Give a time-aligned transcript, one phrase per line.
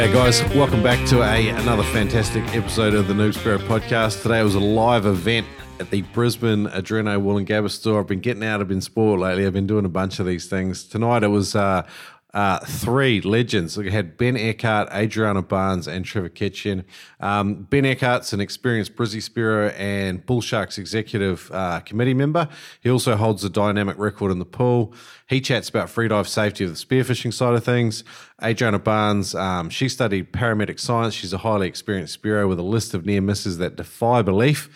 [0.00, 0.42] G'day, guys.
[0.56, 4.22] Welcome back to a another fantastic episode of the Noob Spiro podcast.
[4.22, 5.46] Today was a live event
[5.78, 8.00] at the Brisbane Adreno Woolloongabba store.
[8.00, 9.44] I've been getting out, I've been sport lately.
[9.44, 10.84] I've been doing a bunch of these things.
[10.84, 11.86] Tonight it was uh,
[12.32, 13.76] uh, three legends.
[13.76, 16.84] We had Ben Eckhart, Adriana Barnes, and Trevor Kitchen.
[17.18, 22.48] Um, ben Eckhart's an experienced Brizzy Spiro and Bull Sharks executive uh, committee member.
[22.80, 24.94] He also holds a dynamic record in the pool.
[25.28, 28.04] He chats about freedive safety of the spearfishing side of things.
[28.42, 31.14] Adriana Barnes, um, she studied paramedic science.
[31.14, 34.68] She's a highly experienced Spiro with a list of near misses that defy belief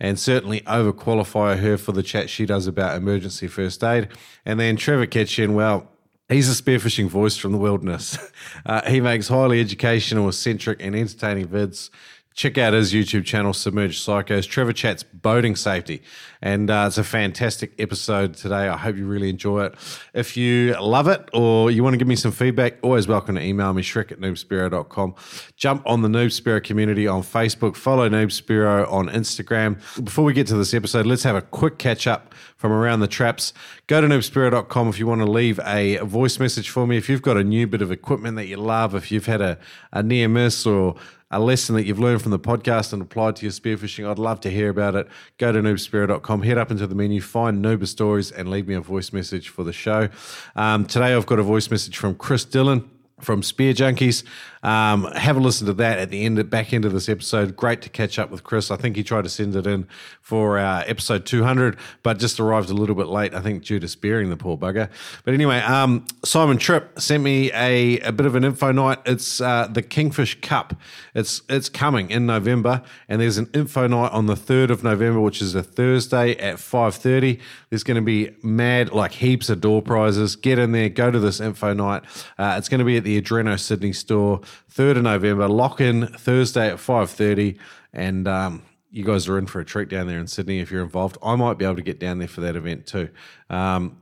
[0.00, 4.08] and certainly overqualify her for the chat she does about emergency first aid.
[4.44, 5.91] And then Trevor Kitchen, well,
[6.32, 8.18] He's a spearfishing voice from the wilderness.
[8.64, 11.90] Uh, he makes highly educational, eccentric, and entertaining vids
[12.34, 14.48] check out his YouTube channel, Submerged Psychos.
[14.48, 16.02] Trevor chats boating safety,
[16.40, 18.68] and uh, it's a fantastic episode today.
[18.68, 19.74] I hope you really enjoy it.
[20.14, 23.42] If you love it or you want to give me some feedback, always welcome to
[23.42, 25.14] email me, shrek at noobspiro.com.
[25.56, 29.76] Jump on the Noob Spiro community on Facebook, follow Noob Spiro on Instagram.
[30.04, 33.08] Before we get to this episode, let's have a quick catch up from around the
[33.08, 33.52] traps.
[33.88, 36.96] Go to noobspiro.com if you want to leave a voice message for me.
[36.96, 39.58] If you've got a new bit of equipment that you love, if you've had a,
[39.92, 40.94] a near miss or
[41.32, 44.40] a lesson that you've learned from the podcast and applied to your spearfishing, I'd love
[44.42, 45.08] to hear about it.
[45.38, 48.80] Go to noobspiro.com, head up into the menu, find Nooba Stories, and leave me a
[48.80, 50.08] voice message for the show.
[50.54, 52.88] Um, today, I've got a voice message from Chris Dillon
[53.22, 54.24] from Spear Junkies.
[54.62, 57.56] Um, have a listen to that at the end, back end of this episode.
[57.56, 58.70] Great to catch up with Chris.
[58.70, 59.88] I think he tried to send it in
[60.20, 63.88] for uh, episode 200, but just arrived a little bit late, I think, due to
[63.88, 64.88] spearing the poor bugger.
[65.24, 68.98] But anyway, um, Simon Tripp sent me a, a bit of an info night.
[69.04, 70.74] It's uh, the Kingfish Cup.
[71.14, 75.20] It's it's coming in November, and there's an info night on the 3rd of November,
[75.20, 77.40] which is a Thursday at 5.30.
[77.72, 80.36] There's going to be mad, like heaps of door prizes.
[80.36, 82.02] Get in there, go to this info night.
[82.36, 84.42] Uh, it's going to be at the Adreno Sydney store.
[84.70, 85.48] 3rd of November.
[85.48, 87.56] Lock in Thursday at 5.30
[87.94, 90.82] and um, you guys are in for a treat down there in Sydney if you're
[90.82, 91.16] involved.
[91.22, 93.08] I might be able to get down there for that event too.
[93.48, 94.01] Um,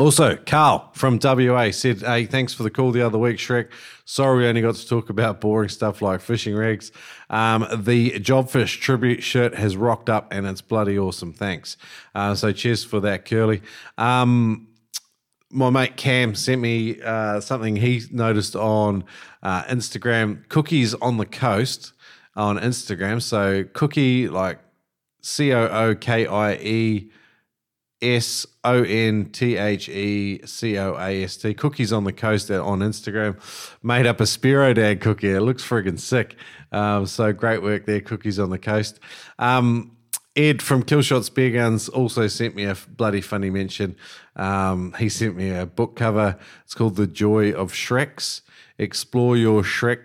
[0.00, 3.68] also, Carl from WA said, Hey, thanks for the call the other week, Shrek.
[4.06, 6.90] Sorry we only got to talk about boring stuff like fishing rigs.
[7.28, 11.34] Um, the Jobfish tribute shirt has rocked up and it's bloody awesome.
[11.34, 11.76] Thanks.
[12.14, 13.60] Uh, so cheers for that, Curly.
[13.98, 14.68] Um,
[15.50, 19.04] my mate Cam sent me uh, something he noticed on
[19.42, 20.48] uh, Instagram.
[20.48, 21.92] Cookies on the coast
[22.36, 23.20] on Instagram.
[23.20, 24.60] So cookie like
[25.20, 27.10] C O O K I E
[28.02, 31.54] S O N T H E C O A S T.
[31.54, 33.38] Cookies on the coast on Instagram
[33.82, 35.30] made up a Spiro Dad cookie.
[35.30, 36.36] It looks friggin' sick.
[36.72, 39.00] Um, so great work there, Cookies on the coast.
[39.38, 39.96] Um,
[40.36, 43.96] Ed from Killshot Spear Guns also sent me a bloody funny mention.
[44.36, 46.38] Um, he sent me a book cover.
[46.64, 48.42] It's called The Joy of Shreks.
[48.78, 50.04] Explore your Shrek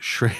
[0.00, 0.34] Shrek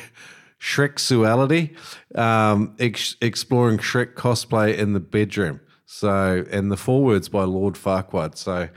[0.59, 5.61] Shrek um, ex- exploring Shrek cosplay in the bedroom.
[5.94, 8.37] So, and the forewords by Lord Farquaad.
[8.37, 8.69] So,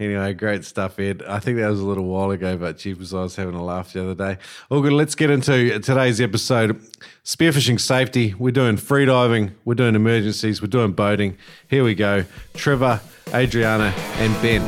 [0.00, 1.24] Anyway, great stuff, Ed.
[1.26, 3.64] I think that was a little while ago, but gee, was I was having a
[3.64, 4.40] laugh the other day.
[4.70, 4.92] All good.
[4.92, 6.80] Let's get into today's episode.
[7.24, 8.32] Spearfishing safety.
[8.38, 9.54] We're doing freediving.
[9.64, 10.62] We're doing emergencies.
[10.62, 11.36] We're doing boating.
[11.68, 12.24] Here we go.
[12.54, 13.00] Trevor,
[13.34, 14.62] Adriana, and Ben.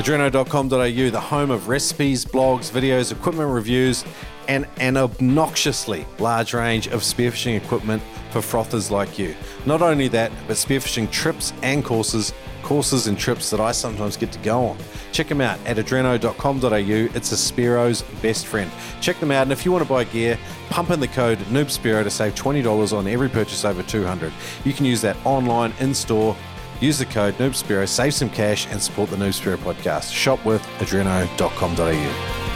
[0.00, 4.04] Adreno.com.au, the home of recipes, blogs, videos, equipment reviews,
[4.50, 9.36] and an obnoxiously large range of spearfishing equipment for frothers like you.
[9.64, 14.32] Not only that, but spearfishing trips and courses, courses and trips that I sometimes get
[14.32, 14.78] to go on.
[15.12, 17.16] Check them out at adreno.com.au.
[17.16, 18.68] It's a Spiro's best friend.
[19.00, 20.36] Check them out, and if you want to buy gear,
[20.68, 24.32] pump in the code NoobSpiro to save $20 on every purchase over 200
[24.64, 26.36] You can use that online, in store.
[26.80, 30.12] Use the code NoobSpiro, save some cash, and support the Noob Spiro podcast.
[30.12, 32.49] Shop with adreno.com.au.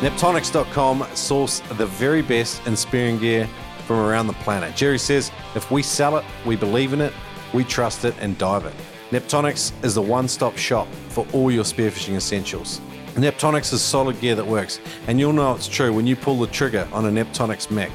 [0.00, 3.48] Neptonics.com source the very best in spearing gear
[3.86, 4.76] from around the planet.
[4.76, 7.14] Jerry says, if we sell it, we believe in it,
[7.54, 8.74] we trust it, and dive it.
[9.10, 12.82] Neptonics is the one stop shop for all your spearfishing essentials.
[13.14, 16.46] Neptonics is solid gear that works, and you'll know it's true when you pull the
[16.48, 17.92] trigger on a Neptonics mech,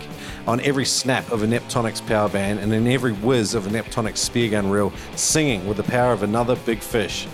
[0.48, 4.18] on every snap of a Neptonics power band, and in every whiz of a Neptonics
[4.18, 7.28] spear gun reel, singing with the power of another big fish.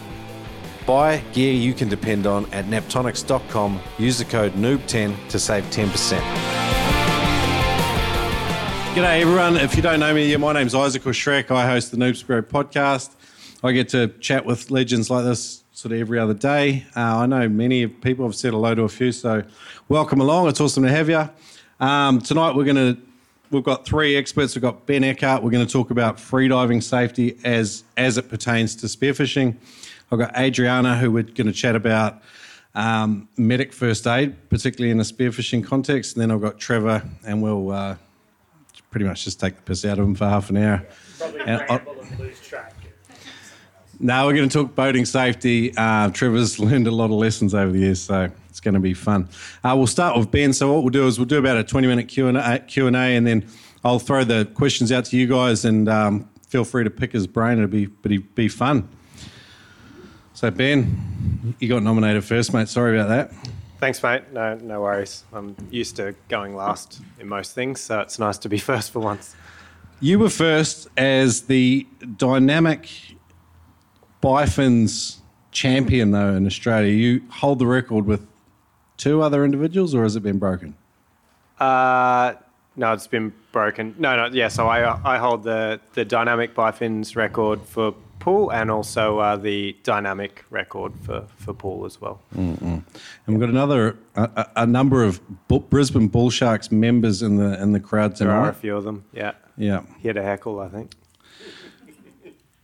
[0.88, 3.82] Buy gear you can depend on at neptonics.com.
[4.00, 5.88] Use the code NOOB10 to save 10%.
[8.96, 9.58] G'day, everyone.
[9.58, 11.52] If you don't know me, my name's Isaac or Shrek.
[11.52, 13.16] I host the Noob Spiro podcast.
[13.66, 16.86] I get to chat with legends like this sort of every other day.
[16.96, 19.44] Uh, I know many people have said hello to a few, so
[19.90, 20.48] welcome along.
[20.48, 21.30] It's awesome to have you.
[21.82, 23.02] Um, tonight we're going to
[23.52, 24.56] we've got three experts.
[24.56, 25.44] We've got Ben Eckhart.
[25.44, 29.58] We're going to talk about freediving safety as as it pertains to spearfishing.
[30.12, 32.22] I've got Adriana, who we're going to chat about
[32.76, 36.16] um, medic first aid, particularly in a spearfishing context.
[36.16, 37.96] And then I've got Trevor, and we'll uh,
[38.90, 40.86] pretty much just take the piss out of him for half an hour.
[41.18, 42.74] Probably And lose track.
[44.00, 45.74] Now we're going to talk boating safety.
[45.76, 48.94] Uh, Trevor's learned a lot of lessons over the years, so it's going to be
[48.94, 49.28] fun.
[49.64, 50.54] Uh, we'll start with Ben.
[50.54, 53.48] So what we'll do is we'll do about a 20-minute Q&A, Q&A and then
[53.84, 57.26] I'll throw the questions out to you guys and um, feel free to pick his
[57.26, 57.58] brain.
[57.58, 58.88] It'll be, it'll be fun.
[60.38, 62.68] So Ben, you got nominated first, mate.
[62.68, 63.50] Sorry about that.
[63.80, 64.32] Thanks, mate.
[64.32, 65.24] No, no worries.
[65.34, 69.00] I'm used to going last in most things, so it's nice to be first for
[69.00, 69.36] once.
[70.00, 71.88] You were first as the
[72.18, 72.88] dynamic
[74.22, 76.92] Bifins champion, though, in Australia.
[76.92, 78.28] You hold the record with
[78.98, 80.76] two other individuals, or has it been broken?
[81.60, 82.36] Uh,
[82.76, 83.96] no, it's been broken.
[83.98, 84.50] No, no, yeah.
[84.50, 87.96] So I I hold the the dynamic bifins record for
[88.28, 92.20] pool and also uh, the dynamic record for for pool as well.
[92.36, 92.84] And
[93.26, 97.72] we've got another a, a- number of Bu- Brisbane Bull Sharks members in the in
[97.72, 99.06] the crowd There are a few of them.
[99.14, 99.82] Yeah, Yeah.
[100.02, 100.92] here to heckle, I think.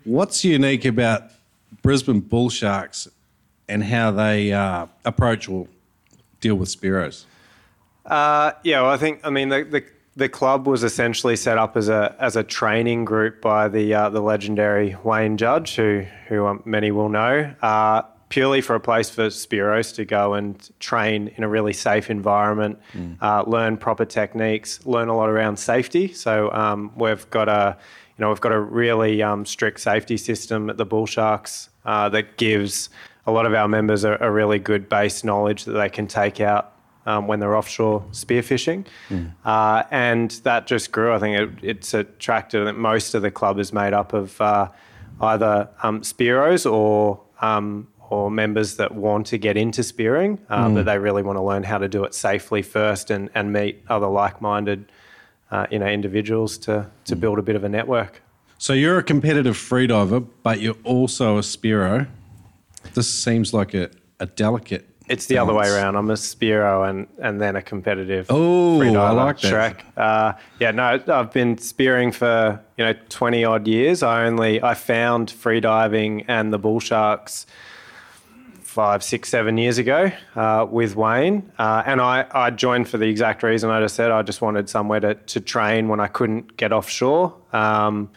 [0.04, 1.22] What's unique about
[1.82, 3.08] Brisbane Bull Sharks
[3.70, 5.68] and how they uh, approach or
[6.42, 7.24] deal with Spiros?
[8.06, 9.82] Uh, yeah, well, I think I mean the, the
[10.16, 14.10] the club was essentially set up as a as a training group by the uh,
[14.10, 19.10] the legendary Wayne Judge, who who um, many will know, uh, purely for a place
[19.10, 22.80] for Spiros to go and train in a really safe environment,
[23.22, 26.14] uh, learn proper techniques, learn a lot around safety.
[26.14, 27.78] So um, we've got a
[28.18, 32.10] you know we've got a really um, strict safety system at the Bull Sharks uh,
[32.10, 32.90] that gives
[33.26, 36.40] a lot of our members a, a really good base knowledge that they can take
[36.40, 36.73] out
[37.06, 38.86] um, when they're offshore spearfishing.
[39.46, 41.14] Uh, and that just grew.
[41.14, 44.70] I think it, it's attracted that most of the club is made up of uh,
[45.22, 50.86] either um, spearos or um, or members that want to get into spearing, um, but
[50.86, 54.08] they really want to learn how to do it safely first and, and meet other
[54.08, 54.92] like-minded
[55.50, 58.22] uh, you know, individuals to, to build a bit of a network.
[58.58, 62.08] So you're a competitive freediver, but you're also a Spiro.
[62.94, 63.90] This seems like a,
[64.20, 64.88] a delicate.
[65.10, 65.96] It's the other way around.
[65.96, 68.28] I'm a Spiro and, and then a competitive.
[68.30, 69.76] Oh, I like that.
[69.78, 69.98] Shrek.
[69.98, 74.02] Uh, yeah, no, I've been spearing for you know 20 odd years.
[74.02, 77.46] I only I found freediving and the bull sharks
[78.74, 83.06] five, six, seven years ago uh, with Wayne, uh, and I, I joined for the
[83.06, 84.10] exact reason I just said.
[84.10, 87.36] I just wanted somewhere to, to train when I couldn't get offshore.
[87.54, 88.10] Um,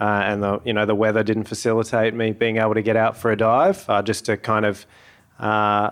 [0.00, 3.16] uh, and the you know the weather didn't facilitate me being able to get out
[3.16, 4.86] for a dive, uh, just to kind of
[5.38, 5.90] uh,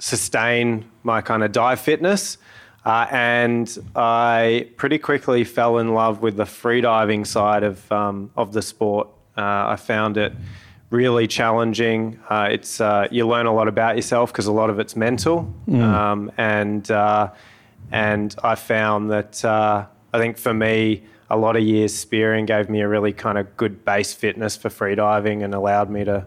[0.00, 2.38] sustain my kind of dive fitness.
[2.84, 8.52] Uh, and I pretty quickly fell in love with the freediving side of um, of
[8.52, 9.08] the sport.
[9.36, 10.32] Uh, I found it
[10.88, 12.18] really challenging.
[12.28, 15.52] Uh, it's uh, you learn a lot about yourself because a lot of it's mental,
[15.82, 17.30] um, and uh,
[17.92, 22.70] and I found that uh, I think for me, a lot of years spearing gave
[22.70, 26.26] me a really kind of good base fitness for freediving and allowed me to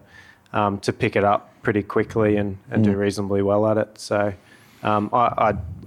[0.54, 3.98] um, to pick it up pretty quickly and, and do reasonably well at it.
[3.98, 4.34] So
[4.84, 5.18] um, I,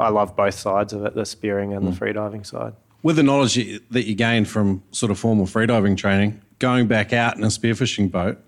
[0.00, 2.74] I I love both sides of it, the spearing and the freediving side.
[3.02, 3.54] With the knowledge
[3.90, 8.10] that you gained from sort of formal freediving training, going back out in a spearfishing
[8.10, 8.38] boat,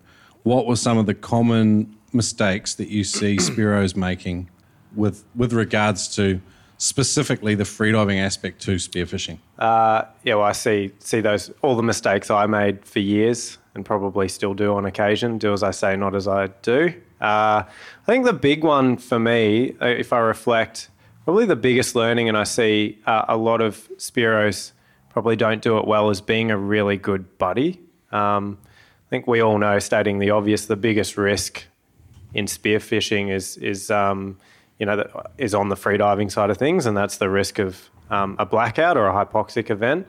[0.42, 4.48] what were some of the common mistakes that you see Spiros making
[4.96, 6.40] with with regards to
[6.78, 9.38] specifically the freediving aspect to spearfishing?
[9.58, 13.84] Uh, yeah, well, I see see those all the mistakes I made for years and
[13.84, 15.36] probably still do on occasion.
[15.36, 16.94] Do as I say, not as I do.
[17.20, 20.88] Uh, I think the big one for me, uh, if I reflect,
[21.24, 24.72] probably the biggest learning, and I see uh, a lot of Spiros
[25.10, 27.80] probably don't do it well, is being a really good buddy.
[28.12, 31.64] Um, I think we all know, stating the obvious, the biggest risk
[32.34, 34.38] in spearfishing is is um,
[34.78, 35.04] you know
[35.38, 38.96] is on the freediving side of things, and that's the risk of um, a blackout
[38.96, 40.06] or a hypoxic event.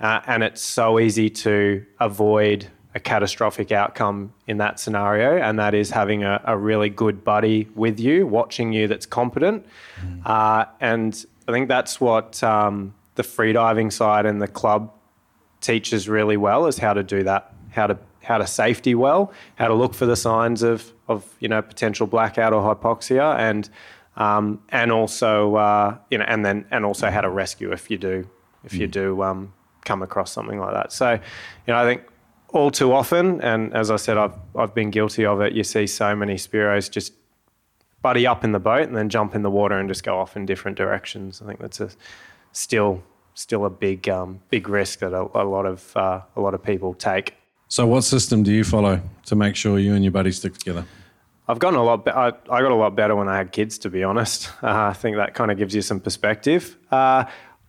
[0.00, 5.74] Uh, and it's so easy to avoid a catastrophic outcome in that scenario, and that
[5.74, 9.64] is having a, a really good buddy with you, watching you that's competent.
[10.26, 14.92] Uh, and I think that's what um, the freediving side and the club
[15.60, 19.66] teaches really well is how to do that, how to how to safety well, how
[19.66, 23.70] to look for the signs of of you know potential blackout or hypoxia, and
[24.16, 27.96] um, and also uh, you know and then and also how to rescue if you
[27.96, 28.28] do
[28.64, 29.52] if you do um,
[29.84, 30.92] come across something like that.
[30.92, 32.02] So you know I think
[32.52, 35.52] all too often, and as I said, I've I've been guilty of it.
[35.52, 37.12] You see so many Spiros just
[38.02, 40.36] buddy up in the boat and then jump in the water and just go off
[40.36, 41.40] in different directions.
[41.40, 41.90] I think that's a
[42.52, 43.02] still
[43.34, 46.62] still a big um, big risk that a, a lot of uh, a lot of
[46.62, 47.34] people take.
[47.68, 50.84] So, what system do you follow to make sure you and your buddies stick together?
[51.48, 52.04] I've gotten a lot.
[52.04, 54.50] Be- I, I got a lot better when I had kids, to be honest.
[54.62, 56.76] Uh, I think that kind of gives you some perspective.
[56.90, 57.24] Uh,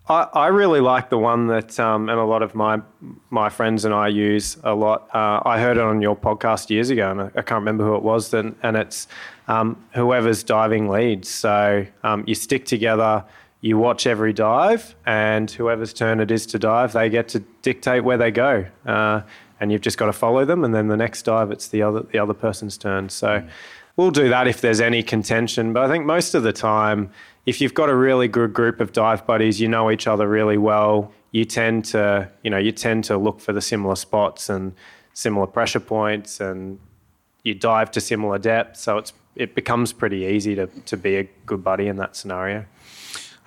[0.07, 2.81] I, I really like the one that, um, and a lot of my
[3.29, 5.07] my friends and I use a lot.
[5.15, 7.95] Uh, I heard it on your podcast years ago, and I, I can't remember who
[7.95, 8.33] it was.
[8.33, 9.07] And, and it's
[9.47, 11.29] um, whoever's diving leads.
[11.29, 13.23] So um, you stick together,
[13.61, 18.03] you watch every dive, and whoever's turn it is to dive, they get to dictate
[18.03, 18.65] where they go.
[18.85, 19.21] Uh,
[19.61, 20.65] and you've just got to follow them.
[20.65, 23.07] And then the next dive, it's the other the other person's turn.
[23.07, 23.41] So
[23.95, 25.71] we'll do that if there's any contention.
[25.71, 27.09] But I think most of the time
[27.45, 30.57] if you've got a really good group of dive buddies, you know each other really
[30.57, 34.73] well, you tend to, you know, you tend to look for the similar spots and
[35.13, 36.79] similar pressure points and
[37.43, 38.81] you dive to similar depths.
[38.81, 42.65] So it's it becomes pretty easy to, to be a good buddy in that scenario.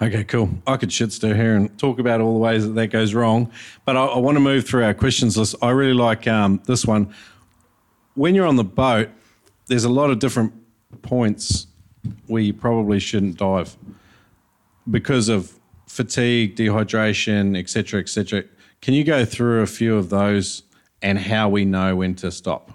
[0.03, 0.51] Okay, cool.
[0.67, 3.51] I could shit stir here and talk about all the ways that that goes wrong,
[3.85, 5.55] but I, I want to move through our questions list.
[5.63, 7.15] I really like um, this one.
[8.15, 9.11] When you're on the boat,
[9.69, 10.53] there's a lot of different
[11.03, 11.67] points
[12.29, 13.77] you probably shouldn't dive
[14.91, 18.45] because of fatigue, dehydration, etc., etc.
[18.81, 20.63] Can you go through a few of those
[21.03, 22.73] and how we know when to stop?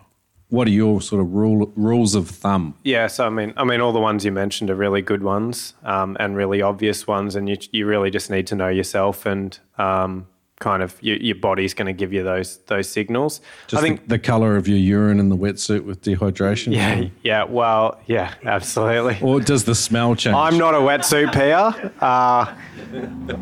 [0.50, 2.76] What are your sort of rule, rules of thumb?
[2.84, 5.76] Yeah, so I mean, I mean, all the ones you mentioned are really good ones
[5.84, 9.58] um, and really obvious ones, and you you really just need to know yourself and
[9.78, 10.28] um,
[10.62, 13.42] kind of your, your body's going to give you those those signals.
[13.68, 16.74] Just I think the, the, color of your urine in the wetsuit with dehydration.
[16.74, 17.44] Yeah, yeah.
[17.44, 19.18] Well, yeah, absolutely.
[19.22, 20.36] Or does the smell change?
[20.36, 21.92] I'm not a wetsuit peer.
[22.00, 22.56] Uh,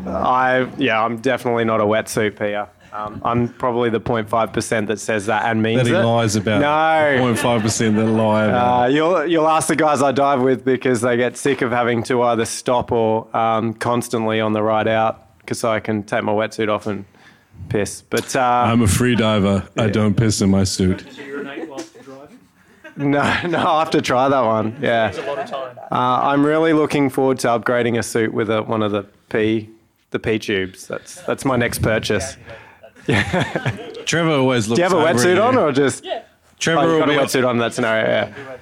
[0.08, 2.68] I yeah, I'm definitely not a wetsuit peer.
[2.92, 6.02] Um, I'm probably the 0.5% that says that and means that he it.
[6.04, 6.60] lies about.
[6.60, 8.82] No, 0.5% that lie about.
[8.82, 12.02] Uh, you'll you'll ask the guys I dive with because they get sick of having
[12.04, 16.32] to either stop or um, constantly on the ride out because I can take my
[16.32, 17.04] wetsuit off and
[17.68, 18.02] piss.
[18.02, 19.68] But uh, I'm a free diver.
[19.76, 19.84] Yeah.
[19.84, 21.04] I don't piss in my suit.
[22.96, 24.76] No, no, I'll have to try that one.
[24.80, 25.12] Yeah,
[25.90, 29.70] uh, I'm really looking forward to upgrading a suit with a, one of the P,
[30.10, 30.86] the P tubes.
[30.86, 32.36] That's that's my next purchase.
[33.06, 33.88] Yeah.
[34.04, 34.76] Trevor always looks.
[34.76, 36.04] Do you have a wetsuit on or just?
[36.04, 36.22] Yeah.
[36.58, 38.06] Trevor oh, will be a wetsuit on that scenario.
[38.06, 38.56] Yeah.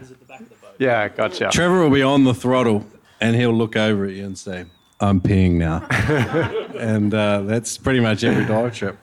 [0.79, 1.51] Yeah, gotcha.
[1.51, 2.87] Trevor will be on the throttle,
[3.21, 4.67] and he'll look over at you and say,
[5.01, 5.87] I'm peeing now.
[6.79, 8.99] and uh, that's pretty much every dive trip.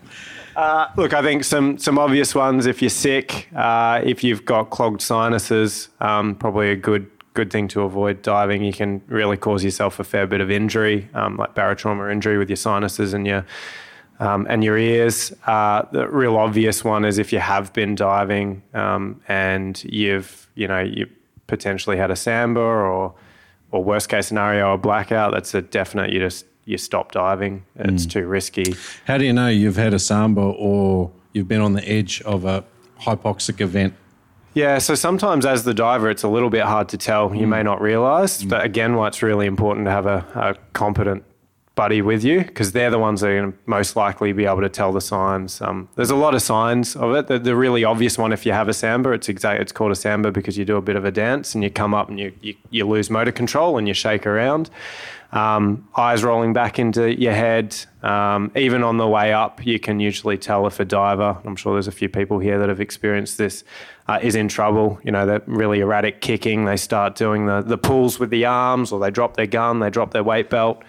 [0.55, 2.65] Uh, look, I think some some obvious ones.
[2.65, 7.67] If you're sick, uh, if you've got clogged sinuses, um, probably a good good thing
[7.67, 8.63] to avoid diving.
[8.63, 12.49] You can really cause yourself a fair bit of injury, um, like barotrauma injury with
[12.49, 13.45] your sinuses and your
[14.19, 15.33] um, and your ears.
[15.45, 20.67] Uh, the real obvious one is if you have been diving um, and you've you
[20.67, 21.07] know you
[21.47, 23.13] potentially had a SAMBA or
[23.71, 26.11] or worst case scenario, a blackout, that's a definite.
[26.11, 27.65] You just you stop diving.
[27.75, 28.11] It's mm.
[28.11, 28.75] too risky.
[29.05, 32.43] How do you know you've had a SAMBA or you've been on the edge of
[32.45, 32.63] a
[33.01, 33.93] hypoxic event?
[34.55, 37.35] Yeah, so sometimes as the diver, it's a little bit hard to tell.
[37.35, 37.49] You mm.
[37.49, 38.49] may not realize, mm.
[38.49, 41.23] but again, why it's really important to have a, a competent
[41.75, 44.61] buddy with you because they're the ones that are going to most likely be able
[44.61, 45.61] to tell the signs.
[45.61, 47.27] Um, there's a lot of signs of it.
[47.27, 49.61] The, the, really obvious one, if you have a SAMBA, it's exact.
[49.61, 51.93] It's called a SAMBA because you do a bit of a dance and you come
[51.93, 54.69] up and you you, you lose motor control and you shake around.
[55.31, 57.75] Um, eyes rolling back into your head.
[58.03, 61.37] Um, even on the way up, you can usually tell if a diver.
[61.43, 63.63] I'm sure there's a few people here that have experienced this.
[64.07, 64.99] Uh, is in trouble.
[65.03, 66.65] You know, that really erratic kicking.
[66.65, 69.89] They start doing the the pulls with the arms, or they drop their gun, they
[69.89, 70.83] drop their weight belt.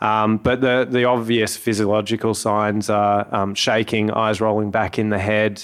[0.00, 5.18] Um, but the, the obvious physiological signs are um, shaking, eyes rolling back in the
[5.18, 5.62] head,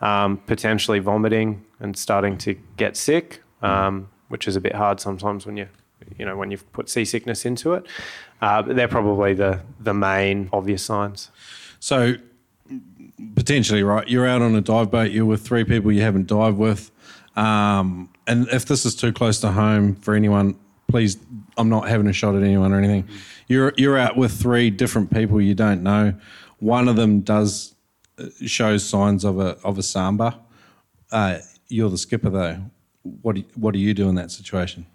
[0.00, 5.46] um, potentially vomiting and starting to get sick, um, which is a bit hard sometimes
[5.46, 5.68] when you
[6.18, 7.86] you know when you've put seasickness into it.
[8.40, 11.30] Uh, they're probably the the main obvious signs.
[11.80, 12.14] So
[13.34, 14.08] potentially, right?
[14.08, 15.10] You're out on a dive boat.
[15.10, 16.90] You're with three people you haven't dived with.
[17.36, 20.56] Um, and if this is too close to home for anyone,
[20.88, 21.16] please,
[21.56, 23.08] I'm not having a shot at anyone or anything.
[23.48, 26.14] You're you're out with three different people you don't know.
[26.58, 27.74] One of them does
[28.18, 30.38] uh, shows signs of a of a SAMBA.
[31.12, 31.38] Uh,
[31.68, 32.64] you're the skipper though.
[33.22, 34.86] What do, what do you do in that situation?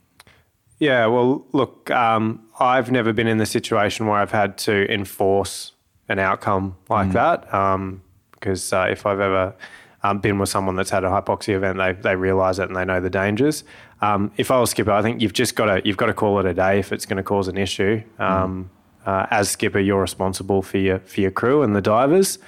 [0.79, 5.73] Yeah, well, look, um, I've never been in the situation where I've had to enforce
[6.07, 7.13] an outcome like mm.
[7.13, 7.53] that.
[7.53, 9.53] Um, because uh, if I've ever
[10.01, 12.85] um, been with someone that's had a hypoxia event, they they realise it and they
[12.85, 13.63] know the dangers.
[14.01, 16.39] Um, if I was skipper, I think you've just got to you've got to call
[16.39, 18.01] it a day if it's going to cause an issue.
[18.17, 18.69] Um,
[19.05, 22.39] uh, as skipper, you're responsible for your for your crew and the divers.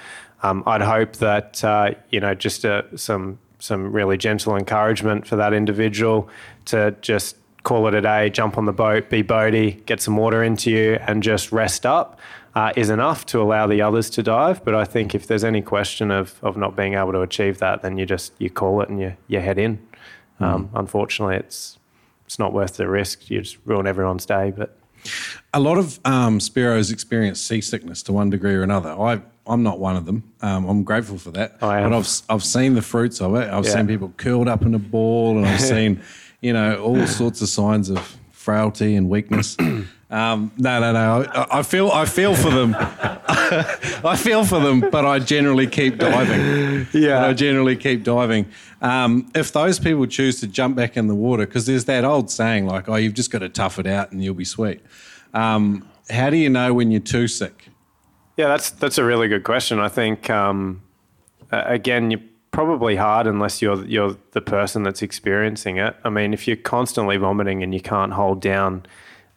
[0.42, 5.36] Um, I'd hope that uh, you know just uh, some some really gentle encouragement for
[5.36, 6.28] that individual
[6.66, 10.42] to just call it a day, jump on the boat, be boaty, get some water
[10.42, 12.18] into you, and just rest up
[12.54, 14.64] uh, is enough to allow the others to dive.
[14.64, 17.82] But I think if there's any question of, of not being able to achieve that,
[17.82, 19.78] then you just you call it and you, you head in.
[20.42, 21.78] Um, unfortunately, it's
[22.26, 23.30] it's not worth the risk.
[23.30, 24.52] You just ruin everyone's day.
[24.56, 24.76] But
[25.52, 28.90] A lot of um, Spiros experience seasickness to one degree or another.
[28.90, 30.22] I, I'm not one of them.
[30.40, 31.58] Um, I'm grateful for that.
[31.60, 31.90] I am.
[31.90, 33.50] But I've, I've seen the fruits of it.
[33.50, 33.72] I've Yeah.
[33.74, 36.00] seen people curled up in a ball, and I've seen,
[36.40, 37.98] you know, all sorts of signs of
[38.30, 39.56] frailty and weakness.
[40.12, 41.24] Um, no, no, no.
[41.24, 42.76] I, I feel, I feel for them.
[42.78, 46.86] I feel for them, but I generally keep diving.
[46.92, 47.20] Yeah.
[47.20, 48.46] But I generally keep diving.
[48.82, 52.30] Um, if those people choose to jump back in the water, because there's that old
[52.30, 54.82] saying like, "Oh, you've just got to tough it out and you'll be sweet."
[55.32, 57.68] Um, how do you know when you're too sick?
[58.36, 59.78] Yeah, that's that's a really good question.
[59.78, 60.82] I think um,
[61.50, 65.96] again, you're probably hard unless you're you're the person that's experiencing it.
[66.04, 68.84] I mean, if you're constantly vomiting and you can't hold down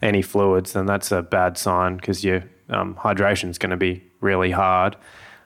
[0.06, 4.04] any fluids, then that's a bad sign because your um, hydration is going to be
[4.22, 4.96] really hard.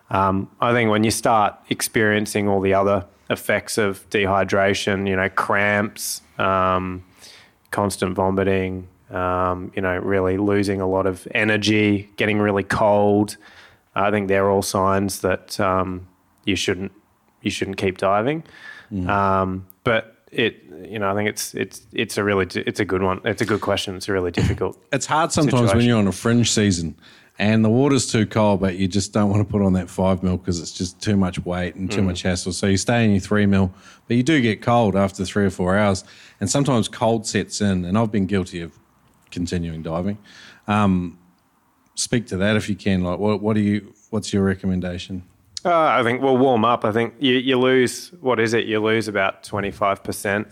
[0.09, 5.29] Um, I think when you start experiencing all the other effects of dehydration, you know,
[5.29, 7.03] cramps, um,
[7.71, 13.37] constant vomiting, um, you know, really losing a lot of energy, getting really cold.
[13.95, 16.07] I think they're all signs that um,
[16.45, 16.91] you shouldn't
[17.41, 18.43] you shouldn't keep diving.
[19.09, 23.01] Um, but it, you know, I think it's it's it's a really it's a good
[23.01, 23.21] one.
[23.25, 23.95] It's a good question.
[23.95, 24.77] It's a really difficult.
[24.91, 26.95] It's hard sometimes when you're on a fringe season
[27.39, 30.21] and the water's too cold, but you just don't want to put on that five
[30.21, 32.51] mil because it's just too much weight and too much hassle.
[32.51, 33.73] So you stay in your three mil,
[34.07, 36.03] but you do get cold after three or four hours,
[36.41, 37.85] and sometimes cold sets in.
[37.85, 38.77] And I've been guilty of
[39.31, 40.17] continuing diving.
[40.67, 41.17] Um,
[41.95, 43.03] speak to that if you can.
[43.03, 43.93] Like, what, what do you?
[44.09, 45.23] What's your recommendation?
[45.65, 46.85] Uh, I think we'll warm up.
[46.85, 48.65] I think you, you lose what is it?
[48.65, 50.47] You lose about twenty five percent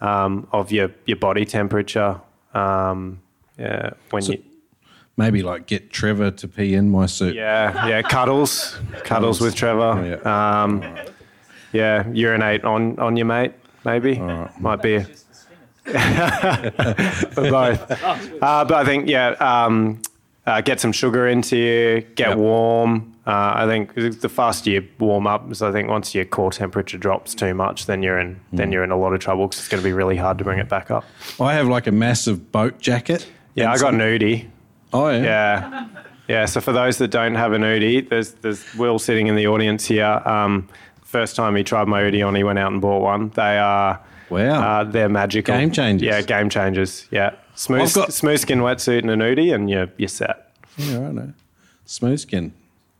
[0.00, 2.20] um, of your your body temperature.
[2.54, 3.20] Um,
[3.58, 4.42] yeah, when you
[5.16, 7.34] Maybe like get Trevor to pee in my suit.
[7.34, 10.18] yeah yeah cuddles cuddles with Trevor.
[10.24, 10.62] Yeah.
[10.62, 10.82] Um,
[11.72, 13.52] yeah, urinate on on your mate.
[13.84, 14.18] Maybe
[14.58, 15.04] might be.
[15.84, 15.92] For
[17.34, 17.90] both,
[18.42, 20.00] uh, but I think yeah, um,
[20.46, 22.38] uh, get some sugar into you, get Yep.
[22.38, 23.11] warm.
[23.24, 26.98] Uh, I think the faster you warm up, is I think once your core temperature
[26.98, 29.68] drops too much, then you're in then you're in a lot of trouble because it's
[29.68, 31.04] going to be really hard to bring it back up.
[31.40, 33.28] I have like a massive boat jacket.
[33.54, 34.48] Yeah, I got an Oodie.
[34.92, 35.22] Oh yeah.
[35.22, 35.88] Yeah.
[36.28, 36.44] Yeah.
[36.46, 39.86] So for those that don't have an Oodie, there's there's Will sitting in the audience
[39.86, 40.20] here.
[40.24, 40.68] Um,
[41.02, 43.28] first time he tried my Oodie on, he went out and bought one.
[43.30, 44.80] They are Wow.
[44.80, 45.54] uh, they're magical.
[45.54, 46.06] Game changers.
[46.06, 47.06] Yeah, game changers.
[47.12, 47.34] Yeah.
[47.54, 50.50] Smooth got- smooth skin wetsuit and an Udi and you're you're set.
[50.76, 51.32] Yeah, I know.
[51.84, 52.52] Smooth skin.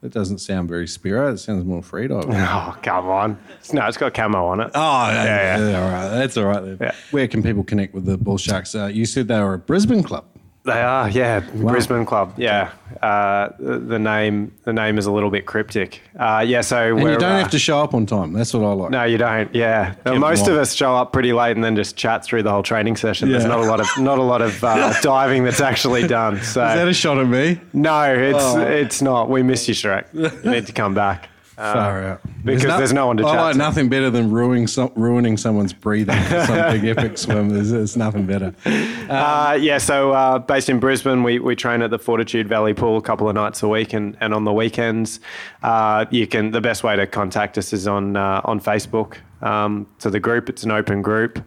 [0.03, 1.33] That doesn't sound very Spiro.
[1.33, 2.35] It sounds more freediving.
[2.35, 3.39] Oh, come on.
[3.73, 4.71] No, it's got camo on it.
[4.75, 5.81] Oh, yeah, Yeah, yeah.
[5.85, 6.09] all right.
[6.09, 6.79] That's all right then.
[6.81, 6.93] Yeah.
[7.13, 8.75] Where can people connect with the Bull Sharks?
[8.75, 10.25] Uh, you said they were a Brisbane club.
[10.65, 11.41] They are, yeah.
[11.41, 12.71] Brisbane Club, yeah.
[13.03, 16.01] Uh, the, the name the name is a little bit cryptic.
[16.17, 18.33] Uh, yeah, so And we're, you don't uh, have to show up on time.
[18.33, 18.91] That's what I like.
[18.91, 19.53] No, you don't.
[19.53, 22.51] Yeah, Now, most of us show up pretty late and then just chat through the
[22.53, 23.33] whole training session.
[23.33, 26.37] There's not a lot of not a lot of uh, diving that's actually done.
[26.43, 27.61] So Is that a shot at me?
[27.73, 28.61] no, it's Oh.
[28.61, 29.29] it's not.
[29.29, 30.05] We miss you, Shrek.
[30.13, 31.29] You need to come back.
[31.57, 32.21] Far out.
[32.45, 33.59] because there's no one to I like to.
[33.59, 37.51] nothing better than ruining, some, ruining someone's breathing for some big epic swim.
[37.51, 38.55] There's, there's nothing better.
[38.65, 42.97] Uh, yeah, so uh, based in Brisbane, we, we train at the Fortitude Valley Pool
[42.97, 45.21] a couple of nights a week, and, and on the weekends,
[45.63, 46.51] uh, you can.
[46.53, 49.19] The best way to contact us is on uh, on Facebook.
[49.43, 51.43] Um, to the group, it's an open group,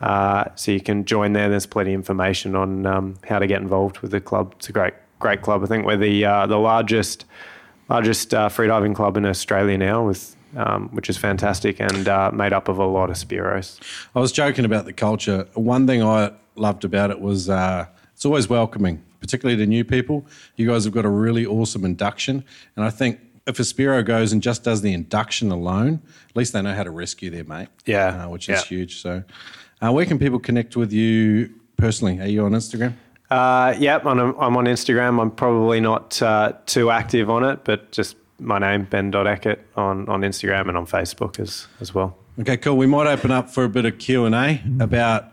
[0.00, 1.48] uh, so you can join there.
[1.48, 4.54] There's plenty of information on um, how to get involved with the club.
[4.58, 5.62] It's a great great club.
[5.62, 7.24] I think we're the uh, the largest
[7.88, 12.52] largest uh, freediving club in Australia now, with um, which is fantastic and uh, made
[12.52, 13.80] up of a lot of Spiros.
[14.14, 15.48] I was joking about the culture.
[15.54, 20.26] One thing I loved about it was uh, it's always welcoming, particularly to new people.
[20.56, 22.44] You guys have got a really awesome induction,
[22.76, 26.52] and I think if a Spiro goes and just does the induction alone, at least
[26.52, 27.68] they know how to rescue their mate.
[27.84, 28.56] Yeah, uh, which yeah.
[28.56, 29.00] is huge.
[29.00, 29.24] So,
[29.82, 32.20] uh, where can people connect with you personally?
[32.20, 32.94] Are you on Instagram?
[33.30, 35.20] Uh, yep, I'm, I'm on Instagram.
[35.20, 40.22] I'm probably not uh, too active on it, but just my name, Ben.Eckert, on, on
[40.22, 42.16] Instagram and on Facebook as, as well.
[42.40, 42.76] Okay, cool.
[42.76, 45.32] We might open up for a bit of Q and A about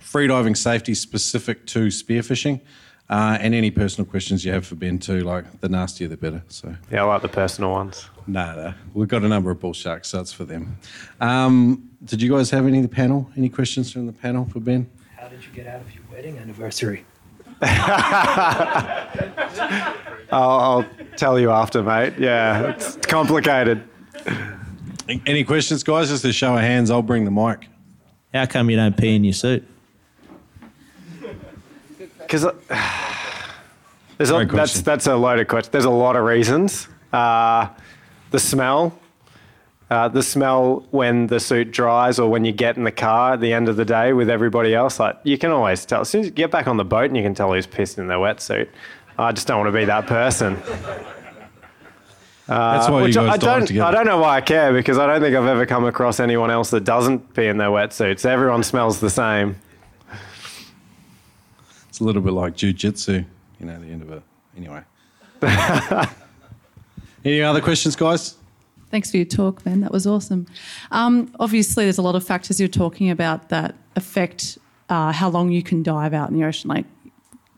[0.00, 2.60] freediving safety specific to spearfishing,
[3.08, 5.20] uh, and any personal questions you have for Ben too.
[5.20, 6.42] Like the nastier the better.
[6.48, 6.74] So.
[6.90, 8.08] Yeah, I like the personal ones.
[8.26, 8.74] No, no.
[8.92, 10.78] We've got a number of bull sharks, so it's for them.
[11.20, 13.30] Um, did you guys have any of the panel?
[13.36, 14.90] Any questions from the panel for Ben?
[15.16, 17.04] How did you get out of your wedding anniversary?
[20.32, 22.14] I'll, I'll tell you after, mate.
[22.18, 23.82] Yeah, it's complicated.
[25.26, 26.08] Any questions, guys?
[26.08, 26.90] Just a show of hands.
[26.90, 27.68] I'll bring the mic.
[28.34, 29.64] How come you don't pee in your suit?
[32.18, 32.46] Because
[34.18, 35.70] there's a, that's that's a loaded question.
[35.70, 36.88] There's a lot of reasons.
[37.12, 37.68] Uh,
[38.30, 38.98] the smell,
[39.90, 43.40] Uh, the smell when the suit dries or when you get in the car at
[43.40, 46.00] the end of the day with everybody else, like you can always tell.
[46.00, 47.98] As soon as you get back on the boat and you can tell who's pissed
[47.98, 48.68] in their wetsuit.
[49.18, 50.56] I just don't want to be that person.
[52.46, 53.86] That's why you Which guys I don't, together.
[53.86, 56.50] I don't know why I care because I don't think I've ever come across anyone
[56.50, 58.24] else that doesn't pee in their wetsuits.
[58.24, 59.56] Everyone smells the same.
[61.88, 63.24] It's a little bit like jujitsu,
[63.60, 64.22] you know, the end of it.
[64.56, 64.82] Anyway.
[67.24, 68.36] Any other questions, guys?
[68.92, 69.80] Thanks for your talk, Ben.
[69.80, 70.46] That was awesome.
[70.90, 74.58] Um, obviously, there's a lot of factors you're talking about that affect
[74.90, 76.84] uh, how long you can dive out in the ocean, like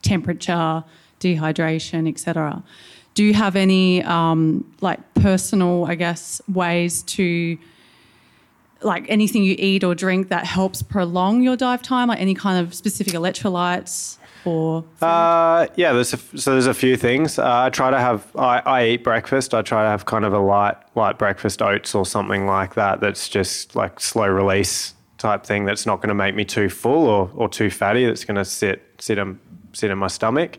[0.02, 0.84] temperature,
[1.18, 2.62] dehydration, etc.
[3.14, 7.58] Do you have any um, like personal, I guess, ways to
[8.82, 12.64] like anything you eat or drink that helps prolong your dive time, like any kind
[12.64, 17.38] of specific electrolytes or Uh, yeah, there's a, so there's a few things.
[17.38, 19.54] Uh, I try to have I, I eat breakfast.
[19.54, 23.00] I try to have kind of a light light breakfast, oats or something like that.
[23.00, 25.64] That's just like slow release type thing.
[25.64, 28.04] That's not going to make me too full or, or too fatty.
[28.06, 29.18] That's going to sit sit
[29.74, 30.58] sit in my stomach.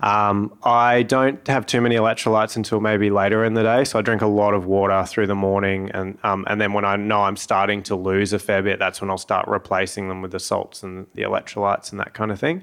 [0.00, 3.84] Um, I don't have too many electrolytes until maybe later in the day.
[3.84, 6.84] So I drink a lot of water through the morning, and um, and then when
[6.84, 10.22] I know I'm starting to lose a fair bit, that's when I'll start replacing them
[10.22, 12.62] with the salts and the electrolytes and that kind of thing.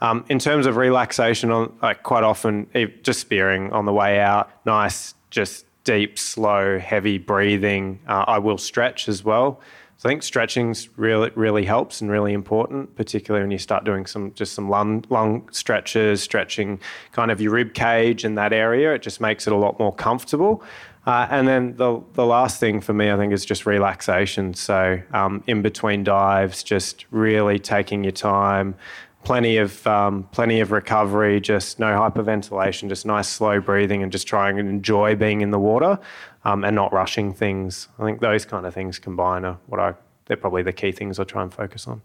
[0.00, 2.66] Um, in terms of relaxation, on like quite often
[3.02, 8.00] just spearing on the way out, nice, just deep, slow, heavy breathing.
[8.06, 9.60] Uh, I will stretch as well.
[10.02, 14.04] So I think stretching's really really helps and really important, particularly when you start doing
[14.04, 16.80] some just some lung lung stretches, stretching
[17.12, 18.94] kind of your rib cage in that area.
[18.94, 20.64] It just makes it a lot more comfortable.
[21.06, 24.54] Uh, and then the the last thing for me, I think, is just relaxation.
[24.54, 28.74] So um, in between dives, just really taking your time,
[29.22, 34.26] plenty of um, plenty of recovery, just no hyperventilation, just nice slow breathing, and just
[34.26, 35.96] trying and enjoy being in the water,
[36.44, 37.88] um, and not rushing things.
[37.98, 39.94] I think those kind of things combine are what I
[40.26, 42.00] they're probably the key things I try and focus on.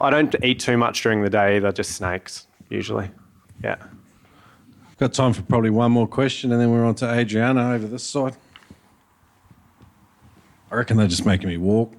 [0.00, 3.10] I don't eat too much during the day They're just snakes usually.
[3.62, 3.76] Yeah.
[4.98, 8.02] Got time for probably one more question, and then we're on to Adriana over this
[8.02, 8.36] side.
[10.70, 11.92] I reckon they're just making me walk.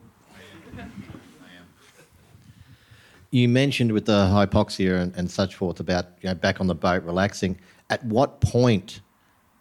[3.30, 6.74] You mentioned with the hypoxia and, and such forth about you know, back on the
[6.74, 7.60] boat relaxing.
[7.90, 9.02] At what point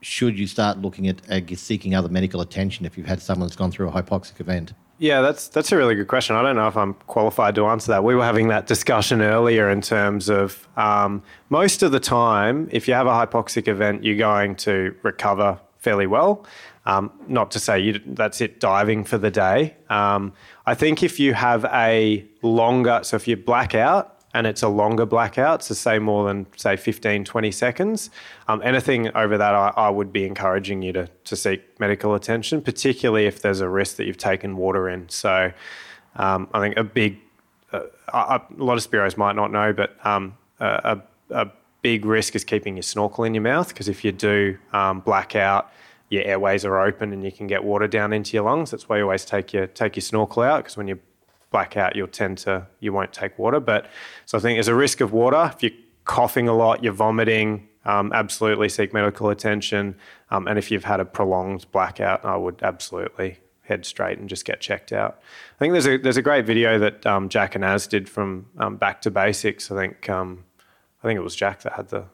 [0.07, 3.57] should you start looking at uh, seeking other medical attention if you've had someone that's
[3.57, 4.73] gone through a hypoxic event?
[4.99, 6.37] Yeah, that's that's a really good question.
[6.37, 8.05] I don't know if I'm qualified to answer that.
[8.05, 12.87] We were having that discussion earlier in terms of um, most of the time, if
[12.87, 16.47] you have a hypoxic event, you're going to recover fairly well.
[16.87, 19.75] Um, not to say you, that's it diving for the day.
[19.91, 20.33] Um,
[20.67, 24.69] I think if you have a longer, so if you black out and it's a
[24.69, 28.11] longer blackout, so say more than say 15, 20 seconds,
[28.49, 32.61] um, anything over that, I, I would be encouraging you to, to seek medical attention,
[32.61, 35.09] particularly if there's a risk that you've taken water in.
[35.09, 35.53] So
[36.17, 37.19] um, I think a big,
[37.73, 41.49] uh, a, a lot of spiros might not know, but um, a, a,
[41.81, 45.35] big risk is keeping your snorkel in your mouth because if you do um, black
[45.35, 48.73] your airways are open and you can get water down into your lungs.
[48.73, 50.99] That's why you always take your take your snorkel out because when you
[51.57, 53.61] black out, you'll tend to you won't take water.
[53.61, 53.87] But
[54.27, 57.69] so I think there's a risk of water if you're coughing a lot, you're vomiting.
[57.87, 59.95] Um, absolutely seek medical attention.
[60.31, 64.45] Um, and if you've had a prolonged blackout, I would absolutely head straight and just
[64.45, 65.19] get checked out.
[65.57, 68.47] I think there's a there's a great video that um, Jack and Az did from
[68.59, 69.71] um, Back to Basics.
[69.71, 70.45] I think um,
[71.03, 72.05] I think it was Jack that had the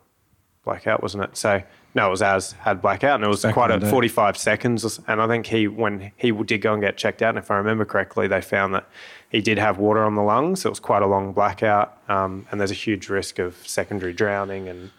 [0.64, 1.36] blackout, wasn't it?
[1.36, 1.62] So
[1.94, 3.90] no, it was Az had blackout, and it was Back quite a day.
[3.90, 5.00] 45 seconds.
[5.06, 7.56] And I think he when he did go and get checked out, and if I
[7.56, 8.88] remember correctly, they found that
[9.32, 10.60] he did have water on the lungs.
[10.62, 14.12] So it was quite a long blackout, um, and there's a huge risk of secondary
[14.12, 14.90] drowning and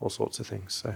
[0.00, 0.74] all sorts of things.
[0.74, 0.94] So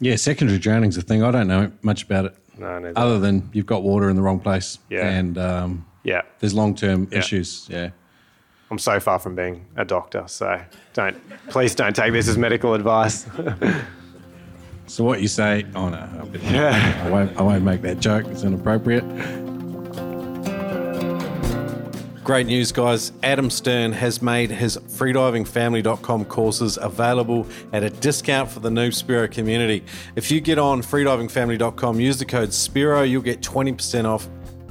[0.00, 1.22] Yeah, secondary drowning's a thing.
[1.22, 2.98] I don't know much about it, no, neither.
[2.98, 4.78] other than you've got water in the wrong place.
[4.90, 5.06] Yeah.
[5.08, 7.18] And um, yeah, there's long term Yeah.
[7.20, 7.66] issues.
[7.70, 7.90] Yeah.
[8.70, 10.58] I'm so far from being a doctor, so
[10.94, 11.16] don't
[11.50, 13.26] please don't take this as medical advice.
[14.86, 15.64] So what you say?
[15.74, 17.34] Oh no, be- I won't.
[17.38, 18.26] I won't make that joke.
[18.26, 19.04] It's inappropriate.
[22.32, 23.12] Great news, guys.
[23.22, 29.28] Adam Stern has made his freedivingfamily.com courses available at a discount for the Noob Spiro
[29.28, 29.84] community.
[30.16, 34.30] If you get on freedivingfamily.com, use the code SPIRO, you'll get 20% off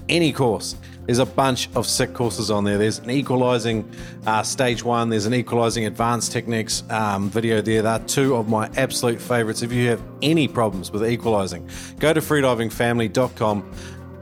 [0.10, 0.76] any course.
[1.06, 2.80] There's a bunch of sick courses on there.
[2.80, 3.88] There's an equalizing
[4.26, 7.84] uh, stage one, there's an equalizing advanced techniques um, video there.
[7.84, 9.62] They're two of my absolute favorites.
[9.62, 11.70] If you have any problems with equalizing,
[12.00, 13.72] go to freedivingfamily.com.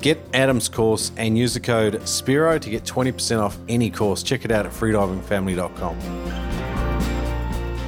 [0.01, 4.23] Get Adam's course and use the code SPIRO to get 20% off any course.
[4.23, 5.99] Check it out at freedivingfamily.com.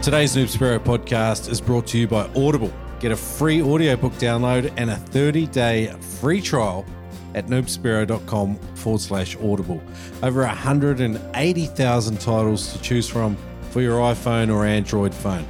[0.02, 2.74] Today's Noob Spiro podcast is brought to you by Audible.
[3.00, 6.86] Get a free audiobook download and a 30 day free trial
[7.34, 9.82] at noobspiro.com forward slash audible.
[10.22, 13.38] Over 180,000 titles to choose from
[13.70, 15.46] for your iPhone or Android phone.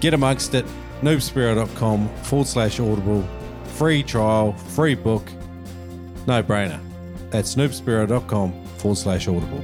[0.00, 0.66] Get amongst it,
[1.00, 3.26] noobspiro.com forward slash audible.
[3.64, 5.26] Free trial, free book,
[6.26, 6.80] no brainer.
[7.30, 9.62] That's noobspiro.com forward slash audible.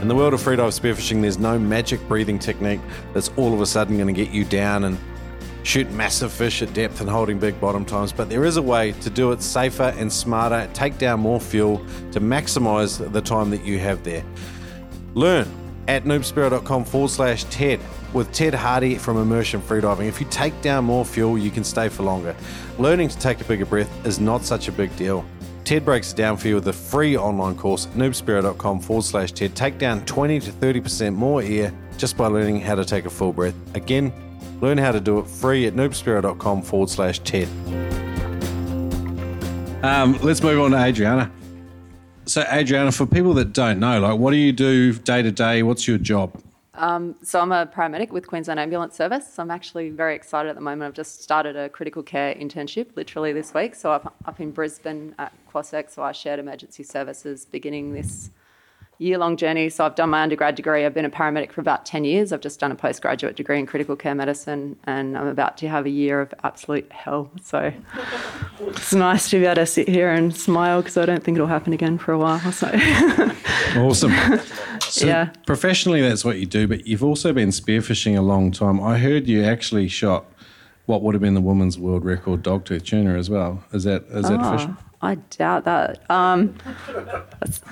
[0.00, 2.80] In the world of freedive spearfishing, there's no magic breathing technique
[3.12, 4.98] that's all of a sudden going to get you down and
[5.62, 8.92] shoot massive fish at depth and holding big bottom times, but there is a way
[8.92, 11.78] to do it safer and smarter, take down more fuel
[12.12, 14.24] to maximize the time that you have there.
[15.14, 15.59] Learn
[15.90, 17.80] at noobspiro.com forward slash TED
[18.12, 20.06] with Ted Harty from Immersion Freediving.
[20.06, 22.36] If you take down more fuel, you can stay for longer.
[22.78, 25.24] Learning to take a bigger breath is not such a big deal.
[25.64, 29.56] Ted breaks it down for you with a free online course at forward slash TED.
[29.56, 33.32] Take down 20 to 30% more air just by learning how to take a full
[33.32, 33.54] breath.
[33.74, 34.12] Again,
[34.60, 37.48] learn how to do it free at noobspiro.com forward slash TED.
[39.82, 41.32] Um, let's move on to Adriana.
[42.30, 45.64] So, Adriana, for people that don't know, like, what do you do day to day?
[45.64, 46.40] What's your job?
[46.74, 49.36] Um, so I'm a paramedic with Queensland Ambulance Service.
[49.40, 50.86] I'm actually very excited at the moment.
[50.86, 53.74] I've just started a critical care internship literally this week.
[53.74, 58.30] So up, up in Brisbane at Quasex, so I shared emergency services beginning this
[59.00, 59.68] year-long journey.
[59.70, 60.84] So I've done my undergrad degree.
[60.84, 62.32] I've been a paramedic for about 10 years.
[62.32, 65.86] I've just done a postgraduate degree in critical care medicine and I'm about to have
[65.86, 67.30] a year of absolute hell.
[67.42, 67.72] So
[68.60, 71.46] it's nice to be able to sit here and smile because I don't think it'll
[71.46, 72.52] happen again for a while.
[72.52, 72.70] So
[73.76, 74.12] Awesome.
[74.80, 75.30] So Yeah.
[75.46, 78.80] Professionally, that's what you do, but you've also been spearfishing a long time.
[78.82, 80.24] I heard you actually shot
[80.90, 83.62] what would have been the women's world record dogtooth tuna as well.
[83.72, 84.74] Is that is that official?
[84.78, 86.10] Oh, I doubt that.
[86.10, 86.54] Um,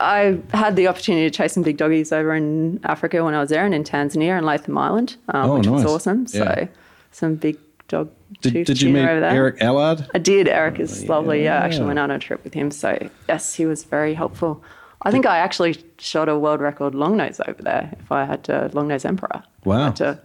[0.00, 3.50] I had the opportunity to chase some big doggies over in Africa when I was
[3.50, 5.90] there and in Tanzania and Latham Island, um, Oh, which was nice.
[5.92, 6.26] awesome.
[6.26, 6.66] So Yeah.
[7.10, 8.08] some big dog
[8.40, 9.00] Did, tooth did you meet.
[9.02, 10.06] Eric Allard?
[10.14, 10.48] I did.
[10.48, 11.44] Eric is lovely.
[11.44, 12.70] Yeah, I actually went on a trip with him.
[12.70, 12.96] So
[13.28, 14.62] yes, he was very helpful.
[15.02, 17.94] I think I actually shot a world record long nose over there.
[18.00, 19.80] If I had to long nose emperor, Wow.
[19.80, 20.18] I had to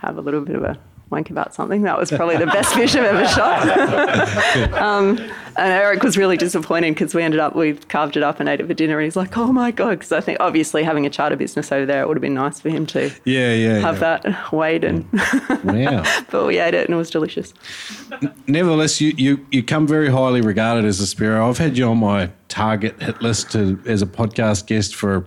[0.00, 0.76] have a little bit of a
[1.14, 1.82] wank about something.
[1.82, 4.72] That was probably the best fish I've ever shot.
[4.74, 5.18] um,
[5.56, 8.60] and Eric was really disappointed because we ended up we carved it up and ate
[8.60, 8.98] it for dinner.
[8.98, 11.86] And he's like, "Oh my god!" Because I think obviously having a charter business over
[11.86, 13.78] there, it would have been nice for him to Yeah, yeah.
[13.78, 14.18] have yeah.
[14.24, 14.82] that weighed.
[14.84, 15.08] And
[15.64, 16.02] Wow.
[16.30, 17.54] but we ate it and it was delicious.
[18.46, 21.48] Nevertheless, you, you, you come very highly regarded as a Spiro.
[21.48, 25.26] I've had you on my target hit list to, as a podcast guest for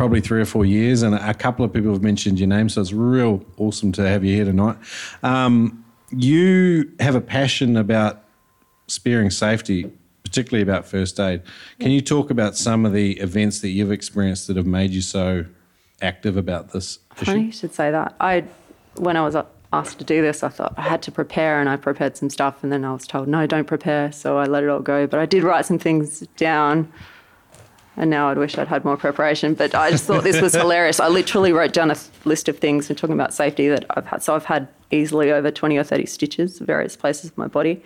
[0.00, 2.80] probably three or four years, and a couple of people have mentioned your name, so
[2.80, 4.78] it's real awesome to have you here tonight.
[5.22, 8.24] Um, you have a passion about
[8.86, 9.92] spearing safety,
[10.24, 11.42] particularly about first aid.
[11.80, 15.02] Can you talk about some of the events that you've experienced that have made you
[15.02, 15.44] so
[16.00, 18.14] active about this Funny you should say that.
[18.20, 18.44] I,
[18.96, 19.36] when I was
[19.70, 22.62] asked to do this, I thought I had to prepare, and I prepared some stuff,
[22.62, 25.06] and then I was told no, don't prepare, so I let it all go.
[25.06, 26.90] But I did write some things down,
[28.00, 29.52] and now I'd wish I'd had more preparation.
[29.52, 30.98] But I just thought this was hilarious.
[30.98, 34.22] I literally wrote down a list of things and talking about safety that I've had.
[34.22, 37.84] So I've had easily over twenty or thirty stitches, various places of my body.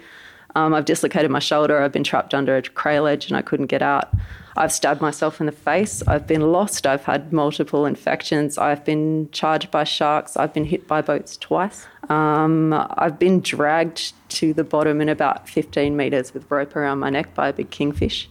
[0.55, 1.83] Um, I've dislocated my shoulder.
[1.83, 4.09] I've been trapped under a crail edge and I couldn't get out.
[4.57, 6.01] I've stabbed myself in the face.
[6.07, 6.87] I've been lost.
[6.87, 8.57] I've had multiple infections.
[8.57, 10.37] I've been charged by sharks.
[10.37, 11.87] I've been hit by boats twice.
[12.09, 17.11] Um, I've been dragged to the bottom in about 15 metres with rope around my
[17.11, 18.29] neck by a big kingfish.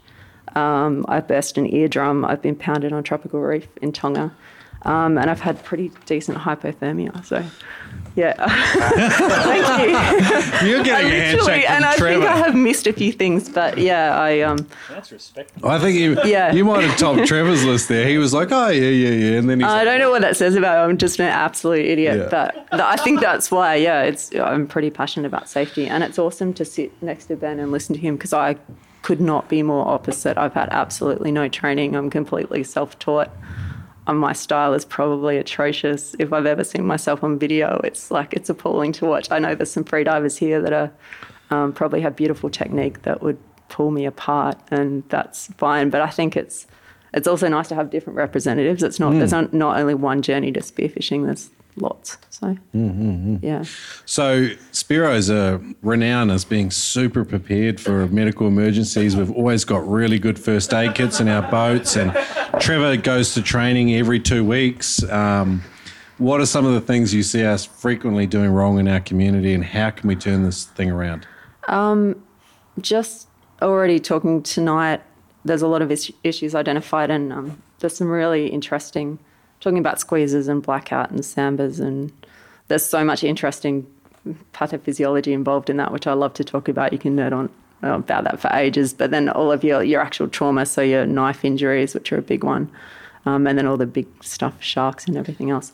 [0.55, 2.25] Um, I burst an eardrum.
[2.25, 4.33] I've been pounded on tropical reef in Tonga.
[4.83, 7.23] Um, and I've had pretty decent hypothermia.
[7.25, 7.41] So,
[8.15, 8.33] yeah.
[9.07, 10.67] Thank you.
[10.69, 12.19] You're getting a handshake from and I Trevor.
[12.19, 15.69] think I have missed a few things, but yeah, I um, that's respectful.
[15.69, 16.51] I think you, Yeah.
[16.51, 18.05] you might have topped Trevor's list there.
[18.07, 19.37] He was like, oh, yeah, yeah, yeah.
[19.37, 20.89] And then he's I don't know what that says about.
[20.89, 22.27] I'm just an absolute idiot, Yeah.
[22.29, 23.75] but th- I think that's why.
[23.75, 27.57] Yeah, it's I'm pretty passionate about safety, and it's awesome to sit next to Ben
[27.59, 28.57] and listen to him because I
[29.03, 30.37] could not be more opposite.
[30.37, 31.95] I've had absolutely no training.
[31.95, 33.29] I'm completely self-taught.
[34.07, 36.15] Um, my style is probably atrocious.
[36.19, 39.29] If I've ever seen myself on video, it's like it's appalling to watch.
[39.31, 40.91] I know there's some freedivers here that are
[41.51, 43.37] um, probably have beautiful technique that would
[43.69, 45.89] pull me apart, and that's fine.
[45.89, 46.67] But I think it's
[47.13, 48.83] it's also nice to have different representatives.
[48.83, 51.25] It's not there's not, not only one journey to spearfishing.
[51.25, 52.17] There's lots.
[52.29, 53.63] So yeah,
[54.05, 59.15] So Spiro's are renowned as being super prepared for medical emergencies.
[59.15, 62.13] We've always got really good first aid kits in our boats, and
[62.59, 65.03] Trevor goes to training every two weeks.
[65.09, 65.63] Um,
[66.17, 69.53] what are some of the things you see us frequently doing wrong in our community,
[69.53, 71.27] and how can we turn this thing around?
[72.81, 73.27] just
[73.61, 75.01] already talking tonight.
[75.45, 79.19] There's a lot of is- issues identified, and um, there's some really interesting
[79.63, 82.11] talking about squeezes and blackout and sambas, and
[82.67, 83.87] there's so much interesting
[84.53, 86.93] pathophysiology involved in that, which I love to talk about.
[86.93, 87.49] You can nerd on
[87.81, 88.93] about that for ages.
[88.93, 92.21] But then all of your, your actual trauma, so your knife injuries, which are a
[92.21, 92.69] big one,
[93.25, 95.73] um, and then all the big stuff, sharks and everything else.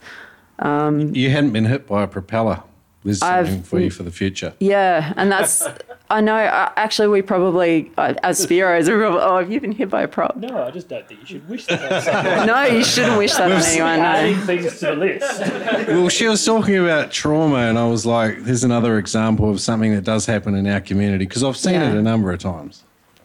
[0.63, 2.63] You hadn't been hit by a propeller.
[3.03, 4.53] There's I've- something for you for the future.
[4.59, 5.67] Yeah, and that's
[6.11, 6.35] I know.
[6.35, 10.01] Uh, actually, we probably uh, as Spiros, we're probably, oh, have you been hit by
[10.01, 10.35] a prop?
[10.37, 12.47] No, I just don't think you should wish that on someone.
[12.47, 13.99] No, you shouldn't wish that on anyone.
[13.99, 14.45] Adding No.
[14.45, 15.87] things to the list.
[15.89, 19.93] Well, she was talking about trauma, and I was like, there's another example of something
[19.93, 21.91] that does happen in our community because I've seen Yeah.
[21.91, 22.83] it a number of times.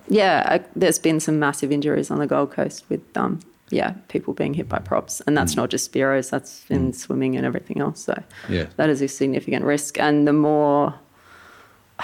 [0.09, 4.35] Yeah, I, there's been some massive injuries on the Gold Coast with um, yeah, people
[4.35, 6.29] being hit by props, and that's not just Spiros.
[6.29, 8.05] That's in swimming and everything else.
[8.05, 8.66] So Yeah.
[8.77, 9.99] that is a significant risk.
[9.99, 10.94] And the more,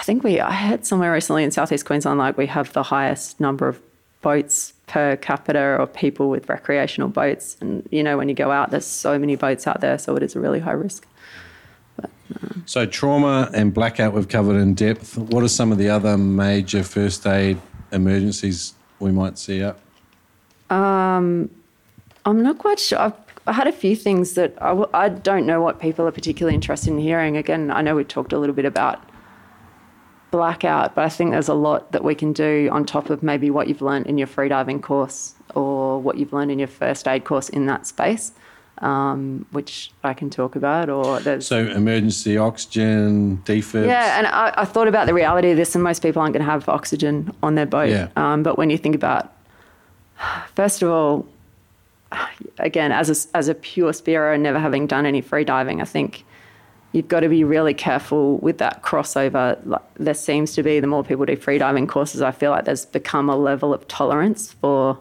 [0.01, 3.39] I think we, I heard somewhere recently in southeast Queensland, like we have the highest
[3.39, 3.79] number of
[4.23, 7.55] boats per capita or people with recreational boats.
[7.61, 9.99] And, you know, when you go out, there's so many boats out there.
[9.99, 11.05] So it is a really high risk.
[12.01, 12.07] Uh,
[12.65, 15.19] so, trauma and blackout we've covered in depth.
[15.19, 17.61] What are some of the other major first aid
[17.91, 19.79] emergencies we might see up?
[20.71, 21.47] Um,
[22.25, 22.97] I'm not quite sure.
[22.97, 23.13] I've,
[23.45, 26.55] I had a few things that I, w- I don't know what people are particularly
[26.55, 27.37] interested in hearing.
[27.37, 28.99] Again, I know we talked a little bit about
[30.31, 33.49] blackout, but I think there's a lot that we can do on top of maybe
[33.49, 37.25] what you've learned in your freediving course or what you've learned in your first aid
[37.25, 38.31] course in that space,
[38.79, 40.89] um, which I can talk about.
[40.89, 43.85] Or there's So, emergency oxygen, defibs.
[43.87, 46.45] yeah, and I, I thought about the reality of this, and most people aren't going
[46.45, 47.89] to have oxygen on their boat.
[47.89, 48.07] Yeah.
[48.15, 49.31] Um, but when you think about,
[50.55, 51.27] first of all,
[52.59, 56.23] again, as a, as a pure spearer never having done any free diving, I think
[56.91, 59.57] you've got to be really careful with that crossover.
[59.65, 62.65] Like, there seems to be, the more people do free diving courses, I feel like
[62.65, 64.99] there's become a level of tolerance for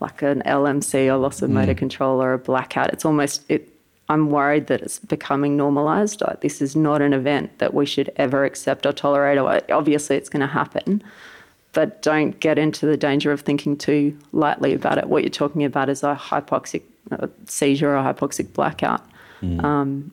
[0.00, 2.92] like an LMC or loss of motor control or a blackout.
[2.92, 3.68] It's almost it.
[4.08, 6.20] I'm worried that it's becoming normalised.
[6.22, 9.38] Like this is not an event that we should ever accept or tolerate.
[9.38, 11.02] Or obviously, it's going to happen,
[11.72, 15.06] but don't get into the danger of thinking too lightly about it.
[15.06, 16.82] What you're talking about is a hypoxic
[17.46, 19.06] seizure or hypoxic blackout.
[19.64, 20.10] Um,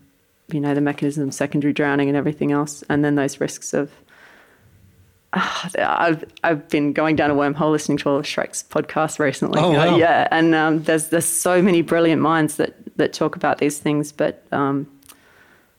[0.54, 3.92] you know the mechanism of secondary drowning and everything else, and then those risks of
[5.32, 9.62] I've I've been going down a wormhole listening to all of Shrek's podcasts recently.
[9.62, 9.98] Oh, Uh, wow.
[9.98, 14.12] yeah, and um, there's there's so many brilliant minds that that talk about these things,
[14.12, 14.88] but um,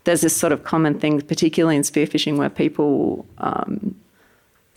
[0.04, 3.94] there's this sort of common thing, particularly in spearfishing, where people um,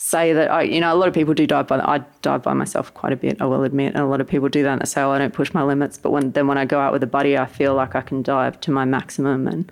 [0.03, 1.79] say that I, you know, a lot of people do dive by.
[1.79, 3.41] I dive by myself quite a bit.
[3.41, 5.33] I will admit, and a lot of people do that and say, "Oh, I don't
[5.33, 7.73] push my limits." But when then when I go out with a buddy, I feel
[7.73, 9.47] like I can dive to my maximum.
[9.47, 9.71] And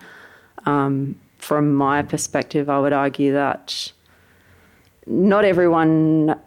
[0.65, 3.91] um, from my perspective, I would argue that
[5.05, 6.39] not everyone,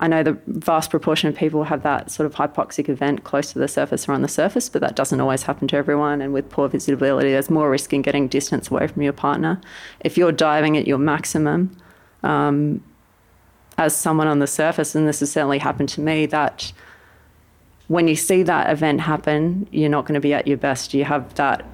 [0.00, 3.58] I know the vast proportion of people have that sort of hypoxic event close to
[3.58, 6.20] the surface or on the surface, but that doesn't always happen to everyone.
[6.20, 9.62] And with poor visibility, there's more risk in getting distance away from your partner.
[10.00, 11.74] If you're diving at your maximum,
[12.22, 12.82] um,
[13.78, 16.72] as someone on the surface, and this has certainly happened to me, that
[17.88, 20.94] when you see that event happen, you're not going to be at your best.
[20.94, 21.64] You have that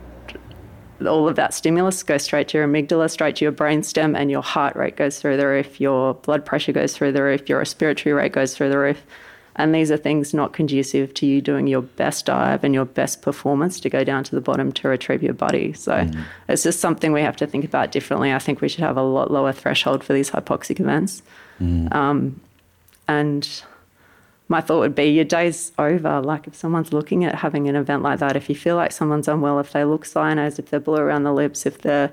[1.07, 4.43] all of that stimulus goes straight to your amygdala, straight to your brainstem, and your
[4.43, 8.13] heart rate goes through the roof, your blood pressure goes through the roof, your respiratory
[8.13, 9.03] rate goes through the roof.
[9.57, 13.21] And these are things not conducive to you doing your best dive and your best
[13.21, 15.73] performance to go down to the bottom to retrieve your body.
[15.73, 16.25] So mm.
[16.49, 18.33] it's just something we have to think about differently.
[18.33, 21.23] I think we should have a lot lower threshold for these hypoxic events.
[21.93, 22.41] Um,
[23.09, 23.63] and
[24.49, 26.21] my thought would be your day's over.
[26.21, 29.29] Like if someone's looking at having an event like that, if you feel like someone's
[29.29, 32.11] unwell, if they look cyanosed, if they're blue around the lips, if they're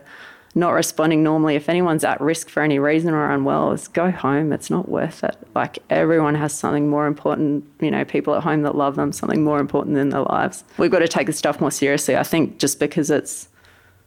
[0.53, 4.53] not responding normally, if anyone's at risk for any reason or unwell, is go home.
[4.53, 5.35] It's not worth it.
[5.55, 9.43] Like everyone has something more important, you know, people at home that love them, something
[9.43, 10.63] more important than their lives.
[10.77, 12.17] We've got to take this stuff more seriously.
[12.17, 13.49] I think just because it's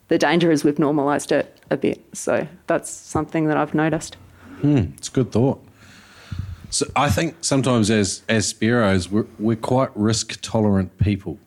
[0.08, 2.04] the danger is we've normalized it a bit.
[2.12, 4.16] So that's something that I've noticed.
[4.60, 5.64] Hmm, it's a good thought.
[6.70, 11.38] So I think sometimes as as Spearos, we're, we're quite risk tolerant people.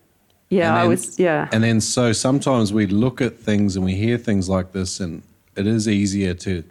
[0.49, 1.49] Yeah, And I then- was, yeah.
[1.51, 5.23] And then so sometimes we look at things and we hear things like this, and
[5.55, 6.63] it is easier to.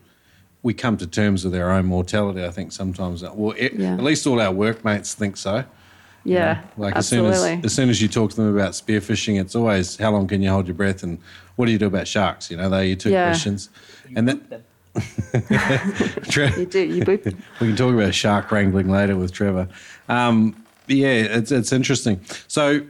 [0.64, 2.44] We come to terms with our own mortality.
[2.44, 3.22] I think sometimes.
[3.24, 3.94] Well, it, Yeah.
[3.94, 5.64] at least all our workmates think so.
[6.24, 7.30] yeah, Like absolutely.
[7.32, 10.12] as soon as as soon as you talk to them about spearfishing, it's always how
[10.12, 11.18] long can you hold your breath and
[11.56, 12.48] what do you do about sharks?
[12.50, 13.26] You know, they're your two Yeah.
[13.30, 13.70] questions.
[14.14, 14.40] And then
[14.94, 17.24] You do, you boop.
[17.60, 19.68] we can talk about shark wrangling later with Trevor.
[20.08, 22.20] Um, yeah, it's it's interesting.
[22.48, 22.82] So,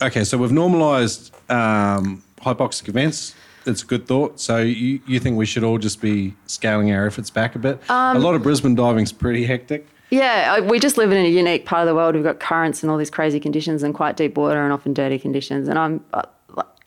[0.00, 3.34] okay, so we've normalised um, hypoxic events.
[3.64, 4.40] It's a good thought.
[4.40, 7.78] So you, you think we should all just be scaling our efforts back a bit?
[7.88, 9.86] Um, a lot of Brisbane diving's pretty hectic.
[10.10, 12.14] Yeah, we just live in a unique part of the world.
[12.14, 15.18] We've got currents and all these crazy conditions and quite deep water and often dirty
[15.18, 15.68] conditions.
[15.68, 16.22] And I'm, uh,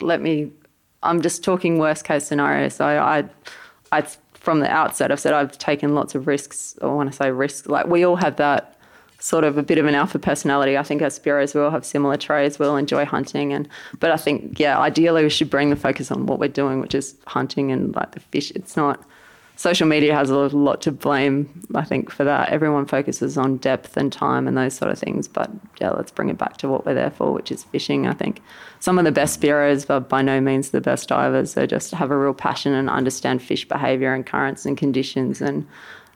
[0.00, 0.52] let me,
[1.02, 2.68] I'm just talking worst case scenario.
[2.68, 3.24] So I,
[3.90, 4.06] I
[4.46, 6.78] from the outset, I've said I've taken lots of risks.
[6.80, 8.78] Or when I say risks, like we all have that
[9.18, 10.78] sort of a bit of an alpha personality.
[10.78, 12.56] I think as Spiros we all have similar traits.
[12.56, 13.68] We all enjoy hunting, and
[13.98, 16.94] but I think yeah, ideally we should bring the focus on what we're doing, which
[16.94, 18.52] is hunting and like the fish.
[18.52, 19.02] It's not.
[19.58, 22.50] Social media has a lot to blame, I think, for that.
[22.50, 25.26] Everyone focuses on depth and time and those sort of things.
[25.28, 25.50] But
[25.80, 28.06] yeah, let's bring it back to what we're there for, which is fishing.
[28.06, 28.42] I think
[28.80, 31.54] some of the best Spiros are by no means the best divers.
[31.54, 35.66] They just have a real passion and understand fish behaviour and currents and conditions and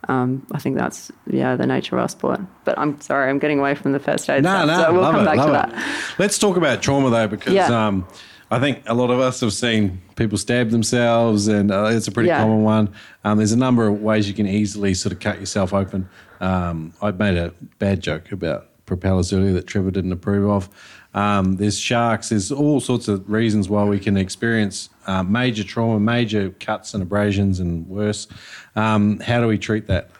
[0.09, 2.41] um, I think that's yeah the nature of our sport.
[2.65, 4.43] But I'm sorry, I'm getting away from the first aid.
[4.43, 6.15] No, stuff, no, so we'll come it, back to love that.
[6.19, 7.87] Let's talk about trauma though, because Yeah.
[7.87, 8.07] um,
[8.53, 12.13] I think a lot of us have seen people stab themselves, and uh, it's a
[12.13, 12.41] pretty Yeah.
[12.41, 12.89] common one.
[13.25, 16.09] Um, there's a number of ways you can easily sort of cut yourself open.
[16.41, 20.69] Um, I made a bad joke about propellers earlier that Trevor didn't approve of.
[21.15, 22.31] Um, there's sharks.
[22.31, 27.03] There's all sorts of reasons why we can experience uh, major trauma, major cuts and
[27.03, 28.27] abrasions, and worse.
[28.75, 30.11] Um, how do we treat that?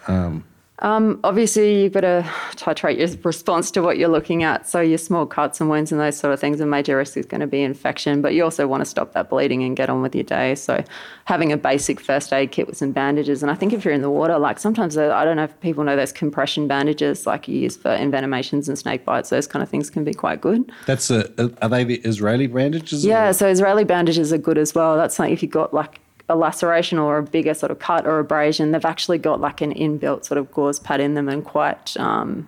[0.81, 2.27] Um, Obviously, you've got to
[2.57, 4.69] titrate your response to what you're looking at.
[4.69, 7.27] So your small cuts and wounds and those sort of things, a major risk is
[7.27, 8.23] going to be infection.
[8.23, 10.55] But you also want to stop that bleeding and get on with your day.
[10.55, 10.83] So
[11.25, 13.43] having a basic first aid kit with some bandages.
[13.43, 15.61] And I think if you're in the water, like sometimes uh, I don't know if
[15.61, 19.31] people know those compression bandages, like you use for envenomations and snake bites.
[19.31, 20.73] Those kind of things can be quite good.
[20.87, 21.31] that's a,
[21.63, 23.05] are they the Israeli bandages?
[23.05, 24.97] or- Yeah, so Israeli bandages are good as well.
[24.97, 26.01] That's like if you've got like
[26.31, 29.75] a laceration or a bigger sort of cut or abrasion, they've actually got like an
[29.75, 32.47] inbuilt sort of gauze pad in them and quite um,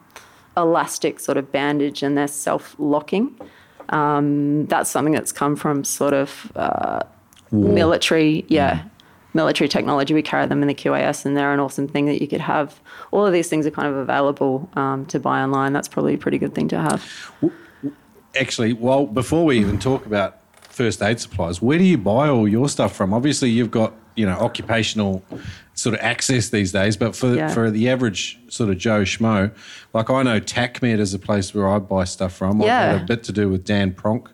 [0.57, 3.37] elastic sort of bandage, and they're self locking.
[3.89, 7.01] Um, that's something that's come from sort of uh,
[7.51, 8.85] military, yeah.
[9.35, 12.29] Military technology, we carry them in the QAS, and they're an awesome thing that you
[12.29, 12.79] could have.
[13.13, 15.73] All of these things are kind of available um, to buy online.
[15.73, 17.11] That's probably a pretty good thing to have.
[18.39, 20.42] actually, well, before we even talk about
[20.73, 23.13] first aid supplies, where do you buy all your stuff from?
[23.15, 25.25] Obviously, you've got you know occupational
[25.75, 27.49] sort of access these days, but for Yeah.
[27.49, 29.51] for the average sort of Joe schmo,
[29.95, 32.61] like I know TACMed is a place where I buy stuff from.
[32.61, 32.93] I've Yeah.
[32.93, 34.27] had a bit to do with Dan Pronk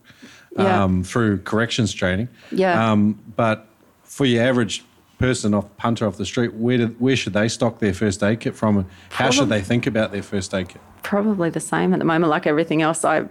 [0.57, 0.83] Yeah.
[0.85, 2.29] um, through corrections training.
[2.51, 2.91] Yeah.
[2.93, 3.67] Um, but
[4.03, 4.85] for your average
[5.19, 8.41] person off punter off the street, where did, where should they stock their first aid
[8.41, 8.79] kit from?
[8.79, 10.81] And how should they think about their first aid kit?
[11.05, 12.29] probably the same at the moment.
[12.29, 13.25] Like everything else, I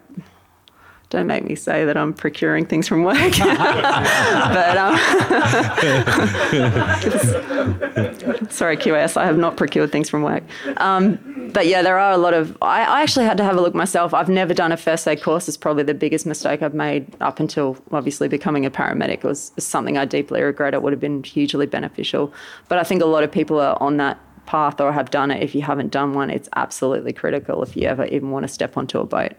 [1.10, 4.98] don't make me say that I'm procuring things from work, but um,
[8.50, 10.44] sorry, QS, I have not procured things from work.
[10.78, 11.20] Um,
[11.54, 12.58] but yeah, there are a lot of.
[12.62, 14.14] I, I actually had to have a look myself.
[14.14, 15.48] I've never done a first aid course.
[15.48, 19.20] It's probably the biggest mistake I've made up until obviously becoming a paramedic.
[19.20, 20.74] It was something I deeply regret.
[20.74, 22.34] It would have been hugely beneficial.
[22.68, 25.42] But I think a lot of people are on that path or have done it.
[25.42, 28.76] If you haven't done one, it's absolutely critical if you ever even want to step
[28.76, 29.34] onto a boat.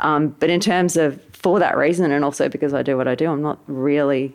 [0.00, 3.14] Um, but in terms of for that reason, and also because I do what I
[3.14, 4.34] do, I'm not really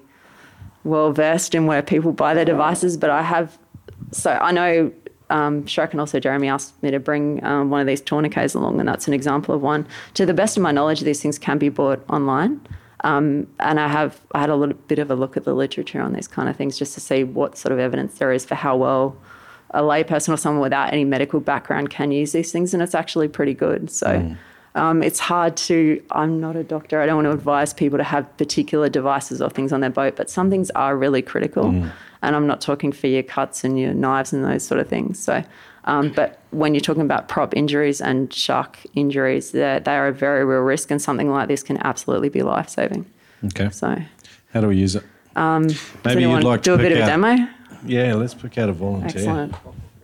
[0.83, 3.57] well versed in where people buy their devices, but I have.
[4.11, 4.91] So I know
[5.29, 8.79] um, Shrek and also Jeremy asked me to bring um, one of these tourniquets along,
[8.79, 9.87] and that's an example of one.
[10.15, 12.61] To the best of my knowledge, these things can be bought online.
[13.05, 16.01] Um, and I have I had a little bit of a look at the literature
[16.01, 18.55] on these kind of things just to see what sort of evidence there is for
[18.55, 19.17] how well
[19.71, 23.27] a layperson or someone without any medical background can use these things, and it's actually
[23.27, 23.89] pretty good.
[23.89, 24.35] So.
[24.75, 28.03] Um, it's hard to, I'm not a doctor, I don't want to advise people to
[28.03, 31.65] have particular devices or things on their boat, but some things are really critical.
[31.69, 35.19] And I'm not talking for your cuts and your knives and those sort of things.
[35.19, 35.43] So,
[35.85, 40.61] um, but when you're talking about prop injuries and shark injuries, they're, a very real
[40.61, 43.05] risk, and something like this can absolutely be life saving.
[43.47, 43.69] Okay.
[43.69, 43.97] So,
[44.53, 45.03] How do we use it?
[45.35, 45.67] Um,
[46.05, 47.47] Maybe you'd like do to a bit pick of a demo?
[47.85, 49.09] Yeah, let's pick out a volunteer.
[49.09, 49.55] Excellent.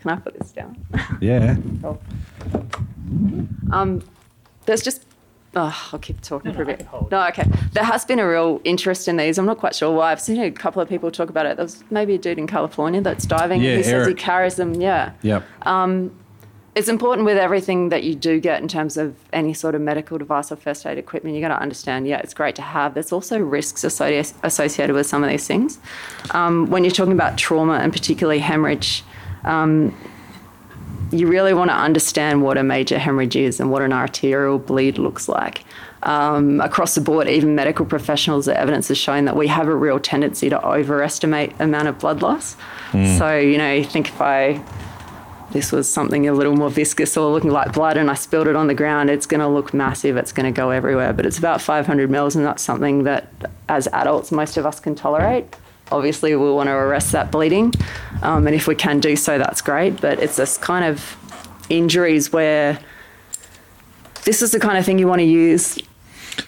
[0.02, 0.78] Can I put this down?
[1.22, 1.56] Yeah.
[1.82, 2.02] Cool.
[3.72, 4.04] Um,
[4.70, 5.06] there's just.
[5.56, 6.88] Oh, I'll keep talking for a no, I bit.
[7.12, 7.44] No, okay.
[7.74, 9.40] There has been a real interest in these.
[9.40, 10.12] I'm not quite sure why.
[10.12, 11.58] I've seen a couple of people talk about it.
[11.58, 13.60] There's maybe a dude in California that's diving.
[13.62, 14.80] Yeah, he says he carries them.
[14.80, 15.14] Yeah.
[15.24, 15.44] Yep.
[16.76, 20.20] It's important with everything that you do get in terms of any sort of medical
[20.20, 21.36] device or first aid equipment.
[21.36, 22.94] You got to understand, yeah, it's great to have.
[22.94, 25.80] There's also risks associ- associated with some of these things.
[26.30, 29.04] Um, when you're talking about trauma and particularly hemorrhage,
[29.46, 29.96] um,
[31.12, 34.98] you really want to understand what a major hemorrhage is and what an arterial bleed
[34.98, 35.64] looks like.
[36.04, 39.76] Um, across the board, even medical professionals, the evidence has shown that we have a
[39.76, 42.56] real tendency to overestimate amount of blood loss.
[43.18, 44.64] So, you know, you think if I
[45.52, 48.56] this was something a little more viscous or looking like blood and I spilled it
[48.56, 50.16] on the ground, it's going to look massive.
[50.16, 51.12] It's going to go everywhere.
[51.12, 53.28] But it's about 500 mils, and that's something that
[53.68, 55.56] as adults, most of us can tolerate.
[55.92, 57.74] Obviously, we'll want to arrest that bleeding.
[58.22, 60.00] Um, and if we can do so, that's great.
[60.02, 61.16] But it's this kind of
[61.70, 62.80] injuries where
[64.26, 65.80] this is the kind of thing you want to use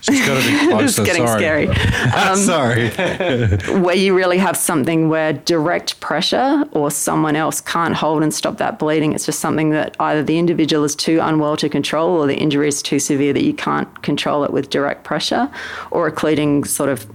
[0.01, 1.01] She's got to be closer.
[1.01, 1.39] it's getting sorry.
[1.39, 1.67] scary.
[2.11, 2.89] Um, sorry.
[3.81, 8.57] where you really have something where direct pressure or someone else can't hold and stop
[8.57, 9.13] that bleeding.
[9.13, 12.67] It's just something that either the individual is too unwell to control or the injury
[12.67, 15.49] is too severe that you can't control it with direct pressure
[15.91, 17.05] or occluding sort of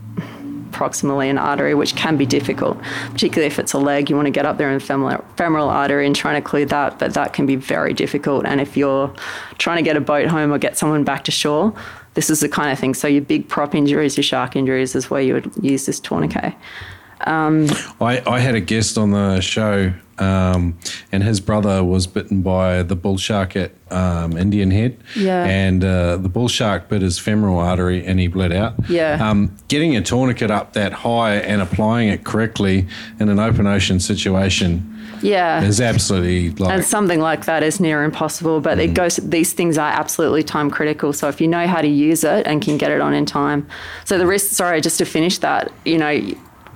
[0.71, 2.79] proximally an artery, which can be difficult,
[3.11, 4.11] particularly if it's a leg.
[4.11, 6.67] You want to get up there in the femoral, femoral artery and try and clear
[6.67, 8.47] that, but that can be very difficult.
[8.47, 9.13] And if you're
[9.59, 11.75] trying to get a boat home or get someone back to shore,
[12.15, 12.95] this is the kind of thing.
[12.95, 16.55] So your big prop injuries, your shark injuries, is where you would use this tourniquet.
[17.21, 20.79] I, I had a guest on the show, um,
[21.13, 24.97] and his brother was bitten by the bull shark at um, Indian Head.
[25.15, 25.45] Yeah.
[25.45, 28.75] And uh, the bull shark bit his femoral artery and he bled out.
[28.89, 29.19] Yeah.
[29.31, 32.87] Um, getting a tourniquet up that high and applying it correctly
[33.21, 34.93] in an open ocean situation
[35.23, 35.63] Yeah.
[35.63, 36.75] is absolutely like.
[36.75, 40.71] and something like that is near impossible but it goes these things are absolutely time
[40.71, 43.25] critical so if you know how to use it and can get it on in
[43.25, 43.67] time
[44.05, 46.21] so the risk sorry just to finish that you know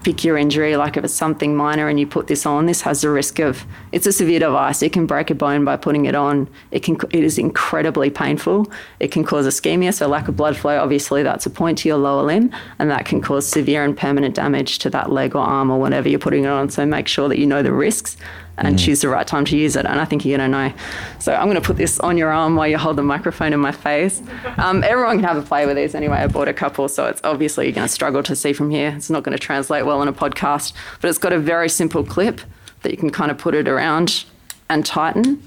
[0.03, 3.03] pick your injury like if it's something minor and you put this on this has
[3.03, 6.15] the risk of it's a severe device it can break a bone by putting it
[6.15, 8.71] on it can it is incredibly painful
[9.01, 11.99] it can cause ischemia so lack of blood flow obviously that's a point to your
[11.99, 15.71] lower limb and that can cause severe and permanent damage to that leg or arm
[15.71, 18.17] or whatever you're putting it on so make sure that you know the risks
[18.61, 19.87] and choose the right time to use it.
[19.87, 20.75] And I think you're going to know.
[21.19, 23.61] So I'm going to put this on your arm while you hold the microphone in
[23.61, 24.23] my face.
[24.59, 26.19] Um, everyone can have a play with these anyway.
[26.19, 28.93] I bought a couple, so it's obviously you're going to struggle to see from here.
[28.97, 32.05] It's not going to translate well on a podcast, but it's got a very simple
[32.05, 32.41] clip
[32.83, 34.25] that you can kind of put it around
[34.69, 35.43] and tighten.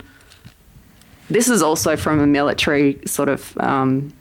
[1.29, 3.57] This is also from a military sort of.
[3.57, 4.13] Um,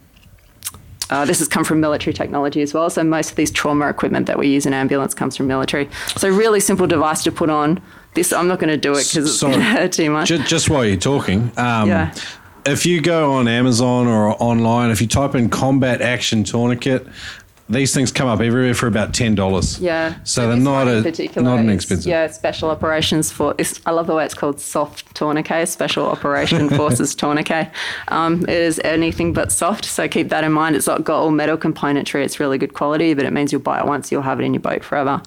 [1.11, 2.89] uh, this has come from military technology as well.
[2.89, 5.91] So most of these trauma equipment that we use in ambulance comes from military.
[6.17, 7.83] So really simple device to put on.
[8.15, 10.29] This I'm not going to do it because it's going to hurt too much.
[10.29, 12.15] Just, just while you're talking, um, Yeah.
[12.65, 17.07] if you go on Amazon or online, if you type in combat action tourniquet,
[17.73, 19.79] these things come up everywhere for about ten dollars.
[19.81, 20.15] Yeah.
[20.25, 22.09] so they're not a not is- inexpensive.
[22.09, 23.55] Yeah, special operations for.
[23.59, 27.71] It's, I love the way it's called soft tourniquet, special operation forces tourniquet.
[28.09, 30.77] Um, it is anything but soft, so keep that in mind.
[30.77, 32.25] It's not got all metal componentry.
[32.25, 34.55] It's really good quality, but it means you'll buy it once, you'll have it in
[34.55, 35.23] your boat forever.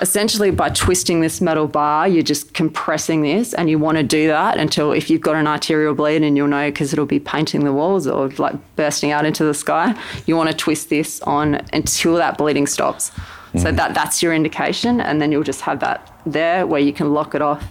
[0.00, 4.28] Essentially, by twisting this metal bar, you're just compressing this, and you want to do
[4.28, 7.64] that until if you've got an arterial bleed, and you'll know because it'll be painting
[7.64, 9.94] the walls or like bursting out into the sky.
[10.26, 13.12] You want to twist this on until that bleeding stops.
[13.56, 13.76] So mm.
[13.76, 17.34] that that's your indication, and then you'll just have that there where you can lock
[17.34, 17.66] it off.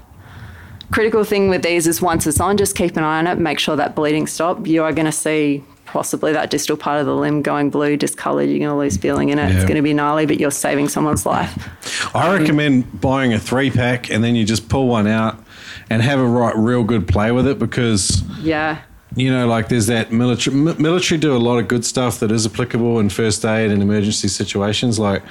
[0.92, 3.60] Critical thing with these is once it's on, just keep an eye on it, make
[3.60, 4.66] sure that bleeding stop.
[4.66, 8.50] You are going to see possibly that distal part of the limb going blue, discolored.
[8.50, 9.50] You're going to lose feeling in it.
[9.50, 9.56] Yeah.
[9.56, 12.16] It's going to be gnarly, but you're saving someone's life.
[12.16, 15.44] I recommend buying a three pack and then you just pull one out
[15.90, 18.80] and have a right real good play with it because Yeah.
[19.16, 22.32] you know like there's that military mi- military do a lot of good stuff that
[22.32, 25.24] is applicable in first aid and emergency situations like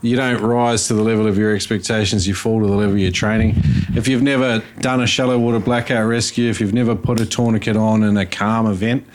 [0.00, 2.98] you don't rise to the level of your expectations you fall to the level of
[2.98, 3.54] your training
[3.94, 7.76] if you've never done a shallow water blackout rescue if you've never put a tourniquet
[7.76, 9.06] on in a calm event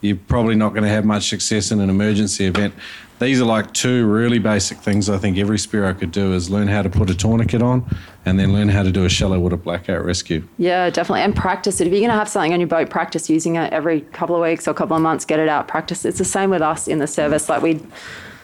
[0.00, 2.74] you're probably not going to have much success in an emergency event
[3.20, 6.68] these are like two really basic things I think every Spiro could do is learn
[6.68, 7.84] how to put a tourniquet on
[8.24, 10.42] and then learn how to do a shallow water blackout rescue.
[10.56, 11.20] Yeah, definitely.
[11.20, 11.86] And practice it.
[11.86, 14.42] If you're going to have something on your boat, practice using it every couple of
[14.42, 16.06] weeks or couple of months, get it out, practice.
[16.06, 17.50] It's the same with us in the service.
[17.50, 17.80] Like we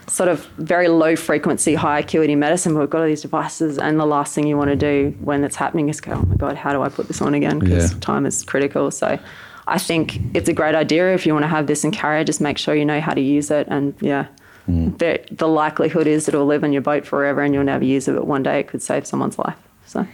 [0.09, 3.79] sort of very low frequency, high acuity medicine, but we've got all these devices.
[3.79, 6.37] And the last thing you want to do when it's happening is go, oh my
[6.37, 7.61] God, how do I put this on again?
[7.61, 7.99] Because Yeah.
[8.01, 8.91] time is critical.
[8.91, 9.19] So
[9.67, 11.13] I think it's a great idea.
[11.15, 13.21] If you want to have this in carrier, just make sure you know how to
[13.21, 13.67] use it.
[13.69, 14.27] And yeah.
[14.69, 18.17] The, the likelihood is it'll live on your boat forever and you'll never use it,
[18.17, 19.57] but one day it could save someone's life.
[19.87, 20.07] So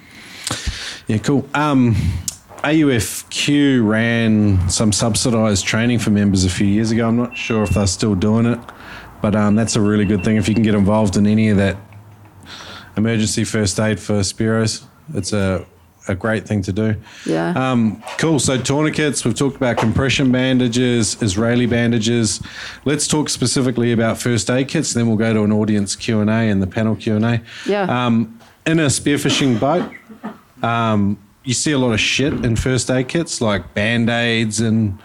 [1.07, 1.49] Yeah, cool.
[1.55, 1.95] Um,
[2.63, 7.09] AUFQ ran some subsidised training for members a few years ago.
[7.09, 8.61] I'm not sure if they're still doing it,
[9.21, 11.57] but um, that's a really good thing if you can get involved in any of
[11.57, 11.77] that
[12.97, 14.85] emergency first aid for Spiros.
[15.15, 15.67] It's a,
[16.09, 16.97] a great thing to do.
[17.27, 17.53] yeah.
[17.55, 18.39] Um, cool.
[18.39, 19.25] So tourniquets.
[19.25, 22.43] We've talked about compression bandages, Israeli bandages.
[22.85, 24.95] Let's talk specifically about first aid kits.
[24.95, 27.25] and Then we'll go to an audience Q and A and the panel Q and
[27.25, 27.43] A.
[27.67, 28.07] Yeah.
[28.07, 29.91] Um, in a spearfishing boat,
[30.63, 34.99] um, you see a lot of shit in first aid kits, like band aids and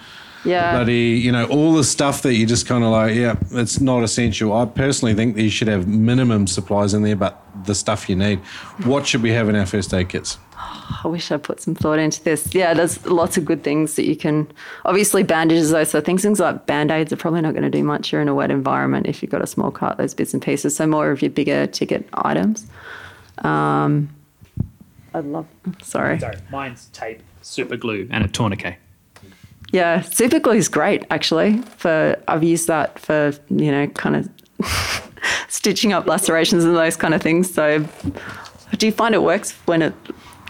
[0.46, 0.74] yeah.
[0.74, 4.04] bloody, you know, all the stuff that you just kind of like, yeah, it's not
[4.04, 4.54] essential.
[4.54, 8.16] I personally think that you should have minimum supplies in there, but the stuff you
[8.16, 8.40] need.
[8.84, 10.38] What should we have in our first aid kits?
[11.04, 12.54] I wish I put some thought into this.
[12.54, 14.52] Yeah, there's lots of good things that you can.
[14.86, 16.22] Obviously, bandages, those sort of things.
[16.22, 18.12] Things like band aids are probably not going to do much.
[18.12, 20.76] You're in a wet environment if you've got a small cart, those bits and pieces.
[20.76, 22.68] So, more of your bigger ticket items.
[23.40, 24.10] Um,
[25.14, 25.48] I'd love.
[25.82, 26.20] Sorry.
[26.20, 28.76] Sorry, mine's tape, super glue, and a tourniquet.
[29.72, 31.58] Yeah, super glue is great actually.
[31.78, 35.10] For I've used that for you know kind of
[35.50, 37.54] stitching up lacerations and those kind of things.
[37.54, 37.86] So,
[38.78, 39.94] do you find it works when it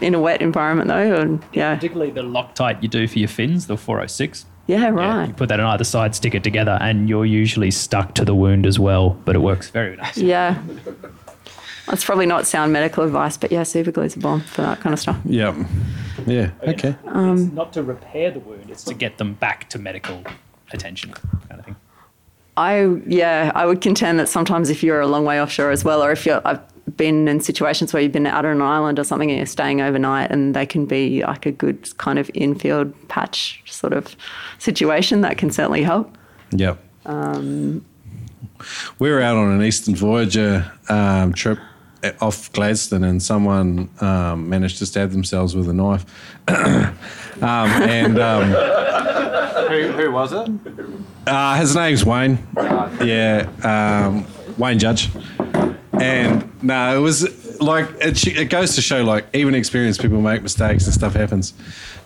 [0.00, 1.20] in a wet environment though?
[1.22, 4.46] Or, yeah, Particularly the Loctite you do for your fins, the 406.
[4.66, 5.28] yeah, Yeah, right.
[5.28, 8.34] you put that on either side, stick it together, and you're usually stuck to the
[8.34, 9.10] wound as well.
[9.10, 10.16] But it works very nice.
[10.18, 10.62] Yeah.
[11.86, 14.92] That's probably not sound medical advice, but yeah, super glue's a bomb for that kind
[14.92, 15.18] of stuff.
[15.24, 15.54] Yeah.
[16.26, 16.50] Yeah.
[16.62, 16.90] Okay.
[16.90, 20.22] it's um, not to repair the wound; it's to get them back to medical
[20.72, 21.12] attention,
[21.48, 21.76] kind of thing.
[22.58, 26.02] I yeah, I would contend that sometimes if you're a long way offshore as well,
[26.04, 26.60] or if you're I've
[26.96, 29.80] been in situations where you've been out on an island or something and you're staying
[29.80, 34.16] overnight, and they can be like a good kind of infield patch sort of
[34.58, 36.16] situation that can certainly help.
[36.50, 36.76] Yeah.
[38.98, 41.58] we were out on an Eastern Voyager um, trip
[42.20, 46.04] off Gladstone, and someone um, managed to stab themselves with a knife.
[46.48, 46.96] um,
[47.42, 48.50] and um,
[49.68, 50.48] Who, who was it?
[51.26, 52.38] uh, his name's Wayne.
[52.56, 54.26] Yeah, um,
[54.56, 55.10] Wayne Judge.
[56.00, 60.42] And no, it was like it, it goes to show like even experienced people make
[60.42, 61.54] mistakes and stuff happens.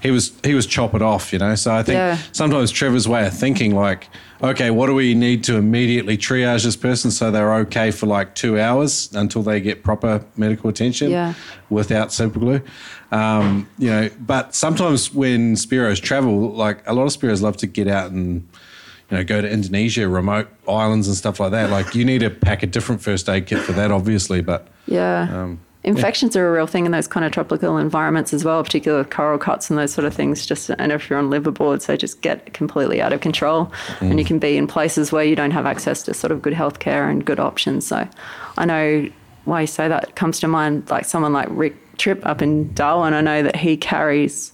[0.02, 1.54] He was he was chop it off, you know.
[1.54, 2.18] So I think Yeah.
[2.32, 4.08] sometimes Trevor's way of thinking like,
[4.42, 8.34] okay, what do we need to immediately triage this person so they're okay for like
[8.34, 11.34] two hours until they get proper medical attention Yeah.
[11.70, 12.60] without super glue.
[13.12, 17.66] Um, you know, but sometimes when Spiros travel, like a lot of Spiros love to
[17.66, 18.48] get out and
[19.12, 21.68] you know, go to Indonesia, remote islands and stuff like that.
[21.68, 24.40] Like you need to pack a different first aid kit for that, obviously.
[24.40, 25.28] But Yeah.
[25.30, 29.02] Um, Infections are a real thing in those kind of tropical environments as well, particularly
[29.02, 30.46] with coral cuts and those sort of things.
[30.46, 34.24] Just and if you're on liveaboard, so just get completely out of control, and you
[34.24, 37.24] can be in places where you don't have access to sort of good healthcare and
[37.24, 37.84] good options.
[37.84, 38.08] So,
[38.56, 39.08] I know
[39.44, 42.72] why you say that it comes to mind, like someone like Rick Tripp up in
[42.74, 43.12] Darwin.
[43.12, 44.52] I know that he carries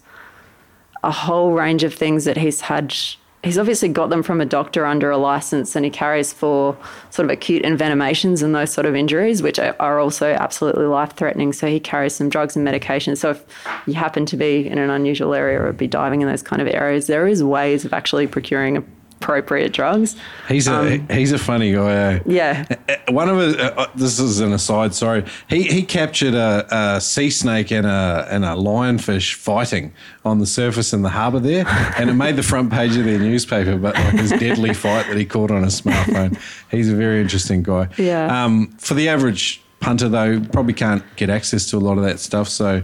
[1.04, 2.96] a whole range of things that he's had.
[3.45, 6.76] He's obviously got them from a doctor under a license, and he carries for
[7.11, 11.53] sort of acute envenomations and those sort of injuries, which are also absolutely life threatening.
[11.53, 13.18] So he carries some drugs and medications.
[13.18, 13.45] So if
[13.86, 16.66] you happen to be in an unusual area or be diving in those kind of
[16.66, 18.84] areas, there is ways of actually procuring
[19.20, 20.16] appropriate drugs.
[20.48, 21.92] he's a he's a funny guy.
[21.92, 22.20] eh?
[22.26, 22.64] Yeah.
[22.88, 24.94] Uh, One of his, uh, uh, this is an aside.
[24.94, 26.66] Sorry, he he captured a,
[26.96, 29.92] a sea snake and a and a lionfish fighting
[30.24, 31.66] on the surface in the harbour there,
[31.98, 33.76] and it made the front page of their newspaper.
[33.76, 36.38] But like his deadly fight that he caught on his smartphone,
[36.70, 37.88] he's a very interesting guy.
[37.98, 38.44] Yeah.
[38.44, 42.20] Um, for the average punter, though, probably can't get access to a lot of that
[42.20, 42.48] stuff.
[42.48, 42.82] So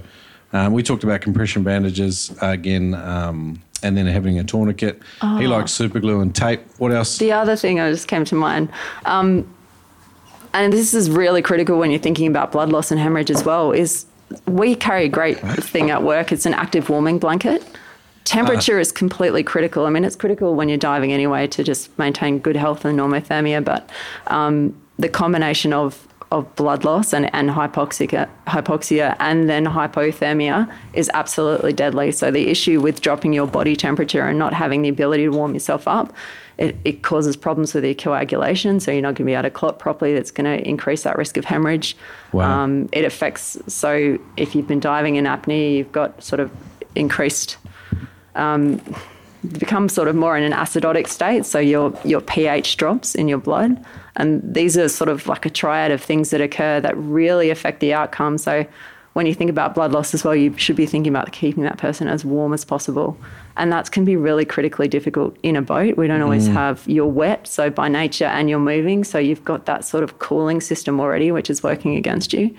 [0.53, 2.95] um, we talked about compression bandages again.
[2.95, 5.01] Um, and then having a tourniquet.
[5.20, 6.62] He likes super glue and tape.
[6.78, 7.18] What else?
[7.18, 8.70] The other thing that just came to mind,
[9.05, 9.47] um,
[10.55, 13.72] and this is really critical when you're thinking about blood loss and hemorrhage as well,
[13.72, 14.07] is
[14.47, 16.32] we carry a great thing at work.
[16.32, 17.62] It's an active warming blanket.
[18.24, 19.85] Temperature is completely critical.
[19.85, 23.62] I mean, it's critical when you're diving anyway to just maintain good health and normothermia,
[23.62, 23.91] but
[24.28, 31.11] um, the combination of of blood loss and, and hypoxia, hypoxia and then hypothermia is
[31.14, 32.11] absolutely deadly.
[32.11, 35.55] So the issue with dropping your body temperature and not having the ability to warm
[35.55, 36.12] yourself up,
[36.59, 38.80] it, it causes problems with your coagulation.
[38.80, 40.14] So you're not going to be able to clot properly.
[40.14, 41.97] That's going to increase that risk of hemorrhage.
[42.32, 42.62] Wow.
[42.62, 46.51] Um, it affects, so if you've been diving in apnea, you've got sort of
[46.95, 47.59] increased
[49.59, 53.38] become sort of more in an acidotic state, so your your pH drops in your
[53.38, 53.84] blood,
[54.16, 57.80] and these are sort of like a triad of things that occur that really affect
[57.80, 58.38] the outcome.
[58.38, 58.66] So
[59.12, 61.78] when you think about blood loss as well, you should be thinking about keeping that
[61.78, 63.16] person as warm as possible,
[63.57, 65.97] and that can be really critically difficult in a boat.
[65.97, 69.66] We don't always have you're wet, so by nature, and you're moving, so you've got
[69.66, 72.55] that sort of cooling system already, which is working against you.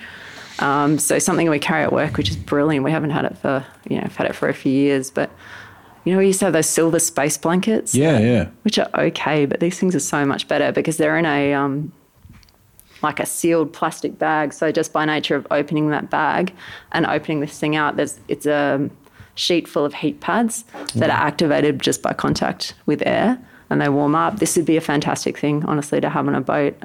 [0.59, 2.85] Um, so something we carry at work, which is brilliant.
[2.85, 5.29] We haven't had it for you know, I've had it for a few years, but
[6.05, 8.47] you know, we used to have those silver space blankets, Yeah, yeah.
[8.61, 11.91] which are okay, but these things are so much better because they're in a um,
[13.01, 14.53] like a sealed plastic bag.
[14.53, 16.53] So just by nature of opening that bag
[16.91, 18.89] and opening this thing out, there's it's a
[19.35, 20.63] sheet full of heat pads
[20.95, 23.37] that are activated just by contact with air,
[23.69, 24.39] and they warm up.
[24.39, 26.75] This would be a fantastic thing, honestly, to have on a boat.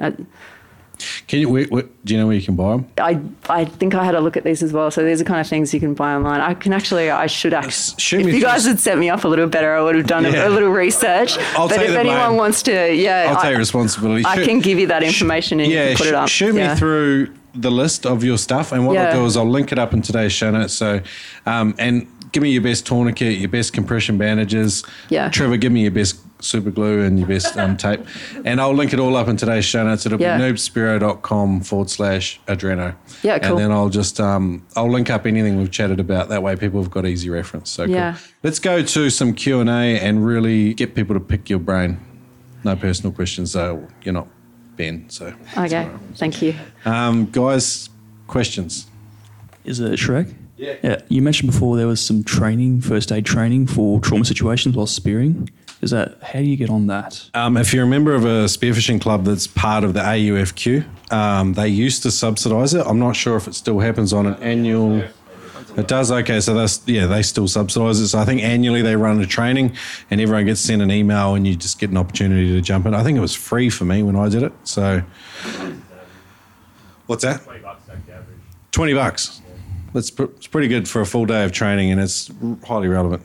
[1.27, 1.49] Can you?
[1.49, 2.87] Wait, wait, do you know where you can buy them?
[2.97, 4.91] I I think I had a look at these as well.
[4.91, 6.41] So these are kind of things you can buy online.
[6.41, 7.99] I can actually, I should actually.
[7.99, 10.23] shoot if you guys had set me up a little better, I would have done
[10.25, 10.45] Yeah.
[10.45, 11.37] a, a little research.
[11.55, 12.37] I'll but if anyone blame.
[12.37, 14.25] wants to, yeah, I'll I, take responsibility.
[14.25, 16.29] I Shoot- can give you that information and you yeah, can put sh- it up.
[16.29, 16.73] shoot Yeah.
[16.73, 19.09] me through the list of your stuff, and what Yeah.
[19.09, 20.73] I'll do is I'll link it up in today's show notes.
[20.73, 21.01] So,
[21.45, 24.83] um, and give me your best tourniquet, your best compression bandages.
[25.09, 25.27] Yeah.
[25.29, 28.01] Trevor, give me your best super glue and your best um, tape.
[28.45, 30.05] And I'll link it all up in today's show notes.
[30.05, 30.37] It'll Yeah.
[30.37, 32.95] be noobspiro.com forward slash Adriana.
[33.23, 33.51] Yeah, cool.
[33.51, 36.29] And then I'll just, um, I'll link up anything we've chatted about.
[36.29, 37.69] That way people have got easy reference.
[37.69, 37.95] So cool.
[37.95, 38.17] Yeah.
[38.43, 41.99] Let's go to some Q&A and really get people to pick your brain.
[42.63, 43.87] No personal questions though.
[44.03, 44.27] You're not
[44.77, 45.33] Ben, so.
[45.57, 46.55] Okay, thank you.
[46.85, 47.89] Um, guys,
[48.27, 48.87] questions?
[49.65, 50.33] Is it Shrek?
[50.57, 50.75] Yeah.
[50.83, 51.01] Yeah.
[51.09, 55.49] You mentioned before there was some training, first aid training for trauma situations while spearing.
[55.81, 57.29] Is that how do you get on that?
[57.33, 61.53] Um, if you're a member of a spearfishing club that's part of the AUFQ, um,
[61.53, 62.85] they used to subsidise it.
[62.85, 65.03] I'm not sure if it still happens on an annual.
[65.77, 66.11] It does.
[66.11, 68.09] Okay, so that's yeah, they still subsidise it.
[68.09, 69.75] So I think annually they run a training,
[70.11, 72.93] and everyone gets sent an email, and you just get an opportunity to jump in.
[72.93, 74.53] I think it was free for me when I did it.
[74.63, 75.01] So
[77.07, 77.41] what's that?
[78.71, 79.41] Twenty bucks.
[79.93, 82.29] That's pr- it's pretty good for a full day of training, and it's
[82.65, 83.23] highly relevant.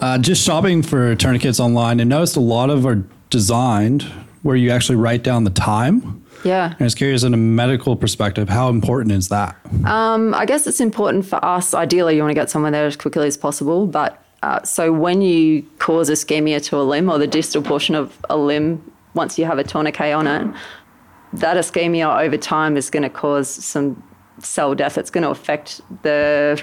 [0.00, 4.02] Uh, just shopping for tourniquets online and noticed a lot of are designed
[4.42, 6.24] where you actually write down the time.
[6.44, 6.66] Yeah.
[6.66, 9.56] And I was curious, in a medical perspective, how important is that?
[9.84, 11.74] Um, I guess it's important for us.
[11.74, 13.86] Ideally, you want to get someone there as quickly as possible.
[13.86, 18.16] But uh, so when you cause ischemia to a limb or the distal portion of
[18.30, 20.54] a limb, once you have a tourniquet on it,
[21.32, 24.02] that ischemia over time is going to cause some
[24.38, 24.98] cell death.
[24.98, 26.62] It's going to affect the,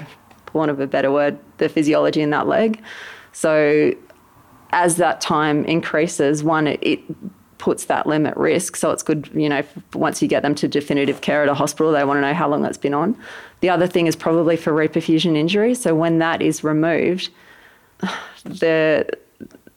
[0.54, 2.82] want of a better word, the physiology in that leg.
[3.32, 3.92] So
[4.70, 7.00] as that time increases, one, it, it
[7.58, 8.76] puts that limb at risk.
[8.76, 9.62] So it's good, you know,
[9.94, 12.48] once you get them to definitive care at a hospital, they want to know how
[12.48, 13.18] long that's been on.
[13.60, 15.74] The other thing is probably for reperfusion injury.
[15.74, 17.30] So when that is removed,
[18.44, 19.08] the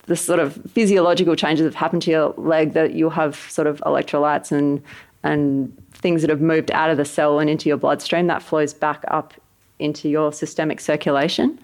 [0.07, 3.67] the sort of physiological changes that have happened to your leg that you'll have sort
[3.67, 4.81] of electrolytes and
[5.23, 8.73] and things that have moved out of the cell and into your bloodstream that flows
[8.73, 9.33] back up
[9.79, 11.59] into your systemic circulation.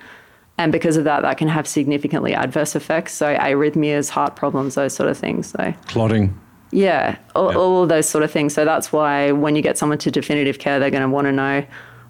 [0.57, 3.14] And because of that, that can have significantly adverse effects.
[3.14, 5.47] So arrhythmias, heart problems, those sort of things.
[5.47, 6.39] So Clotting.
[6.72, 8.53] yeah, all, all of those sort of things.
[8.53, 11.32] So that's why when you get someone to definitive care, they're going to want to
[11.32, 11.66] know.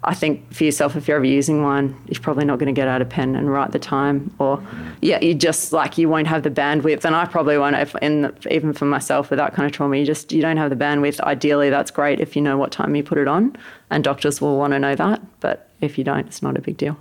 [0.06, 2.88] I think for yourself, if you're ever using one, you're probably not going to get
[2.88, 4.62] out a pen and write the time, or
[5.00, 7.06] yeah, you just like you won't have the bandwidth.
[7.06, 7.74] And I probably won't.
[7.74, 10.68] If, in even for myself with that kind of trauma, you just you don't have
[10.68, 11.20] the bandwidth.
[11.20, 13.56] Ideally, that's great if you know what time you put it on,
[13.88, 15.22] and doctors will want to know that.
[15.40, 16.96] But if you don't, it's not a big deal.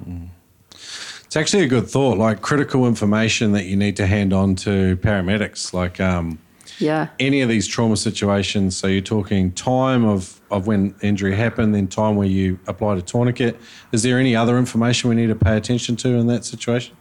[1.25, 4.97] It's actually a good thought, like critical information that you need to hand on to
[4.97, 6.37] paramedics, like um,
[6.77, 7.07] Yeah.
[7.19, 8.77] any of these trauma situations.
[8.77, 13.01] So you're talking time of, of when injury happened, then time where you applied a
[13.01, 13.59] tourniquet.
[13.91, 16.95] Is there any other information we need to pay attention to in that situation?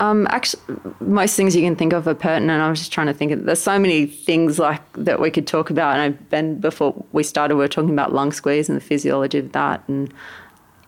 [0.00, 0.62] Um, actually,
[1.00, 2.60] most things you can think of are pertinent.
[2.60, 3.30] I was just trying to think.
[3.30, 5.96] Of, there's so many things like that we could talk about.
[5.96, 9.38] And I, Ben, before we started, we were talking about lung squeeze and the physiology
[9.38, 9.84] of that.
[9.86, 10.12] And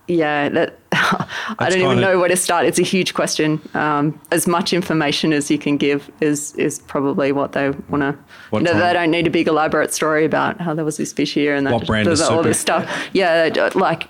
[0.06, 2.66] yeah, that I don't even know where to start.
[2.66, 3.60] It's a huge question.
[3.74, 8.16] Um, as much information as you can give is is probably what they want to.
[8.52, 11.34] You know, they don't need a big elaborate story about how there was this fish
[11.34, 11.72] here and that.
[11.72, 12.90] What brand all this stuff.
[13.12, 14.08] Yeah, like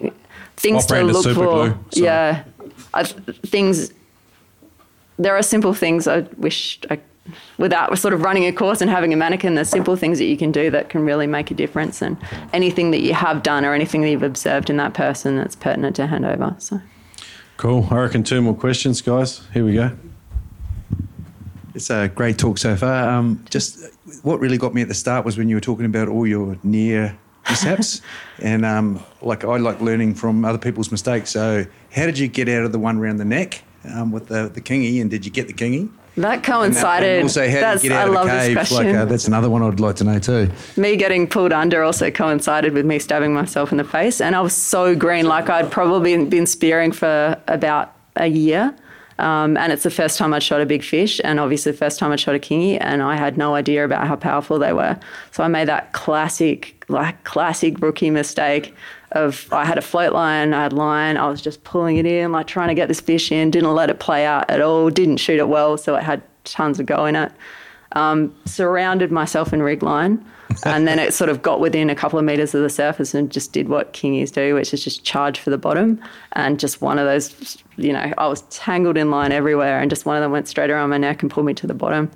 [0.56, 1.32] things What to look for.
[1.32, 1.78] Glue?
[1.90, 2.04] Sorry.
[2.06, 2.44] Yeah,
[2.92, 3.92] I, things
[5.18, 6.98] there are simple things I wish I,
[7.58, 10.36] without sort of running a course and having a mannequin, there's simple things that you
[10.36, 12.02] can do that can really make a difference.
[12.02, 12.16] And
[12.52, 15.96] anything that you have done or anything that you've observed in that person that's pertinent
[15.96, 16.54] to hand over.
[16.58, 16.80] So
[17.56, 17.86] Cool.
[17.90, 19.46] I reckon two more questions, guys.
[19.52, 19.92] Here we go.
[21.74, 23.08] It's a great talk so far.
[23.08, 23.78] Um, just
[24.22, 26.56] what really got me at the start was when you were talking about all your
[26.62, 27.16] near
[27.48, 28.00] mishaps,
[28.40, 31.30] and um, like I like learning from other people's mistakes.
[31.30, 33.62] So, how did you get out of the one round the neck
[33.92, 35.90] um, with the the kingy, and did you get the kingy?
[36.16, 37.16] That coincided.
[37.16, 38.70] And also, how that's, did you get I out of love the cave?
[38.70, 40.50] Like, uh, that's another one I'd like to know too.
[40.76, 44.40] me getting pulled under also coincided with me stabbing myself in the face, and I
[44.40, 48.74] was so green, like I'd probably been spearing for about a year.
[49.16, 52.00] Um, and it's the first time I'd shot a big fish, and obviously the first
[52.00, 54.98] time I'd shot a kingy, and I had no idea about how powerful they were.
[55.30, 58.74] So I made that classic, like classic rookie mistake
[59.14, 62.32] of I had a float line, I had line, I was just pulling it in,
[62.32, 65.18] like trying to get this fish in, didn't let it play out at all, didn't
[65.18, 67.32] shoot it well, so it had tons of go in it
[67.94, 70.24] um, surrounded myself in rig line,
[70.64, 73.30] and then it sort of got within a couple of meters of the surface and
[73.30, 76.00] just did what kingies do, which is just charge for the bottom.
[76.32, 80.06] And just one of those, you know, I was tangled in line everywhere, and just
[80.06, 82.10] one of them went straight around my neck and pulled me to the bottom.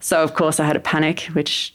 [0.00, 1.74] So of course I had a panic, which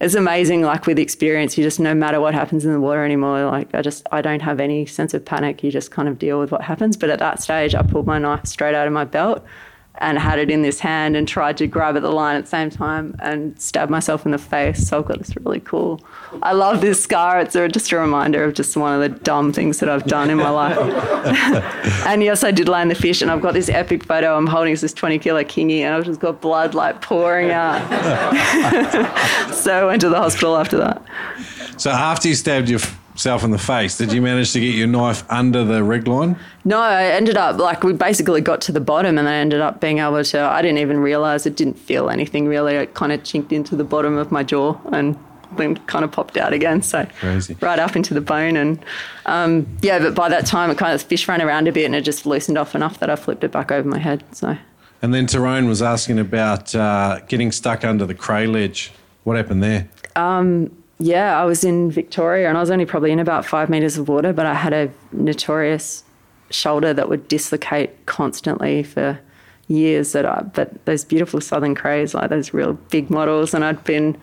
[0.00, 0.62] is amazing.
[0.62, 3.44] Like with experience, you just no matter what happens in the water anymore.
[3.44, 5.62] Like I just I don't have any sense of panic.
[5.62, 6.96] You just kind of deal with what happens.
[6.96, 9.44] But at that stage, I pulled my knife straight out of my belt
[9.98, 12.50] and had it in this hand and tried to grab at the line at the
[12.50, 14.88] same time and stab myself in the face.
[14.88, 16.00] So I've got this really cool.
[16.42, 17.40] I love this scar.
[17.40, 20.30] It's a, just a reminder of just one of the dumb things that I've done
[20.30, 20.78] in my life.
[22.06, 24.36] and yes, I did land the fish, and I've got this epic photo.
[24.36, 27.78] I'm holding this 20 kilo kingy, and I've just got blood like pouring out.
[29.52, 31.02] so I went to the hospital after that.
[31.76, 32.68] So after you stabbed
[33.18, 36.36] yourself in the face, did you manage to get your knife under the rig line?
[36.64, 39.80] No, I ended up like we basically got to the bottom, and I ended up
[39.80, 40.40] being able to.
[40.40, 42.76] I didn't even realize it didn't feel anything really.
[42.76, 45.18] It kind of chinked into the bottom of my jaw and
[45.56, 46.80] then kind of popped out again.
[46.80, 47.56] So Crazy.
[47.60, 48.78] right up into the bone, and
[49.26, 49.98] um, yeah.
[49.98, 52.24] But by that time, it kind of fish ran around a bit, and it just
[52.24, 54.22] loosened off enough that I flipped it back over my head.
[54.30, 54.56] So
[55.02, 58.92] And then Tyrone was asking about uh, getting stuck under the cray ledge.
[59.24, 59.88] What happened there?
[60.14, 63.98] Um, yeah, I was in Victoria and I was only probably in about five meters
[63.98, 66.02] of water, but I had a notorious
[66.50, 69.18] shoulder that would dislocate constantly for
[69.68, 70.12] years.
[70.12, 74.16] That I, but those beautiful southern crays, like those real big models, and I'd been.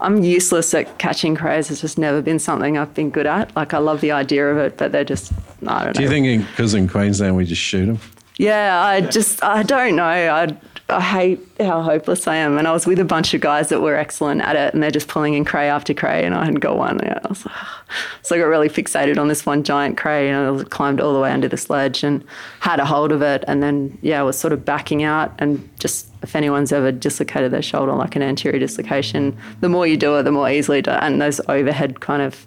[0.00, 1.72] I'm useless at catching crays.
[1.72, 3.54] It's just never been something I've been good at.
[3.56, 5.32] Like I love the idea of it, but they're just
[5.66, 5.92] I don't know.
[5.94, 7.98] Do you think because in, Queensland we just shoot them?
[8.36, 10.04] Yeah, I just I don't know.
[10.04, 10.56] I
[10.90, 12.56] I hate how hopeless I am.
[12.56, 14.90] And I was with a bunch of guys that were excellent at it, and they're
[14.90, 16.98] just pulling in cray after cray, and I hadn't got one.
[17.02, 17.46] Yeah, I was
[18.22, 21.20] so I got really fixated on this one giant cray, and I climbed all the
[21.20, 22.24] way under the sledge and
[22.60, 25.68] had a hold of it, and then yeah, I was sort of backing out, and
[25.78, 30.16] just if anyone's ever dislocated their shoulder like an anterior dislocation, the more you do
[30.16, 32.46] it, the more easily do it, and those overhead kind of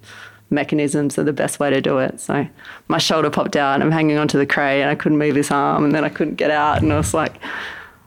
[0.50, 2.20] mechanisms are the best way to do it.
[2.20, 2.46] So
[2.88, 5.50] my shoulder popped out and I'm hanging onto the cray and I couldn't move this
[5.50, 7.40] arm and then I couldn't get out and I was like,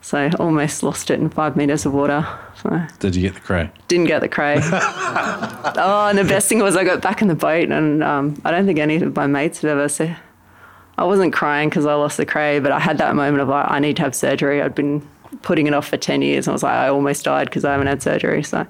[0.05, 2.29] so I almost lost it in five meters of water.
[2.63, 3.71] So Did you get the cray?
[3.89, 4.59] didn't get the cray.
[4.63, 8.51] oh, and the best thing was I got back in the boat and um, I
[8.51, 10.19] don't think any of my mates had ever said,
[10.99, 13.65] I wasn't crying because I lost the cray, but I had that moment of like,
[13.71, 14.61] I need to have surgery.
[14.61, 15.09] I'd been
[15.45, 17.73] putting it off for 10 years and I was like, I almost died because I
[17.73, 18.43] haven't had surgery.
[18.43, 18.67] So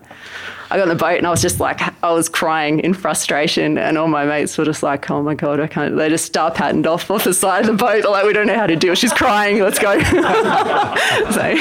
[0.70, 3.79] I got on the boat and I was just like, I was crying in frustration,
[3.79, 6.51] and all my mates were just like, "Oh my god, I can't." They just star
[6.51, 8.77] patterned off off the side of the boat, They're like, "We don't know how to
[8.77, 8.95] deal.
[8.95, 9.61] She's crying.
[9.61, 9.99] Let's go."
[11.31, 11.57] so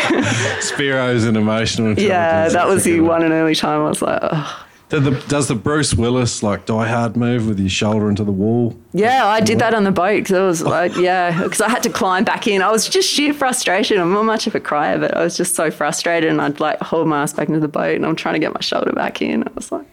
[0.61, 1.97] Spiro's an emotional.
[1.99, 4.66] yeah, that was the one and only time I was like, oh.
[4.99, 8.77] The, does the Bruce Willis like die hard move with your shoulder into the wall?
[8.91, 11.81] Yeah, I did that on the boat because it was like, yeah, because I had
[11.83, 12.61] to climb back in.
[12.61, 13.99] I was just sheer frustration.
[13.99, 16.79] I'm not much of a crier, but I was just so frustrated, and I'd like
[16.79, 19.19] hold my ass back into the boat, and I'm trying to get my shoulder back
[19.19, 19.41] in.
[19.41, 19.87] I was like,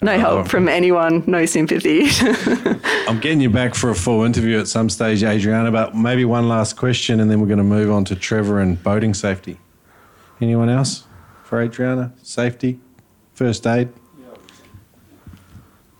[0.00, 2.06] no oh, help from anyone, no sympathy.
[3.08, 6.48] I'm getting you back for a full interview at some stage, Adriana, but maybe one
[6.48, 9.58] last question and then we're going to move on to Trevor and boating safety.
[10.40, 11.04] Anyone else
[11.42, 12.14] for Adriana?
[12.22, 12.80] Safety?
[13.34, 13.90] First aid?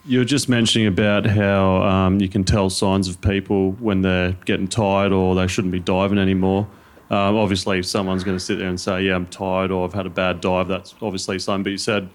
[0.04, 4.32] You were just mentioning about how um, you can tell signs of people when they're
[4.46, 6.66] getting tired or they shouldn't be diving anymore.
[7.10, 9.92] Um, obviously, if someone's going to sit there and say, "Yeah, I'm tired," or "I've
[9.92, 11.64] had a bad dive," that's obviously something.
[11.64, 12.08] But you said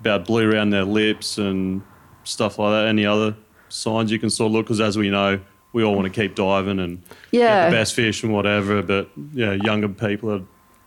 [0.00, 1.82] about blue around their lips and
[2.24, 2.86] stuff like that.
[2.86, 3.34] Any other
[3.68, 4.66] signs you can sort of look?
[4.66, 5.40] Because as we know,
[5.72, 7.64] we all want to keep diving and Yeah.
[7.64, 8.82] get the best fish and whatever.
[8.82, 10.44] But yeah, younger people have,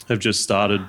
[0.07, 0.81] have just started.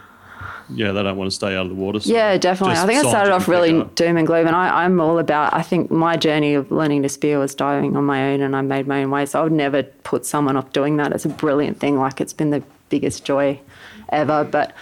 [0.71, 2.01] Yeah, they don't want to stay out of the water.
[2.01, 2.77] so Yeah, definitely.
[2.77, 5.55] I think I started off really doom and gloom, and I, I'm all about.
[5.55, 8.61] I think my journey of learning to spear was diving on my own, and I
[8.61, 9.27] made my own way.
[9.27, 11.13] So I would never put someone off doing that.
[11.13, 11.99] It's a brilliant thing.
[11.99, 13.61] Like it's been the biggest joy
[14.11, 14.45] ever.
[14.45, 14.75] But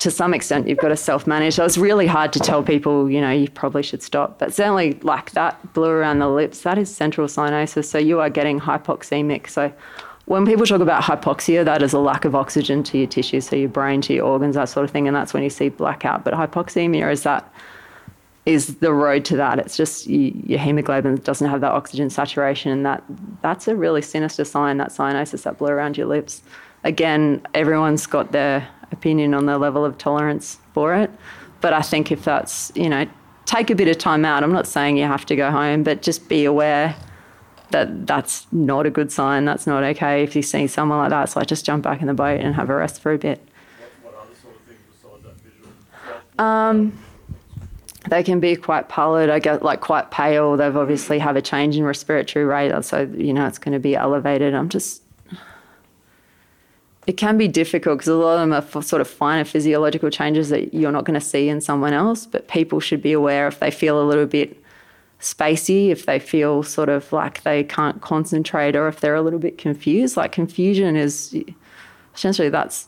[0.00, 1.54] to some extent, you've got to self-manage.
[1.54, 4.38] So it's really hard to tell people, you know, you probably should stop.
[4.38, 7.86] But certainly, like that blue around the lips, that is central cyanosis.
[7.86, 9.48] So you are getting hypoxemic.
[9.48, 9.72] So
[10.26, 13.56] when people talk about hypoxia, that is a lack of oxygen to your tissues, so
[13.56, 16.24] your brain, to your organs, that sort of thing, and that's when you see blackout.
[16.24, 17.50] But hypoxemia is that
[18.44, 19.58] is the road to that.
[19.58, 23.04] It's just you, your hemoglobin doesn't have that oxygen saturation, and that
[23.40, 24.78] that's a really sinister sign.
[24.78, 26.42] That cyanosis, that blue around your lips.
[26.82, 31.10] Again, everyone's got their opinion on the level of tolerance for it,
[31.60, 33.06] but I think if that's you know,
[33.44, 34.42] take a bit of time out.
[34.42, 36.96] I'm not saying you have to go home, but just be aware
[37.70, 39.44] that that's not a good sign.
[39.44, 40.22] That's not okay.
[40.22, 42.54] If you see someone like that, it's like just jump back in the boat and
[42.54, 43.40] have a rest for a bit.
[46.38, 46.98] Um,
[48.08, 50.56] they can be quite pallid, I get like quite pale.
[50.56, 53.96] They've obviously have a change in respiratory rate, so you know it's going to be
[53.96, 54.54] elevated.
[54.54, 55.02] I'm just.
[57.06, 60.48] It can be difficult because a lot of them are sort of finer physiological changes
[60.48, 62.26] that you're not going to see in someone else.
[62.26, 64.60] But people should be aware if they feel a little bit
[65.20, 69.38] spacey, if they feel sort of like they can't concentrate, or if they're a little
[69.38, 70.16] bit confused.
[70.16, 71.34] Like confusion is
[72.14, 72.86] essentially that's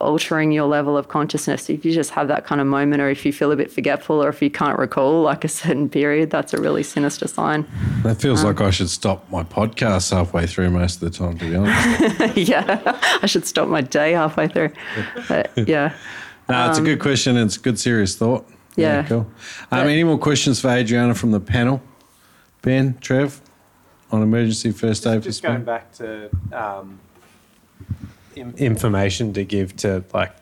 [0.00, 1.68] altering your level of consciousness.
[1.68, 4.22] If you just have that kind of moment, or if you feel a bit forgetful,
[4.22, 7.66] or if you can't recall like a certain period, that's a really sinister sign.
[8.04, 11.36] That feels Um, like I should stop my podcast halfway through most of the time,
[11.38, 12.36] to be honest.
[12.48, 14.70] yeah, I should stop my day halfway through.
[15.28, 15.94] But yeah.
[16.50, 17.36] No, it's a Um, good question.
[17.36, 18.48] It's a good, serious thought.
[18.78, 19.02] Yeah.
[19.04, 19.26] cool.
[19.70, 21.82] Um, any more questions for Adriana from the panel?
[22.62, 23.40] Ben, Trev,
[24.10, 25.54] on emergency first aid for Just spring?
[25.54, 26.98] going back to um,
[28.36, 30.32] im- information to give to like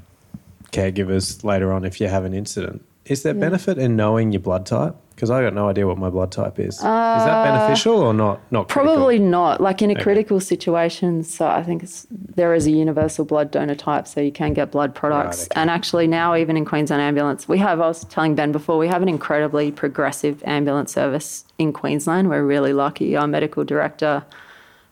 [0.72, 2.84] caregivers later on if you have an incident.
[3.06, 3.40] Is there Yeah.
[3.40, 4.94] benefit in knowing your blood type?
[5.16, 6.74] Because I got no idea what my blood type is.
[6.76, 8.38] is Uh, that beneficial or not?
[8.50, 8.96] Not critical?
[8.96, 9.62] Probably not.
[9.62, 10.02] Like in a Okay.
[10.02, 14.30] critical situation, so I think it's, there is a universal blood donor type, so you
[14.30, 15.48] can get blood products.
[15.56, 17.80] And actually, now even in Queensland Ambulance, we have.
[17.80, 22.28] I was telling Ben before, we have an incredibly progressive ambulance service in Queensland.
[22.28, 23.16] We're really lucky.
[23.16, 24.22] Our medical director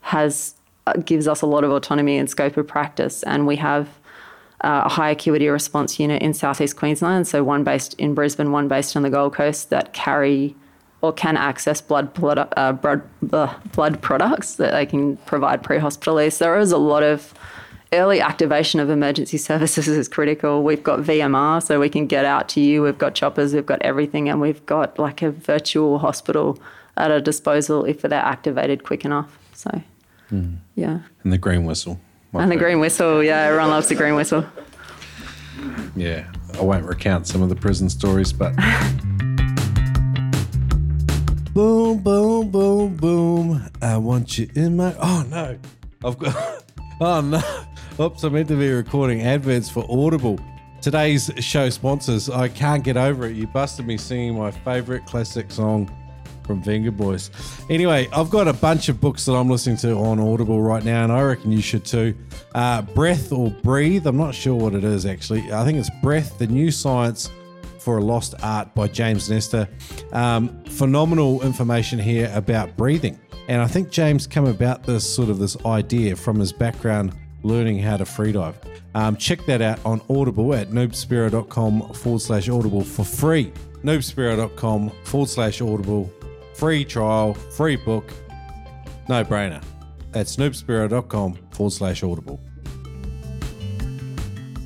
[0.01, 0.55] has
[0.87, 3.89] uh, gives us a lot of autonomy and scope of practice, and we have
[4.65, 7.29] uh, a high acuity response unit in southeast Queensland.
[7.29, 10.57] So one based in Brisbane, one based on the Gold Coast that carry
[11.03, 13.03] or can access blood blood, uh, blood,
[13.33, 16.31] uh, blood products that they can provide pre-hospitally.
[16.31, 17.35] So there is a lot of
[17.93, 20.62] early activation of emergency services is critical.
[20.62, 22.83] We've got VMR, so we can get out to you.
[22.83, 26.59] We've got choppers, we've got everything, and we've got like a virtual hospital
[26.97, 29.39] at our disposal if they're activated quick enough.
[29.53, 29.83] So
[30.33, 30.57] Mm.
[30.75, 31.01] yeah.
[31.23, 32.01] And the green whistle.
[32.35, 34.45] My and the green whistle, yeah, everyone loves the green whistle.
[35.95, 36.26] Yeah,
[36.59, 38.57] I won't recount some of the prison stories, but.
[41.55, 43.70] boom, boom, boom, boom.
[43.80, 44.97] I want you in my.
[45.01, 45.57] Oh no,
[46.05, 46.64] I've got.
[47.01, 47.43] Oh no.
[48.05, 50.39] Oops, I meant to be recording adverts for Audible.
[50.80, 52.30] Today's show sponsors.
[52.30, 53.35] I can't get over it.
[53.37, 55.89] You busted me singing my favorite classic song
[56.45, 57.30] from Vengaboys.
[57.70, 61.05] Anyway, I've got a bunch of books that I'm listening to on Audible right now,
[61.05, 62.14] and I reckon you should too.
[62.55, 65.53] Uh, Breath or Breathe, I'm not sure what it is actually.
[65.53, 67.30] I think it's Breath, the new science
[67.78, 69.68] for a lost art by James Nestor.
[70.12, 73.20] Um, phenomenal information here about breathing.
[73.49, 77.78] And I think James came about this sort of this idea from his background learning
[77.78, 78.55] how to freedive.
[78.95, 83.53] Um, check that out on Audible at noobspiro.com forward slash audible for free.
[83.82, 86.11] noobspiro.com forward slash audible.
[86.55, 88.13] Free trial, free book.
[89.09, 89.63] No brainer.
[90.13, 92.41] That's noobspiro.com forward slash audible.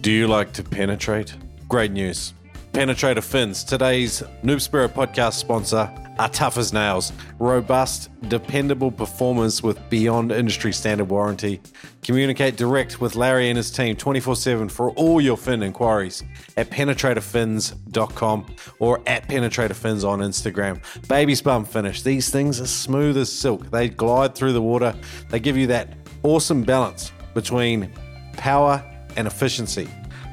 [0.00, 1.34] Do you like to penetrate?
[1.68, 2.34] Great news.
[2.72, 7.12] Penetrator Fins, today's Noob Spiro podcast sponsor, are tough as nails.
[7.38, 11.60] Robust, dependable performance with beyond industry standard warranty.
[12.02, 16.24] Communicate direct with Larry and his team 24 7 for all your fin inquiries
[16.56, 18.46] at penetratorfins.com
[18.78, 20.80] or at penetratorfins on Instagram.
[21.08, 22.02] Baby's bum finish.
[22.02, 23.70] These things are smooth as silk.
[23.70, 24.94] They glide through the water.
[25.30, 27.92] They give you that awesome balance between
[28.32, 28.82] power
[29.16, 29.88] and efficiency.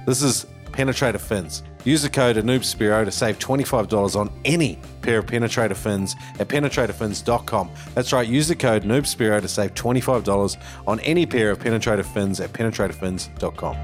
[0.05, 1.63] This is Penetrator Fins.
[1.86, 7.69] Use the code AnoobSpiro to save $25 on any pair of Penetrator Fins at penetratorfins.com.
[7.93, 10.57] That's right, use the code AnoobSpiro to save $25
[10.88, 13.77] on any pair of Penetrator Fins at penetratorfins.com.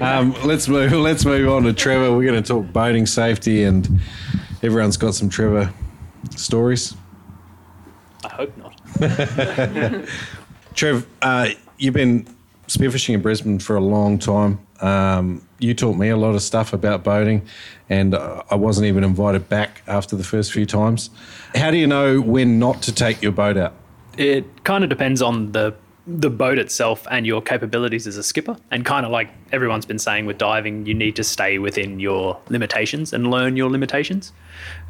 [0.00, 0.92] Um, let's move.
[1.04, 2.16] Let's move on to Trevor.
[2.16, 4.00] We're going to talk boating safety, and
[4.60, 5.72] everyone's got some Trevor
[6.34, 6.96] stories.
[8.24, 8.74] I hope not.
[10.74, 12.26] Trev, uh, you've been
[12.66, 14.63] spearfishing in Brisbane for a long time.
[14.80, 17.46] Um, you taught me a lot of stuff about boating,
[17.88, 21.10] and I wasn't even invited back after the first few times.
[21.54, 23.74] How do you know when not to take your boat out?
[24.18, 25.74] It kind of depends on the
[26.06, 28.56] the boat itself and your capabilities as a skipper.
[28.70, 32.38] And kind of like everyone's been saying with diving, you need to stay within your
[32.48, 34.32] limitations and learn your limitations,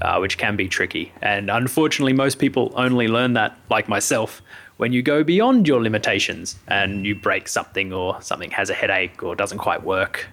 [0.03, 1.13] uh, which can be tricky.
[1.23, 4.43] And unfortunately, most people only learn that, like myself,
[4.77, 9.23] when you go beyond your limitations and you break something or something has a headache
[9.23, 10.27] or doesn't quite work.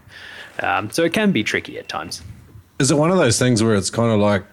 [0.60, 2.22] Um, so it can be tricky at times.
[2.80, 4.44] Is it one of those things where it's kind of like,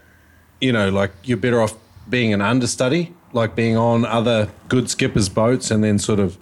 [0.61, 1.75] you know, like you're better off
[2.09, 6.37] being an understudy, like being on other good skippers' boats and then sort of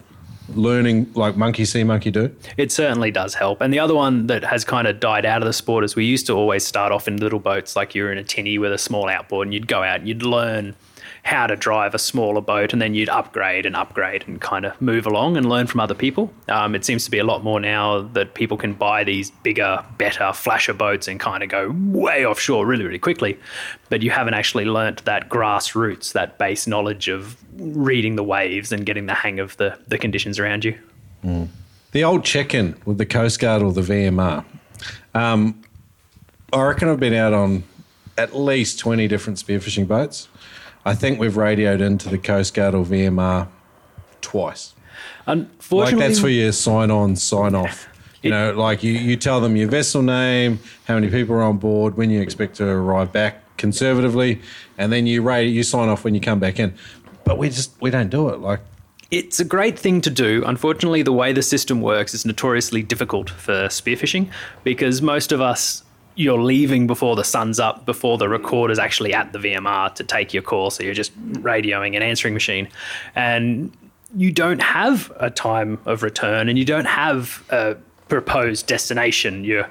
[0.55, 2.35] learning like monkey see, monkey do?
[2.57, 3.61] It certainly does help.
[3.61, 6.05] And the other one that has kind of died out of the sport is we
[6.05, 8.79] used to always start off in little boats, like you're in a tinny with a
[8.79, 10.75] small outboard, and you'd go out and you'd learn
[11.27, 14.81] how to drive a smaller boat, and then you'd upgrade and upgrade and kind of
[14.81, 16.33] move along and learn from other people.
[16.49, 19.85] Um, it seems to be a lot more now that people can buy these bigger,
[19.99, 23.37] better flasher boats and kind of go way offshore really, really quickly.
[23.91, 28.87] But you haven't actually learnt that grassroots, that base knowledge of reading the waves and
[28.87, 30.79] getting the hang of the, the conditions around you.
[31.91, 34.45] The old check-in with the Coast Guard or the VMR.
[35.13, 35.61] Um,
[36.53, 37.65] I reckon I've been out on
[38.17, 40.29] at least 20 different spearfishing boats.
[40.87, 43.49] I think we've radioed into the Coast Guard or VMR
[44.21, 44.73] twice.
[45.27, 47.89] Like Unfortunately, that's for your sign on, sign off.
[48.23, 50.59] You know, like you, you tell them your vessel name,
[50.89, 54.41] how many people are on board, when you expect to arrive back conservatively,
[54.79, 56.75] and then you rate you sign off when you come back in.
[57.25, 58.41] But we just we don't do it.
[58.41, 58.61] Like
[59.13, 60.43] It's a great thing to do.
[60.45, 64.29] Unfortunately, the way the system works is notoriously difficult for spearfishing
[64.65, 65.85] because most of us,
[66.17, 70.35] you're leaving before the sun's up, before the recorder's actually at the VMR to take
[70.35, 70.71] your call.
[70.71, 72.69] So you're just radioing an answering machine.
[73.15, 73.71] And
[74.17, 77.77] you don't have a time of return and you don't have a
[78.09, 79.45] proposed destination.
[79.45, 79.69] You're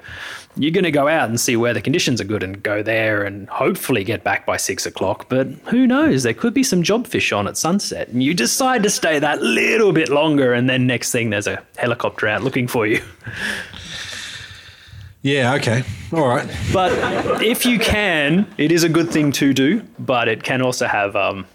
[0.58, 3.24] you're going to go out and see where the conditions are good and go there
[3.24, 5.28] and hopefully get back by six o'clock.
[5.28, 6.24] But who knows?
[6.24, 9.92] There could be some jobfish on at sunset, and you decide to stay that little
[9.92, 13.04] bit longer, and then next thing there's a helicopter out looking for you.
[15.26, 15.84] Yeah, okay.
[16.14, 16.48] All right.
[16.72, 20.86] But if you can, it is a good thing to do, but it can also
[20.86, 21.48] have um,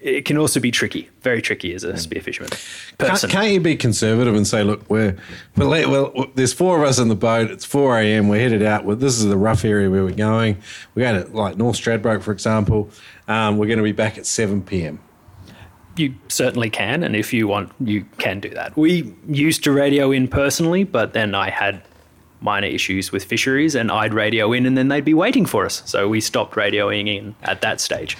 [0.00, 2.50] it can also be tricky, very tricky as a spear fisherman.
[2.98, 5.18] Can't, can't you be conservative and say, look, we're,
[5.54, 7.50] we're well, there's four of us in the boat.
[7.50, 8.28] It's 4 a.m.
[8.28, 8.86] We're headed out.
[8.98, 10.56] This is the rough area where we're going.
[10.94, 12.88] We're going to, like, North Stradbroke, for example.
[13.26, 14.98] Um, we're going to be back at 7 p.m.
[15.96, 18.76] You certainly can, and if you want, you can do that.
[18.76, 21.82] We used to radio in personally, but then I had
[22.40, 25.82] minor issues with fisheries, and I'd radio in, and then they'd be waiting for us.
[25.86, 28.16] So we stopped radioing in at that stage.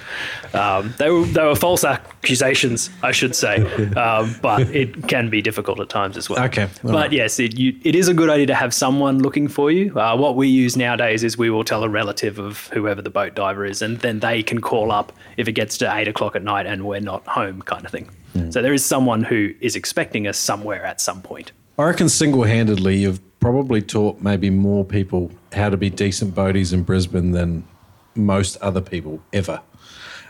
[0.55, 3.57] Um, they were they were false accusations, I should say,
[3.97, 6.45] um, but it can be difficult at times as well.
[6.45, 7.13] Okay, all but right.
[7.13, 9.99] yes, it you, it is a good idea to have someone looking for you.
[9.99, 13.35] Uh, what we use nowadays is we will tell a relative of whoever the boat
[13.35, 16.43] diver is, and then they can call up if it gets to eight o'clock at
[16.43, 18.09] night and we're not home, kind of thing.
[18.51, 21.53] So there is someone who is expecting us somewhere at some point.
[21.77, 26.73] I reckon single handedly, you've probably taught maybe more people how to be decent boaties
[26.73, 27.65] in Brisbane than
[28.15, 29.61] most other people ever.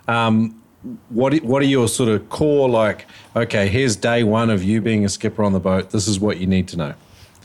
[0.07, 0.63] Um,
[1.09, 5.05] what, what are your sort of core, like, okay, here's day one of you being
[5.05, 5.91] a skipper on the boat.
[5.91, 6.95] This is what you need to know.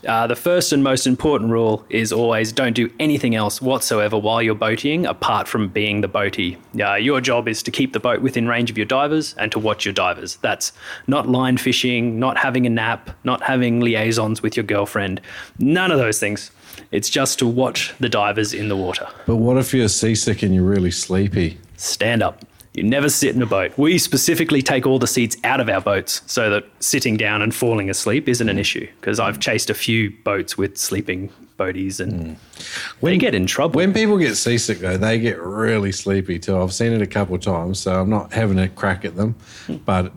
[0.07, 4.41] Uh, the first and most important rule is always don't do anything else whatsoever while
[4.41, 6.57] you're boating apart from being the boatie.
[6.79, 9.59] Uh, your job is to keep the boat within range of your divers and to
[9.59, 10.35] watch your divers.
[10.37, 10.73] That's
[11.07, 15.21] not line fishing, not having a nap, not having liaisons with your girlfriend,
[15.57, 16.51] none of those things.
[16.91, 19.07] It's just to watch the divers in the water.
[19.25, 21.59] But what if you're seasick and you're really sleepy?
[21.77, 22.43] Stand up.
[22.73, 23.77] You never sit in a boat.
[23.77, 27.53] We specifically take all the seats out of our boats so that sitting down and
[27.53, 28.87] falling asleep isn't an issue.
[28.99, 33.05] Because I've chased a few boats with sleeping boaties and hmm.
[33.05, 33.77] they get in trouble.
[33.77, 36.57] When people get seasick, though, they get really sleepy too.
[36.57, 39.35] I've seen it a couple of times, so I'm not having a crack at them,
[39.67, 39.75] hmm.
[39.85, 40.11] but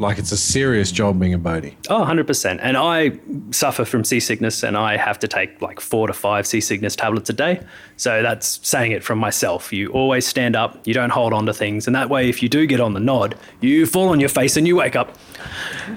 [0.00, 1.74] like it's a serious job being a boatie.
[1.88, 2.58] Oh, 100%.
[2.62, 3.12] And I
[3.50, 7.34] suffer from seasickness and I have to take like four to five seasickness tablets a
[7.34, 7.60] day.
[7.96, 9.72] So that's saying it from myself.
[9.72, 11.86] You always stand up, you don't hold on to things.
[11.86, 14.56] And that way, if you do get on the nod, you fall on your face
[14.56, 15.16] and you wake up.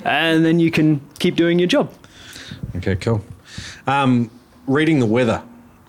[0.04, 1.92] And then you can keep doing your job.
[2.76, 3.24] Okay, cool.
[3.88, 4.30] Um,
[4.68, 5.44] reading the weather,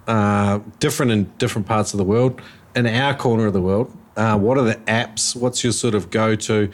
[0.07, 2.41] uh, different in different parts of the world.
[2.77, 5.35] In our corner of the world, uh, what are the apps?
[5.35, 6.71] What's your sort of go to?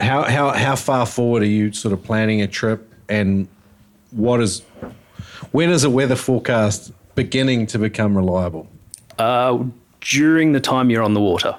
[0.00, 2.92] How, how, how far forward are you sort of planning a trip?
[3.08, 3.48] And
[4.10, 4.62] what is,
[5.52, 8.68] when is a weather forecast beginning to become reliable?
[9.18, 9.62] uh,
[10.00, 11.56] during the time you're on the water.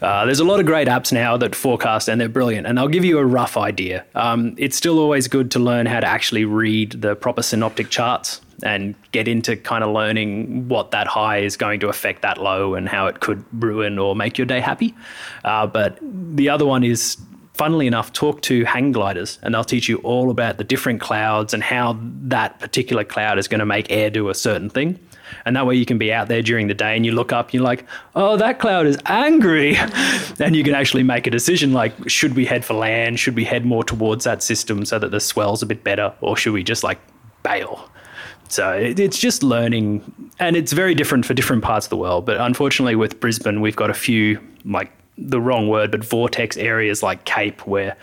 [0.00, 2.88] Uh, there's a lot of great apps now that forecast and they're brilliant, and they'll
[2.88, 4.04] give you a rough idea.
[4.14, 8.40] Um, it's still always good to learn how to actually read the proper synoptic charts
[8.62, 12.74] and get into kind of learning what that high is going to affect that low
[12.74, 14.94] and how it could ruin or make your day happy.
[15.44, 17.16] Uh, but the other one is
[17.62, 21.54] funnily enough, talk to hang gliders and they'll teach you all about the different clouds
[21.54, 24.98] and how that particular cloud is going to make air do a certain thing.
[25.44, 27.46] And that way you can be out there during the day and you look up,
[27.46, 27.86] and you're like,
[28.16, 29.76] oh, that cloud is angry.
[30.40, 33.20] and you can actually make a decision like, should we head for land?
[33.20, 36.12] Should we head more towards that system so that the swell's a bit better?
[36.20, 36.98] Or should we just like
[37.44, 37.88] bail?
[38.48, 40.02] So it's just learning,
[40.40, 42.26] and it's very different for different parts of the world.
[42.26, 47.02] But unfortunately, with Brisbane, we've got a few like the wrong word, but vortex areas
[47.02, 47.96] like Cape, where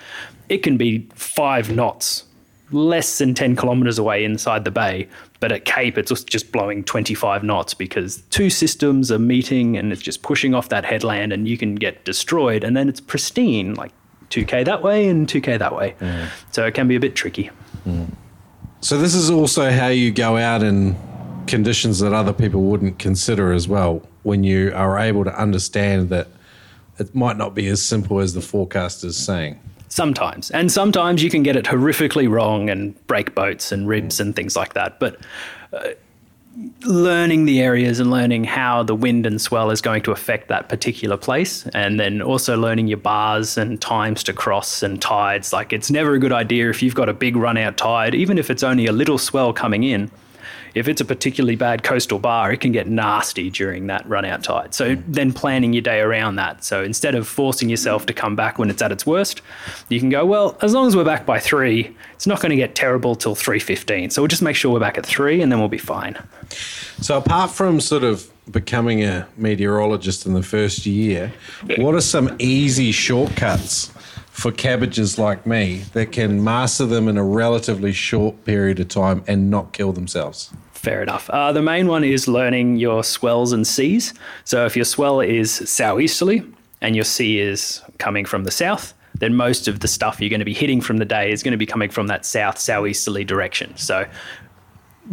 [0.48, 2.24] it can be five knots,
[2.72, 5.08] less than ten kilometers away inside the bay.
[5.40, 9.94] But at Cape, it's just- just blowing 25 knots because two systems are meeting and
[9.94, 12.64] it's just pushing off that headland, and you can get destroyed.
[12.64, 13.92] And then it's pristine, like
[14.30, 15.96] 2k that way and 2k that way.
[16.02, 16.28] Mm.
[16.52, 17.50] So it can be a bit tricky.
[17.88, 18.12] Mm.
[18.82, 20.96] So this is also how you go out in
[21.48, 24.02] conditions that other people wouldn't consider as well.
[24.24, 26.28] When you are able to understand that
[27.00, 29.60] it might not be as simple as the forecast is saying.
[29.88, 30.52] Sometimes.
[30.52, 34.56] And sometimes you can get it horrifically wrong and break boats and ribs and things
[34.56, 35.00] like that.
[35.00, 35.18] But
[35.74, 35.90] uh,
[36.84, 40.68] learning the areas and learning how the wind and swell is going to affect that
[40.68, 45.72] particular place and then also learning your bars and times to cross and tides like
[45.72, 48.50] it's never a good idea if you've got a big run out tide even if
[48.50, 50.10] it's only a little swell coming in
[50.76, 54.44] if it's a particularly bad coastal bar, it can get nasty during that run out
[54.44, 54.74] tide.
[54.74, 55.04] So mm.
[55.08, 56.64] then planning your day around that.
[56.64, 59.42] So instead of forcing yourself to come back when it's at its worst,
[59.90, 62.56] you can go, well, as long as we're back by three, it's not going to
[62.56, 64.12] get terrible till 3.15.
[64.12, 66.18] So we'll just make sure we're back at three and then we'll be fine.
[67.02, 71.32] So apart from sort of becoming a meteorologist in the first year,
[71.78, 73.92] what are some easy shortcuts
[74.40, 79.24] for cabbages like me that can master them in a relatively short period of time
[79.28, 80.52] and not kill themselves?
[80.72, 81.30] Fair enough.
[81.30, 84.14] Uh, the main one is learning your swells and seas.
[84.46, 86.44] So if your swell is southeasterly
[86.80, 90.40] and your sea is coming from the south, then most of the stuff you're going
[90.40, 93.26] to be hitting from the day is going to be coming from that south southeasterly
[93.26, 93.76] direction.
[93.76, 94.06] So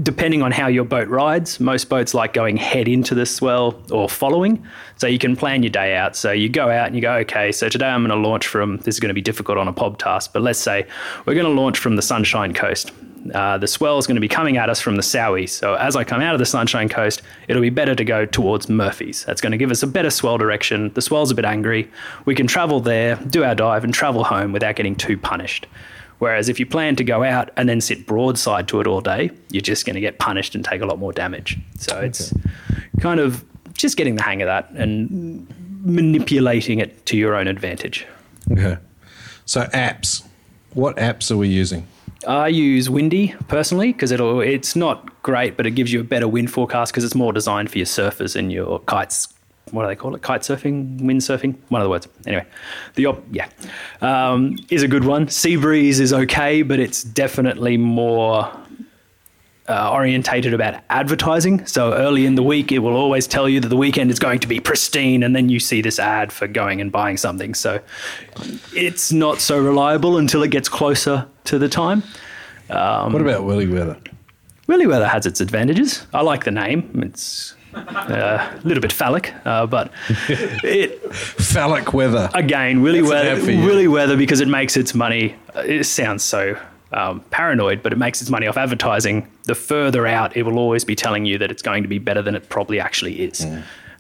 [0.03, 4.09] depending on how your boat rides, most boats like going head into the swell or
[4.09, 4.65] following.
[4.97, 6.17] So you can plan your day out.
[6.17, 8.79] So you go out and you go, okay, so today I'm going to launch from,
[8.79, 10.87] this is going to be difficult on a pob task, but let's say
[11.25, 12.93] we're going to launch from the Sunshine Coast.
[13.35, 15.59] Uh, the swell is going to be coming at us from the southeast.
[15.59, 18.69] So as I come out of the Sunshine Coast, it'll be better to go towards
[18.69, 19.25] Murphy's.
[19.25, 20.93] That's going to give us a better swell direction.
[20.95, 21.91] The swell's a bit angry.
[22.25, 25.67] We can travel there, do our dive, and travel home without getting too punished.
[26.19, 29.31] Whereas if you plan to go out and then sit broadside to it all day,
[29.51, 31.59] you're just going to get punished and take a lot more damage.
[31.79, 32.33] So it's
[33.01, 33.45] kind of
[33.75, 35.47] just getting the hang of that and
[35.85, 38.07] manipulating it to your own advantage.
[38.51, 38.79] Okay.
[39.45, 40.25] So apps.
[40.73, 41.87] What apps are we using?
[42.27, 46.27] I use Windy personally because it'll it's not great, but it gives you a better
[46.27, 49.29] wind forecast because it's more designed for your surfers and your kites.
[49.73, 50.23] What do they call it?
[50.23, 52.07] Kite surfing, windsurfing, one of the words.
[52.25, 52.47] Anyway,
[52.95, 53.49] the op- yeah
[54.01, 55.27] um, is a good one.
[55.27, 58.49] Seabreeze is okay, but it's definitely more
[59.69, 61.67] uh, orientated about advertising.
[61.67, 64.39] So early in the week, it will always tell you that the weekend is going
[64.39, 67.53] to be pristine, and then you see this ad for going and buying something.
[67.53, 67.81] So
[68.73, 72.05] it's not so reliable until it gets closer to the time.
[72.71, 73.99] Um, What about Willy Weather?
[74.69, 76.07] Willy Weather has its advantages.
[76.15, 77.03] I like the name.
[77.03, 79.91] It's a little bit phallic, uh, but
[80.29, 82.81] it phallic weather again.
[82.83, 83.65] Willy That's Weather, ad for you.
[83.65, 85.35] Willy Weather, because it makes its money.
[85.55, 86.59] uh, It sounds so
[86.93, 89.29] um, paranoid, but it makes its money off advertising.
[89.45, 92.23] The further out, it will always be telling you that it's going to be better
[92.23, 93.47] than it probably actually is.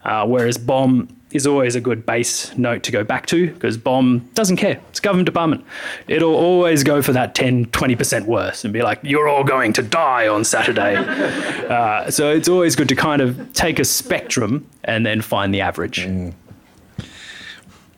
[0.04, 4.20] Uh, whereas BOM is always a good base note to go back to because BOM
[4.34, 4.80] doesn't care.
[4.90, 5.64] It's government department.
[6.06, 9.82] It'll always go for that 10, 20% worse and be like, you're all going to
[9.82, 10.96] die on Saturday.
[11.68, 15.60] uh, so it's always good to kind of take a spectrum and then find the
[15.60, 16.06] average.
[16.06, 16.34] In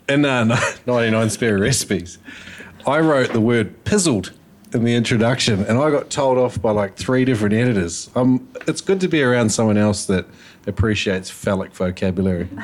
[0.09, 0.45] uh,
[0.87, 2.19] 99 Spare Recipes,
[2.87, 4.33] I wrote the word pizzled
[4.73, 8.11] in the introduction and I got told off by like three different editors.
[8.15, 10.27] Um, it's good to be around someone else that
[10.67, 12.49] appreciates phallic vocabulary.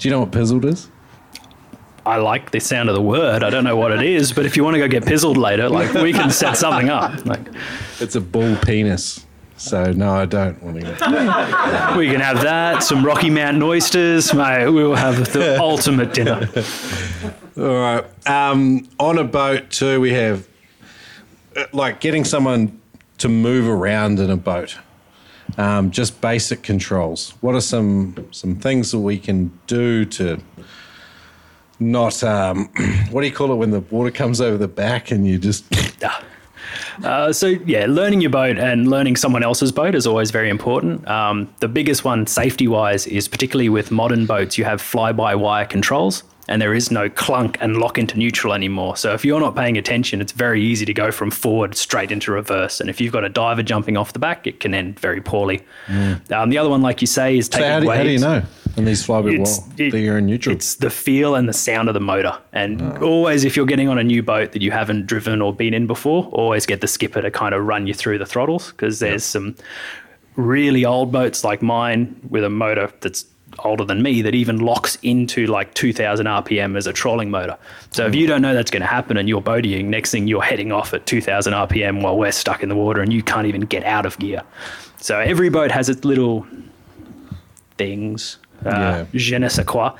[0.00, 0.88] Do you know what pizzled is?
[2.06, 3.44] I like the sound of the word.
[3.44, 5.68] I don't know what it is, but if you want to go get pizzled later,
[5.68, 7.26] like we can set something up.
[7.26, 7.46] Like
[8.00, 9.26] It's a bull penis.
[9.58, 10.82] So no, I don't want to.
[10.84, 11.96] Get...
[11.98, 14.70] we can have that, some Rocky Mountain oysters, mate.
[14.70, 16.48] We will have the ultimate dinner.
[17.58, 18.26] All right.
[18.26, 20.48] Um, on a boat too, we have
[21.54, 22.80] uh, like getting someone
[23.18, 24.78] to move around in a boat.
[25.58, 27.34] Um, just basic controls.
[27.40, 30.40] What are some some things that we can do to
[31.78, 32.68] not um,
[33.10, 35.64] what do you call it when the water comes over the back and you just
[37.04, 41.06] Uh, so yeah, learning your boat and learning someone else's boat is always very important.
[41.08, 46.60] Um, the biggest one, safety-wise, is particularly with modern boats, you have fly-by-wire controls, and
[46.60, 48.96] there is no clunk and lock into neutral anymore.
[48.96, 52.32] So if you're not paying attention, it's very easy to go from forward straight into
[52.32, 52.80] reverse.
[52.80, 55.62] And if you've got a diver jumping off the back, it can end very poorly.
[55.88, 58.18] Um, the other one, like you say, is so taking how do, how do you
[58.18, 58.42] know
[58.76, 60.54] in these flyby It's- wall it- that you're in neutral?
[60.54, 62.36] It's the feel and the sound of the motor.
[62.52, 65.72] And always, if you're getting on a new boat that you haven't driven or been
[65.72, 68.98] in before, always get the skipper to kind of run you through the throttles because
[68.98, 69.54] there's some
[70.34, 73.24] really old boats like mine with a motor that's
[73.58, 77.58] older than me that even locks into like 2000 RPM as a trolling motor.
[77.90, 80.42] So if you don't know that's going to happen and you're boatying, next thing you're
[80.42, 83.62] heading off at 2000 RPM while we're stuck in the water and you can't even
[83.62, 84.42] get out of gear.
[84.98, 86.46] So every boat has its little
[87.76, 88.38] things.
[88.64, 89.96] Uh, Je ne sais quoi,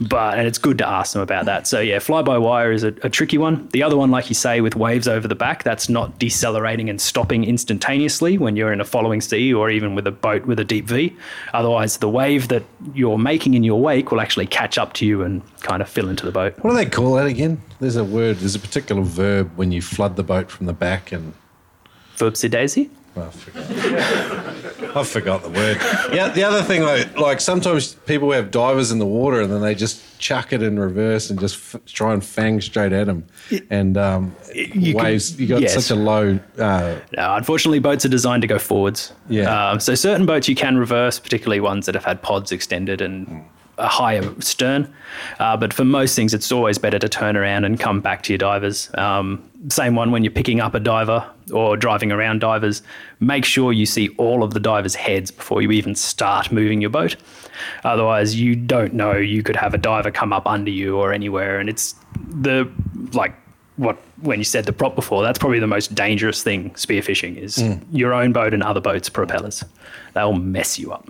[0.00, 1.66] but and it's good to ask them about that.
[1.66, 3.68] So yeah, fly by wire is a, a tricky one.
[3.72, 7.00] The other one, like you say, with waves over the back, that's not decelerating and
[7.00, 10.64] stopping instantaneously when you're in a following sea or even with a boat with a
[10.64, 11.16] deep V.
[11.52, 12.62] Otherwise, the wave that
[12.94, 16.08] you're making in your wake will actually catch up to you and kind of fill
[16.08, 16.54] into the boat.
[16.60, 17.60] what do they call that again?
[17.80, 18.36] There's a word.
[18.36, 21.34] There's a particular verb when you flood the boat from the back and
[22.16, 22.90] Verb daisy.
[23.16, 24.96] I forgot.
[24.96, 25.76] I forgot the word.
[26.14, 29.60] Yeah, the other thing, like, like sometimes people have divers in the water and then
[29.60, 33.26] they just chuck it in reverse and just f- try and fang straight at them.
[33.70, 35.74] And um, you can- waves, you got yes.
[35.74, 36.38] such a low.
[36.58, 39.12] Uh, No, unfortunately, boats are designed to go forwards.
[39.28, 39.70] Yeah.
[39.70, 43.44] Um, so certain boats you can reverse, particularly ones that have had pods extended and
[43.78, 44.92] a higher stern.
[45.40, 48.32] Uh, but for most things, it's always better to turn around and come back to
[48.32, 48.88] your divers.
[48.94, 52.82] Um, same one when you're picking up a diver or driving around divers.
[53.20, 56.90] Make sure you see all of the divers' heads before you even start moving your
[56.90, 57.16] boat.
[57.84, 59.12] Otherwise, you don't know.
[59.16, 61.94] You could have a diver come up under you or anywhere, and it's
[62.30, 62.70] the
[63.12, 63.34] like
[63.76, 65.22] what when you said the prop before.
[65.22, 67.84] That's probably the most dangerous thing spearfishing is Mm.
[67.92, 69.64] your own boat and other boats' propellers.
[70.14, 71.08] They'll mess you up.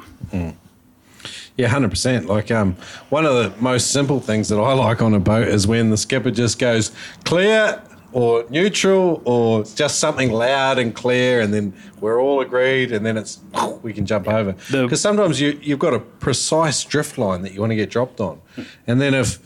[1.56, 2.26] Yeah, hundred percent.
[2.26, 2.74] Like um,
[3.10, 5.96] one of the most simple things that I like on a boat is when the
[5.96, 6.90] skipper just goes
[7.24, 7.80] clear
[8.14, 13.16] or neutral or just something loud and clear, and then we're all agreed, and then
[13.16, 13.40] it's
[13.82, 14.54] we can jump over.
[14.70, 18.20] Because sometimes you you've got a precise drift line that you want to get dropped
[18.20, 18.40] on,
[18.86, 19.38] and then if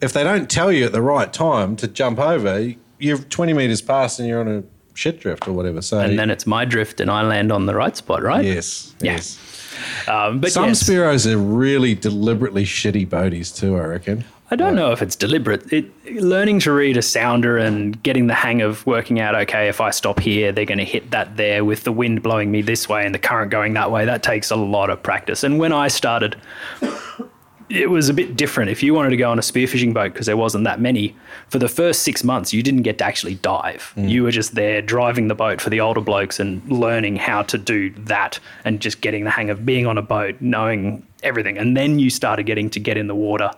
[0.00, 3.82] if they don't tell you at the right time to jump over, you're twenty meters
[3.82, 4.62] past and you're on a
[4.94, 5.82] shit drift or whatever.
[5.82, 8.44] So And then it's my drift, and I land on the right spot, right?
[8.44, 8.94] Yes.
[9.00, 9.38] Yes.
[10.06, 10.82] Um, but some yes.
[10.82, 13.76] Spiros are really deliberately shitty boaties too.
[13.76, 14.24] I reckon.
[14.52, 15.72] I don't know if it's deliberate.
[15.72, 19.80] It, learning to read a sounder and getting the hang of working out, okay, if
[19.80, 22.86] I stop here, they're going to hit that there with the wind blowing me this
[22.86, 24.04] way and the current going that way.
[24.04, 25.42] That takes a lot of practice.
[25.42, 26.36] And when I started,
[27.70, 28.70] it was a bit different.
[28.70, 31.16] If you wanted to go on a spearfishing boat, because there wasn't that many,
[31.48, 33.94] for the first six months, you didn't get to actually dive.
[33.96, 34.10] Mm.
[34.10, 37.56] You were just there driving the boat for the older blokes and learning how to
[37.56, 41.56] do that and just getting the hang of being on a boat, knowing everything.
[41.56, 43.50] And then you started getting to get in the water.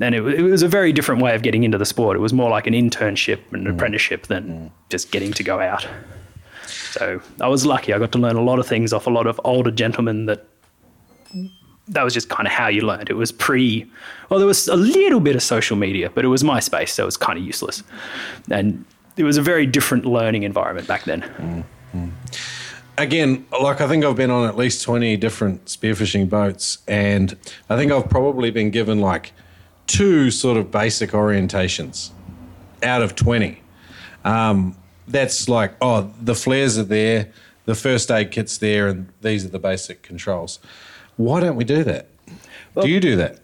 [0.00, 2.16] And it, it was a very different way of getting into the sport.
[2.16, 4.70] It was more like an internship and an apprenticeship than mm.
[4.90, 5.86] just getting to go out.
[6.66, 7.92] So I was lucky.
[7.92, 10.46] I got to learn a lot of things off a lot of older gentlemen that
[11.88, 13.08] that was just kind of how you learned.
[13.10, 13.90] It was pre,
[14.28, 17.06] well, there was a little bit of social media, but it was MySpace, so it
[17.06, 17.82] was kind of useless.
[18.50, 18.84] And
[19.16, 21.64] it was a very different learning environment back then.
[21.94, 22.10] Mm,
[22.98, 27.36] again, like I think I've been on at least 20 different spearfishing boats, and
[27.70, 29.32] I think I've probably been given like
[29.88, 32.10] two sort of basic orientations
[32.84, 33.60] out of 20.
[34.24, 34.76] Um,
[35.08, 37.32] that's like, oh, the flares are there,
[37.64, 40.60] the first aid kit's there, and these are the basic controls.
[41.16, 42.06] Why don't we do that?
[42.80, 43.40] do you do that?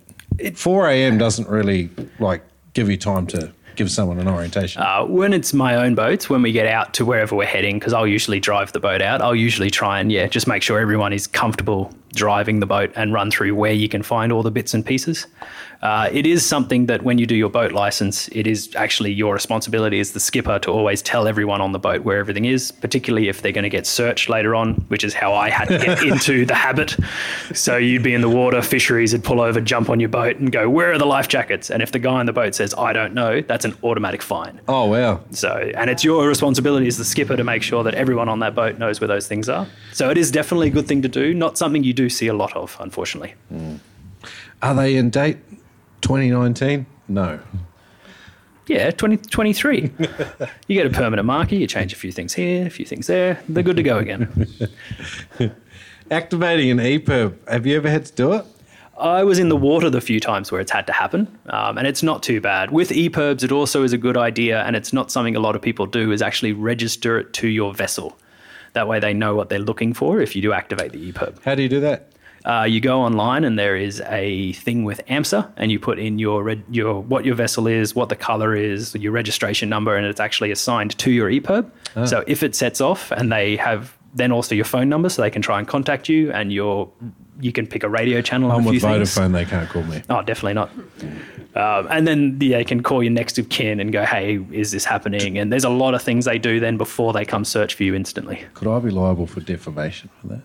[0.57, 1.19] 4 a.m.
[1.19, 1.91] doesn't really
[2.21, 2.45] like
[2.75, 4.83] give you time to give someone an orientation.
[4.83, 7.93] Uh, when it's my own boats, when we get out to wherever we're heading, because
[7.93, 11.13] I'll usually drive the boat out, I'll usually try and, yeah, just make sure everyone
[11.13, 14.75] is comfortable driving the boat and run through where you can find all the bits
[14.75, 15.27] and pieces.
[15.85, 19.35] Uh, it is something that when you do your boat license, it is actually your
[19.35, 23.29] responsibility as the skipper to always tell everyone on the boat where everything is, particularly
[23.29, 26.03] if they're going to get searched later on, which is how I had to get
[26.07, 26.97] into the habit.
[27.53, 30.51] So you'd be in the water, fisheries would pull over, jump on your boat, and
[30.51, 31.71] go, Where are the life jackets?
[31.71, 34.63] And if the guy on the boat says, I don't know, that's an automatic fine.
[34.69, 35.21] Oh, wow.
[35.33, 38.55] So, and it's your responsibility as the skipper to make sure that everyone on that
[38.55, 39.67] boat knows where those things are.
[39.93, 42.35] So it is definitely a good thing to do, not something you do see a
[42.35, 43.35] lot of, unfortunately.
[44.63, 45.39] Are they in date
[46.01, 46.87] 2019?
[47.09, 47.41] No.
[48.67, 49.81] Yeah, 2023.
[50.69, 53.43] you get a permanent marker, you change a few things here, a few things there,
[53.49, 54.49] they're good to go again.
[56.11, 58.45] Activating an EPIRB, have you ever had to do it?
[58.99, 61.87] I was in the water the few times where it's had to happen, um, and
[61.87, 62.71] it's not too bad.
[62.71, 65.63] With EPIRBs, it also is a good idea, and it's not something a lot of
[65.63, 68.17] people do, is actually register it to your vessel.
[68.75, 71.43] That way they know what they're looking for if you do activate the EPIRB.
[71.43, 72.11] How do you do that?
[72.45, 76.19] Uh, you go online and there is a thing with AMSA, and you put in
[76.19, 80.07] your reg- your what your vessel is, what the color is, your registration number, and
[80.07, 81.71] it's actually assigned to your EPIRB.
[81.97, 82.05] Ah.
[82.05, 85.31] So if it sets off, and they have then also your phone number, so they
[85.31, 86.91] can try and contact you, and your
[87.41, 88.51] you can pick a radio channel.
[88.53, 89.15] I'm with things.
[89.15, 90.03] Vodafone, they can't call me.
[90.09, 90.71] Oh, definitely not.
[91.55, 94.73] Um, and then yeah, they can call your next of kin and go, "Hey, is
[94.73, 97.75] this happening?" And there's a lot of things they do then before they come search
[97.75, 98.45] for you instantly.
[98.55, 100.43] Could I be liable for defamation for that?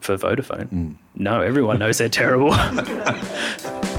[0.00, 2.50] For Vodafone, no, everyone knows they're terrible.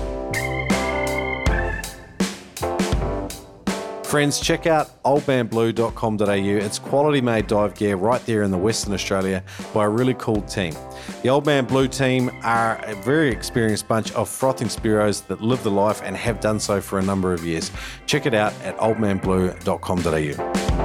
[4.14, 6.65] Friends, check out oldmanblue.com.au.
[6.65, 10.44] It's quality made dive gear right there in the Western Australia by a really cool
[10.44, 10.76] team.
[11.23, 15.64] The Old Man Blue team are a very experienced bunch of frothing spiros that live
[15.64, 17.72] the life and have done so for a number of years.
[18.06, 20.82] Check it out at oldmanblue.com.au.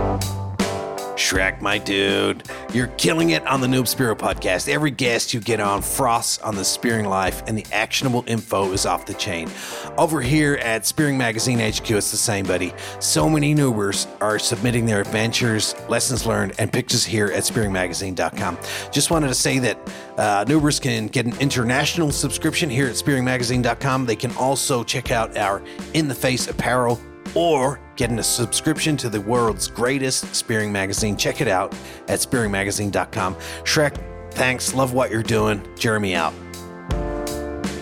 [1.19, 2.45] Shrek, my dude.
[2.73, 4.69] You're killing it on the Noob Spearo podcast.
[4.69, 8.87] Every guest you get on froths on the spearing life, and the actionable info is
[8.87, 9.51] off the chain.
[9.99, 12.73] Over here at Spearing Magazine HQ, it's the same, buddy.
[13.01, 18.59] So many noobers are submitting their adventures, lessons learned, and pictures here at spearingmagazine.com.
[18.93, 19.77] Just wanted to say that
[20.17, 24.07] uh, noobers can get an international subscription here at spearingmagazine.com.
[24.07, 25.63] They can also check out our
[25.95, 27.01] In the Face apparel
[27.35, 31.17] or getting a subscription to the world's greatest spearing magazine.
[31.17, 31.75] Check it out
[32.07, 33.35] at spearingmagazine.com.
[33.65, 34.01] Shrek,
[34.33, 34.73] thanks.
[34.73, 35.61] Love what you're doing.
[35.77, 36.33] Jeremy out.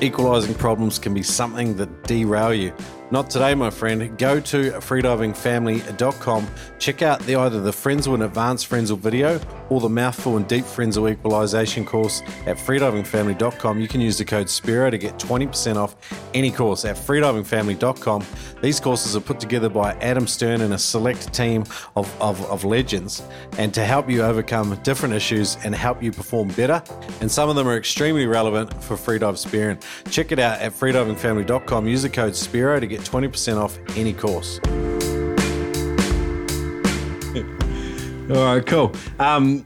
[0.00, 2.72] Equalizing problems can be something that derail you.
[3.12, 4.18] Not today, my friend.
[4.18, 6.48] Go to freedivingfamily.com.
[6.80, 10.64] Check out the either the Frenzel and Advanced Frenzel video or the Mouthful and Deep
[10.64, 13.80] Frenzel Equalization course at freedivingfamily.com.
[13.80, 15.94] You can use the code SPIRO to get 20% off
[16.34, 18.24] any course at freedivingfamily.com.
[18.60, 21.64] These courses are put together by Adam Stern and a select team
[21.94, 23.22] of, of, of legends
[23.58, 26.82] and to help you overcome different issues and help you perform better.
[27.20, 29.78] And some of them are extremely relevant for freedive spearing.
[30.10, 31.86] Check it out at freedivingfamily.com.
[31.86, 34.60] Use the code SPIRO to get 20% off any course.
[38.30, 38.92] All right, cool.
[39.18, 39.64] Um,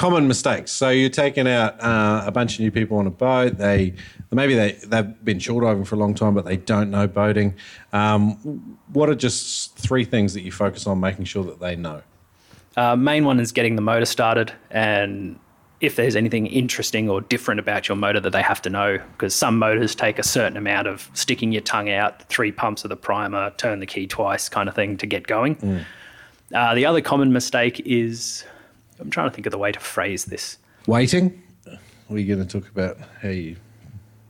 [0.00, 0.72] common mistakes.
[0.72, 3.58] So you're taking out uh, a bunch of new people on a boat.
[3.58, 3.94] They
[4.30, 7.54] maybe they they've been shore diving for a long time, but they don't know boating.
[7.92, 12.02] Um, what are just three things that you focus on making sure that they know?
[12.76, 15.38] Uh, main one is getting the motor started and
[15.80, 19.34] if there's anything interesting or different about your motor that they have to know, because
[19.34, 22.96] some motors take a certain amount of sticking your tongue out, three pumps of the
[22.96, 25.56] primer, turn the key twice kind of thing to get going.
[25.56, 25.84] Mm.
[26.54, 28.44] Uh, the other common mistake is
[29.00, 30.58] I'm trying to think of the way to phrase this.
[30.86, 31.42] Waiting.
[32.10, 33.56] Are you going to talk about how you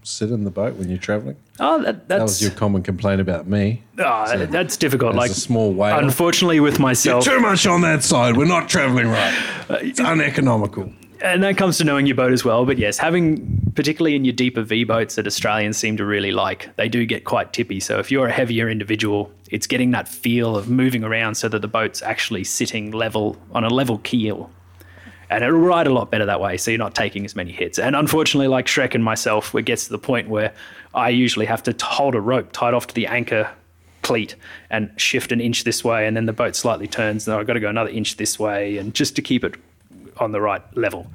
[0.02, 1.36] sit in the boat when you're traveling?
[1.58, 3.82] Oh, that, That was your common complaint about me.
[3.98, 5.14] oh, So that's difficult.
[5.14, 5.98] Like a small whale.
[5.98, 8.36] unfortunately, with myself, You're too much on that side.
[8.36, 9.34] We're not traveling right.
[9.68, 10.92] Uh, it's uneconomical.
[11.22, 12.64] And that comes to knowing your boat as well.
[12.64, 16.74] But yes, having particularly in your deeper V boats that Australians seem to really like,
[16.76, 17.80] they do get quite tippy.
[17.80, 21.60] So if you're a heavier individual, it's getting that feel of moving around so that
[21.60, 24.50] the boat's actually sitting level on a level keel.
[25.30, 27.78] And it'll ride a lot better that way, so you're not taking as many hits.
[27.78, 30.52] And unfortunately, like Shrek and myself, it gets to the point where
[30.92, 33.48] I usually have to hold a rope tied off to the anchor
[34.02, 34.34] cleat
[34.70, 37.52] and shift an inch this way, and then the boat slightly turns, and I've got
[37.52, 39.54] to go another inch this way, and just to keep it
[40.20, 41.06] on the right level.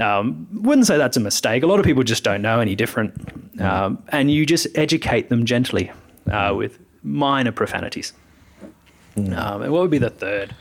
[0.00, 1.62] Um, wouldn't say that's a mistake.
[1.62, 5.44] A lot of people just don't know any different, um, and you just educate them
[5.44, 5.90] gently
[6.30, 8.12] uh, with minor profanities.
[9.16, 10.54] Um, and what would be the third?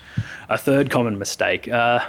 [0.49, 1.67] A third common mistake.
[1.67, 1.99] Uh,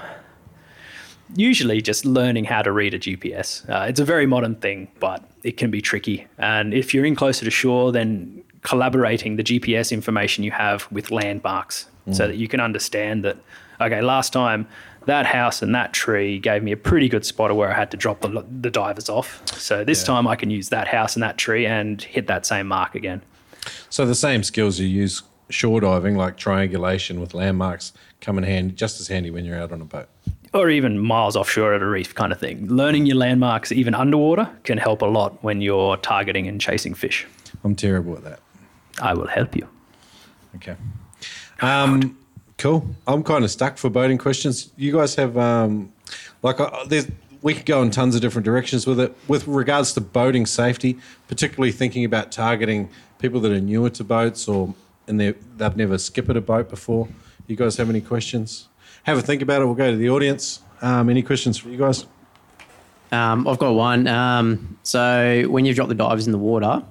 [1.34, 3.66] usually just learning how to read a GPS.
[3.68, 6.26] Uh, it's a very modern thing, but it can be tricky.
[6.38, 11.10] And if you're in closer to shore, then collaborating the GPS information you have with
[11.10, 12.28] landmarks so Mm.
[12.28, 13.38] that you can understand that,
[13.80, 14.66] okay, last time
[15.06, 17.90] that house and that tree gave me a pretty good spot of where I had
[17.92, 19.46] to drop the, the divers off.
[19.58, 22.66] So this time I can use that house and that tree and hit that same
[22.68, 23.22] mark again.
[23.90, 28.74] So the same skills you use shore diving, like triangulation with landmarks, come in handy,
[28.74, 30.08] just as handy when you're out on a boat.
[30.54, 32.66] or even miles offshore at a reef kind of thing.
[32.68, 37.26] Learning your landmarks even underwater can help a lot when you're targeting and chasing fish.
[37.64, 38.40] I'm terrible at that.
[39.02, 39.68] I will help you.
[40.56, 40.76] Okay.
[41.60, 42.16] Um,
[42.64, 42.82] cool.
[43.06, 44.72] I'm kind of stuck for boating questions.
[44.78, 45.92] You guys have um,
[46.42, 47.06] like uh, there's
[47.42, 49.14] we could go in tons of different directions with it.
[49.28, 50.96] With regards to boating safety,
[51.28, 52.88] particularly thinking about targeting
[53.18, 54.74] people that are newer to boats or
[55.06, 57.06] and they they've never skipped a boat before.
[57.48, 58.68] You guys have any questions?
[59.02, 59.66] Have a think about it.
[59.66, 60.62] We'll go to the audience.
[60.80, 62.06] Um, any questions for you guys?
[63.12, 64.08] Um, I've got one.
[64.08, 66.82] Um, so when you drop the divers in the water,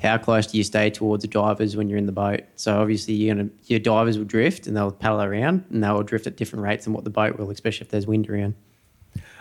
[0.00, 2.40] how close do you stay towards the divers when you're in the boat?
[2.56, 6.26] So obviously you're gonna your divers will drift and they'll paddle around and they'll drift
[6.26, 8.54] at different rates than what the boat will, especially if there's wind around.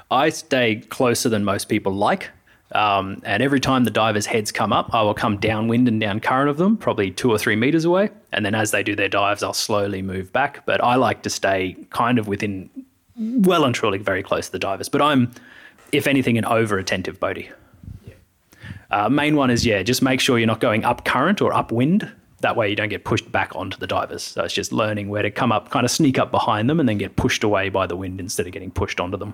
[0.10, 2.30] I stay closer than most people like.
[2.74, 6.20] Um, and every time the divers' heads come up, I will come downwind and down
[6.20, 8.10] current of them, probably two or three meters away.
[8.34, 10.66] And then as they do their dives, I'll slowly move back.
[10.66, 12.70] But I like to stay kind of within,
[13.16, 14.90] well and truly very close to the divers.
[14.90, 15.32] But I'm,
[15.94, 17.50] if anything, an over attentive boatie.
[18.92, 22.10] Uh, main one is, yeah, just make sure you're not going up current or upwind.
[22.42, 24.24] That way you don't get pushed back onto the divers.
[24.24, 26.88] So it's just learning where to come up, kind of sneak up behind them and
[26.88, 29.34] then get pushed away by the wind instead of getting pushed onto them.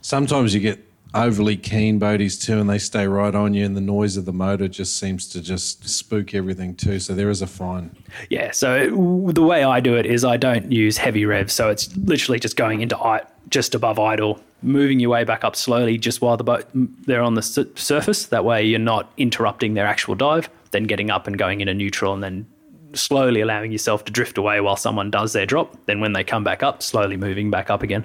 [0.00, 0.78] Sometimes you get
[1.14, 4.32] overly keen boaties too, and they stay right on you, and the noise of the
[4.32, 6.98] motor just seems to just spook everything too.
[6.98, 7.94] So there is a fine.
[8.30, 8.50] Yeah.
[8.50, 11.52] So it- the way I do it is I don't use heavy revs.
[11.52, 15.54] So it's literally just going into I- just above idle, moving your way back up
[15.54, 18.26] slowly, just while the boat they're on the su- surface.
[18.26, 20.48] That way you're not interrupting their actual dive.
[20.70, 22.46] Then getting up and going into neutral, and then
[22.94, 25.76] slowly allowing yourself to drift away while someone does their drop.
[25.86, 28.04] Then when they come back up, slowly moving back up again.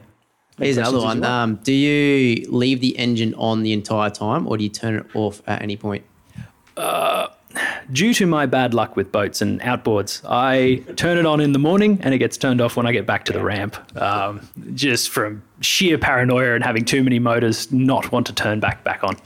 [0.58, 1.18] Here's another one.
[1.18, 1.32] as well.
[1.32, 5.06] Um, do you leave the engine on the entire time, or do you turn it
[5.16, 6.04] off at any point?
[6.76, 7.28] Uh,
[7.92, 11.60] due to my bad luck with boats and outboards, I turn it on in the
[11.60, 13.76] morning and it gets turned off when I get back to the ramp.
[14.00, 18.84] Um, just from sheer paranoia and having too many motors, not want to turn back
[18.84, 19.18] back on.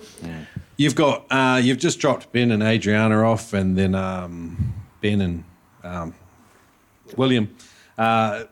[0.77, 5.43] You've got uh, you've just dropped Ben and Adriana off, and then um, Ben and
[5.84, 6.15] um,
[7.15, 7.55] William.
[7.97, 8.45] Uh,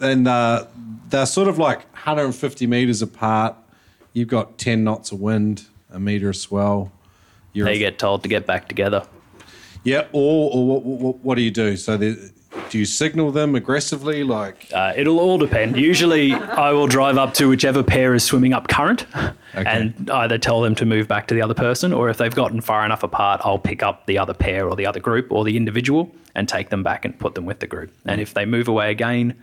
[0.00, 0.66] and uh,
[1.08, 3.56] they're sort of like 150 meters apart.
[4.12, 6.92] You've got 10 knots of wind, a meter of swell.
[7.52, 9.06] You're they get told to get back together.
[9.86, 11.76] Yeah, or, or what, what, what do you do?
[11.76, 12.32] So the,
[12.70, 14.24] do you signal them aggressively?
[14.24, 15.76] Like Uh, it'll all depend.
[15.76, 19.06] Usually, I will drive up to whichever pair is swimming up current
[19.54, 22.60] and either tell them to move back to the other person, or if they've gotten
[22.60, 25.56] far enough apart, I'll pick up the other pair or the other group or the
[25.56, 27.92] individual and take them back and put them with the group.
[28.06, 29.34] And if they move away again,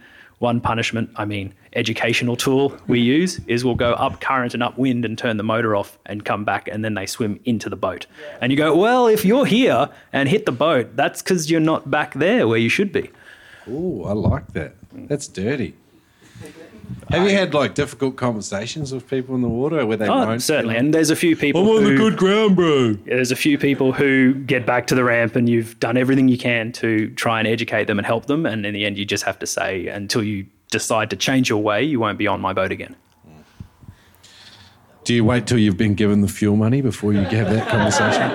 [0.43, 3.05] one punishment, I mean, educational tool we hmm.
[3.05, 6.43] use is we'll go up current and upwind and turn the motor off and come
[6.43, 8.05] back, and then they swim into the boat.
[8.41, 11.89] And you go, well, if you're here and hit the boat, that's because you're not
[11.89, 13.09] back there where you should be.
[13.67, 14.75] Oh, I like that.
[14.91, 15.75] That's dirty.
[17.09, 20.41] Have you had like difficult conversations with people in the water where they Oh, won't?
[20.41, 20.75] certainly.
[20.75, 21.61] And there's a few people.
[21.61, 22.93] I'm on the good ground, bro.
[22.93, 26.37] There's a few people who get back to the ramp, and you've done everything you
[26.37, 28.45] can to try and educate them and help them.
[28.45, 31.61] And in the end, you just have to say, until you decide to change your
[31.61, 32.95] way, you won't be on my boat again.
[35.03, 38.31] Do you wait till you've been given the fuel money before you have that conversation?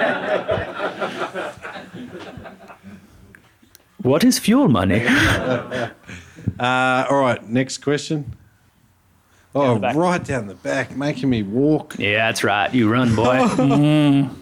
[4.03, 5.05] What is fuel money?
[5.07, 5.91] uh,
[7.11, 8.37] all right, next question.
[9.55, 9.97] Oh, the back.
[9.97, 11.99] right down the back, making me walk.
[11.99, 12.73] Yeah, that's right.
[12.73, 14.29] You run, boy.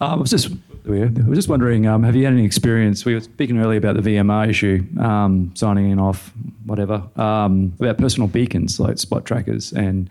[0.00, 0.50] Um, I was just
[0.86, 0.90] I
[1.26, 3.04] was just wondering, um, have you had any experience?
[3.04, 6.32] We were speaking earlier about the VMR issue, um, signing in off,
[6.66, 10.10] whatever, um, about personal beacons like spot trackers and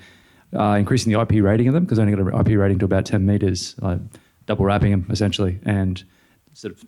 [0.57, 2.85] uh, increasing the IP rating of them because I only got an IP rating to
[2.85, 3.99] about 10 meters, like
[4.47, 6.03] double wrapping them essentially, and
[6.53, 6.83] sort of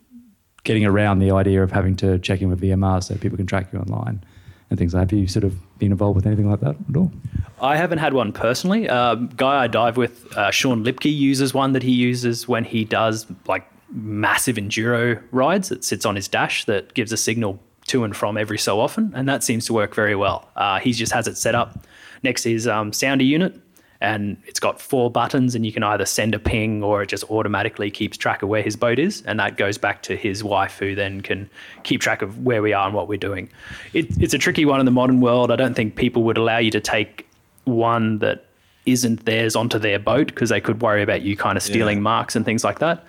[0.64, 3.72] getting around the idea of having to check in with VMR so people can track
[3.72, 4.24] you online
[4.70, 4.92] and things.
[4.92, 7.12] Have you sort of been involved with anything like that at all?
[7.60, 8.88] I haven't had one personally.
[8.88, 12.84] Um, guy I dive with, uh, Sean Lipke, uses one that he uses when he
[12.84, 15.70] does like massive enduro rides.
[15.70, 19.12] It sits on his dash that gives a signal to and from every so often,
[19.14, 20.48] and that seems to work very well.
[20.56, 21.86] Uh, he just has it set up
[22.22, 23.58] next to his um, sounder unit,
[24.00, 27.24] and it's got four buttons, and you can either send a ping or it just
[27.30, 30.78] automatically keeps track of where his boat is, and that goes back to his wife,
[30.78, 31.48] who then can
[31.82, 33.48] keep track of where we are and what we're doing.
[33.92, 35.50] It, it's a tricky one in the modern world.
[35.50, 37.26] I don't think people would allow you to take
[37.64, 38.44] one that
[38.86, 42.36] isn't theirs onto their boat because they could worry about you kind of stealing marks
[42.36, 43.04] and things like that.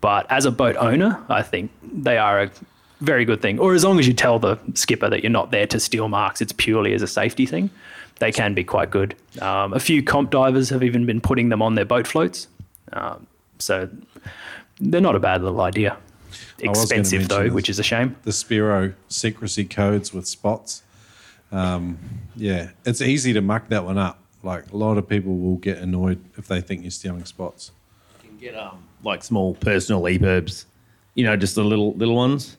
[0.00, 2.50] But as a boat owner, I think they are a
[3.00, 3.60] very good thing.
[3.60, 6.40] Or as long as you tell the skipper that you're not there to steal marks,
[6.40, 7.70] it's purely as a safety thing,
[8.22, 9.16] they can be quite good.
[9.40, 12.46] Um, a few comp divers have even been putting them on their boat floats.
[12.92, 13.26] Um,
[13.58, 13.88] so
[14.78, 15.96] they're not a bad little idea.
[16.64, 17.52] I was gonna Expensive though, this.
[17.52, 18.14] which is a shame.
[18.22, 20.84] The Spiro secrecy codes with spots.
[21.50, 21.98] Um,
[22.36, 24.20] yeah, it's easy to muck that one up.
[24.44, 27.72] Like a lot of people will get annoyed if they think you're stealing spots.
[28.22, 30.66] You can get um, like small personal EPIRBs,
[31.16, 32.56] you know, just the little little ones.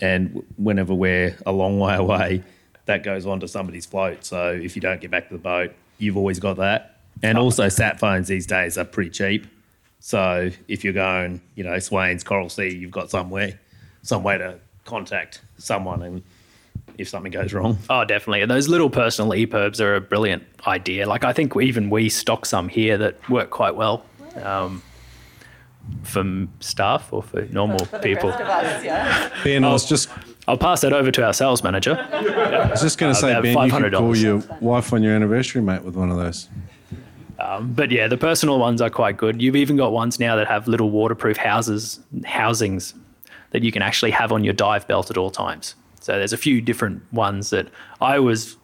[0.00, 2.42] And whenever we're a long way away,
[2.86, 4.24] that goes onto somebody's float.
[4.24, 7.00] So if you don't get back to the boat, you've always got that.
[7.22, 9.46] And also, sat phones these days are pretty cheap.
[10.00, 13.58] So if you're going, you know, Swains, Coral Sea, you've got somewhere,
[14.02, 16.22] some way to contact someone, and
[16.98, 17.78] if something goes wrong.
[17.90, 18.42] Oh, definitely.
[18.42, 21.08] And those little personal EPIRBs are a brilliant idea.
[21.08, 24.04] Like I think even we stock some here that work quite well
[24.42, 24.82] um,
[26.02, 28.30] for staff or for normal people.
[28.30, 30.08] Ben, I was just
[30.48, 31.96] I'll pass that over to our sales manager.
[32.12, 35.14] I was just going to say, About Ben, you could call your wife on your
[35.14, 36.48] anniversary, mate, with one of those.
[37.38, 39.42] Um, but yeah, the personal ones are quite good.
[39.42, 42.94] You've even got ones now that have little waterproof houses, housings
[43.50, 45.74] that you can actually have on your dive belt at all times.
[46.00, 47.68] So there's a few different ones that
[48.00, 48.56] I was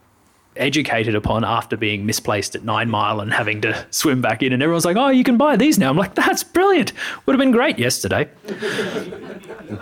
[0.56, 4.52] educated upon after being misplaced at Nine Mile and having to swim back in.
[4.52, 6.92] And everyone's like, "Oh, you can buy these now." I'm like, "That's brilliant!
[7.26, 8.28] Would have been great yesterday."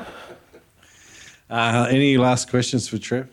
[1.50, 3.28] Uh, any last questions for Trev?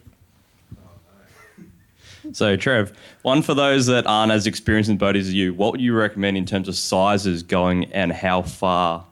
[2.34, 5.82] So, Trev, one for those that aren't as experienced in boating as you, what would
[5.82, 9.06] you recommend in terms of sizes going and how far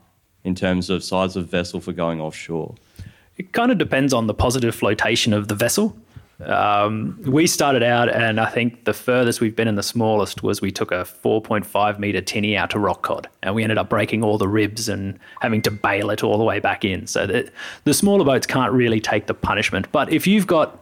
[0.44, 2.74] in terms of size of vessel for going offshore?
[3.38, 5.96] It kind of depends on the positive flotation of the vessel.
[6.44, 10.60] Um, we started out, and I think the furthest we've been in the smallest was
[10.60, 14.22] we took a 4.5 meter tinny out to rock cod, and we ended up breaking
[14.22, 17.06] all the ribs and having to bail it all the way back in.
[17.06, 17.26] So
[17.84, 19.90] the smaller boats can't really take the punishment.
[19.92, 20.78] But if you've got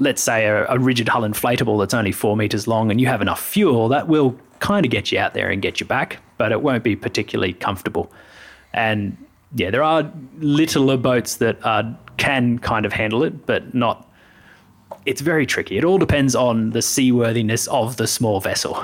[0.00, 3.22] let's say a, a rigid hull inflatable that's only four meters long and you have
[3.22, 6.52] enough fuel, that will kind of get you out there and get you back, but
[6.52, 8.10] it won't be particularly comfortable.
[8.72, 9.16] And
[9.54, 11.60] yeah, there are littler boats that
[12.16, 14.10] can kind of handle it, but not.
[15.06, 15.76] It's very tricky.
[15.78, 18.82] It all depends on the seaworthiness of the small vessel.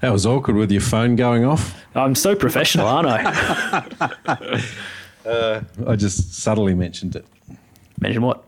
[0.00, 1.80] That was awkward with your phone going off.
[1.94, 3.86] I'm so professional, aren't I?
[5.24, 7.24] uh, I just subtly mentioned it.
[8.00, 8.42] Mention what?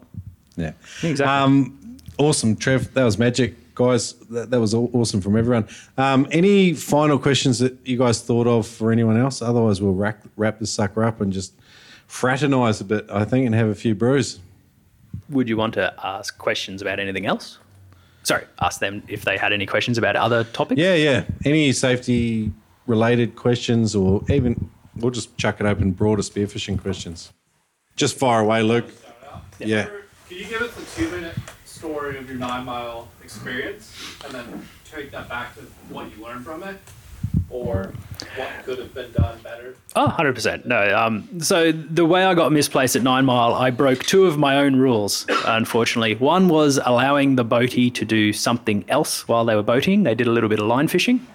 [0.56, 0.72] Yeah.
[1.02, 1.24] Exactly.
[1.26, 2.92] Um, awesome, Trev.
[2.94, 4.14] That was magic, guys.
[4.30, 5.68] That, that was awesome from everyone.
[5.96, 9.40] Um, any final questions that you guys thought of for anyone else?
[9.40, 11.52] Otherwise, we'll wrap, wrap this sucker up and just
[12.08, 14.40] fraternise a bit, I think, and have a few brews.
[15.30, 17.58] Would you want to ask questions about anything else?
[18.22, 20.80] Sorry, ask them if they had any questions about other topics.
[20.80, 21.24] Yeah, yeah.
[21.44, 22.52] Any safety
[22.86, 27.32] related questions, or even we'll just chuck it open broader spearfishing questions.
[27.96, 28.86] Just fire away, Luke.
[29.58, 29.88] Yeah.
[30.28, 33.94] Can you give us a two minute story of your nine mile experience
[34.24, 35.60] and then take that back to
[35.90, 36.78] what you learned from it
[37.50, 37.92] or
[38.36, 39.76] what could have been done better?
[39.96, 40.64] Oh, 100%.
[40.64, 40.96] No.
[40.96, 44.58] Um, so the way I got misplaced at Nine Mile, I broke two of my
[44.58, 46.16] own rules, unfortunately.
[46.16, 50.02] One was allowing the boatie to do something else while they were boating.
[50.02, 51.26] They did a little bit of line fishing.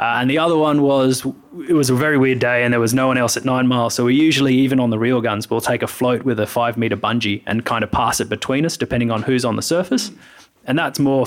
[0.00, 1.26] Uh, and the other one was
[1.68, 3.90] it was a very weird day and there was no one else at Nine Mile.
[3.90, 6.76] So we usually, even on the reel guns, we'll take a float with a five
[6.76, 10.12] meter bungee and kind of pass it between us, depending on who's on the surface.
[10.66, 11.26] And that's more,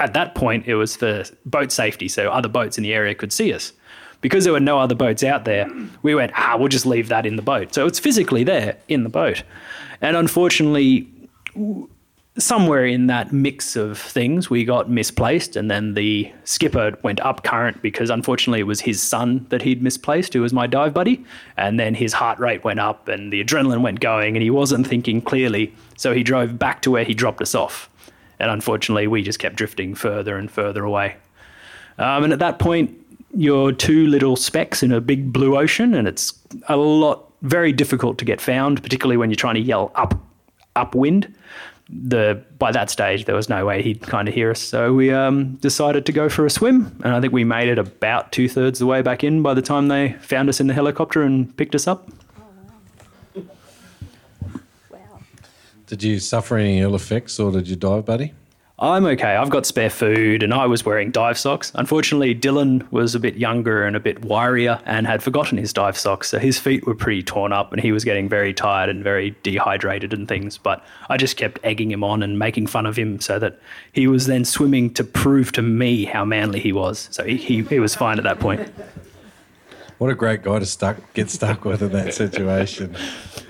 [0.00, 2.08] at that point, it was for boat safety.
[2.08, 3.72] So other boats in the area could see us.
[4.20, 5.68] Because there were no other boats out there,
[6.02, 7.74] we went, ah, we'll just leave that in the boat.
[7.74, 9.42] So it's physically there in the boat.
[10.00, 11.08] And unfortunately,
[12.38, 17.42] somewhere in that mix of things, we got misplaced, and then the skipper went up
[17.42, 21.24] current because unfortunately it was his son that he'd misplaced, who was my dive buddy.
[21.56, 24.86] And then his heart rate went up and the adrenaline went going, and he wasn't
[24.86, 25.74] thinking clearly.
[25.96, 27.90] So he drove back to where he dropped us off.
[28.42, 31.16] And unfortunately, we just kept drifting further and further away.
[31.98, 32.98] Um, and at that point,
[33.34, 36.34] you're two little specks in a big blue ocean, and it's
[36.68, 40.20] a lot very difficult to get found, particularly when you're trying to yell up
[40.74, 41.32] upwind.
[41.88, 44.60] The by that stage there was no way he'd kind of hear us.
[44.60, 47.78] So we um, decided to go for a swim and i think we made it
[47.78, 51.22] about two-thirds the way back in by the time they found us in the helicopter
[51.22, 52.08] and picked us up
[55.92, 58.32] Did you suffer any ill effects, or did you dive, buddy?
[58.78, 59.36] i'm okay.
[59.36, 61.70] I've got spare food and i was wearing dive socks.
[61.74, 65.98] Unfortunately dylan was a bit younger and a bit wirier and had forgotten his dive
[65.98, 69.04] socks so his feet were pretty torn up and he was getting very tired and
[69.04, 70.56] very dehydrated and things.
[70.56, 73.60] But i just kept egging him on and making fun of him so that
[73.92, 77.08] he was then swimming to prove to me how manly he was.
[77.12, 78.66] So he, he, he was fine at that point
[80.02, 82.96] What a great guy to stuck get stuck with in that situation.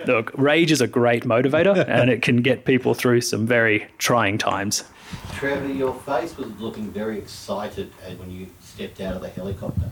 [0.06, 4.36] look rage is a great motivator and it can get people through some very trying
[4.36, 4.84] times
[5.32, 9.90] Trevor, your face was looking very excited when you stepped out of the helicopter.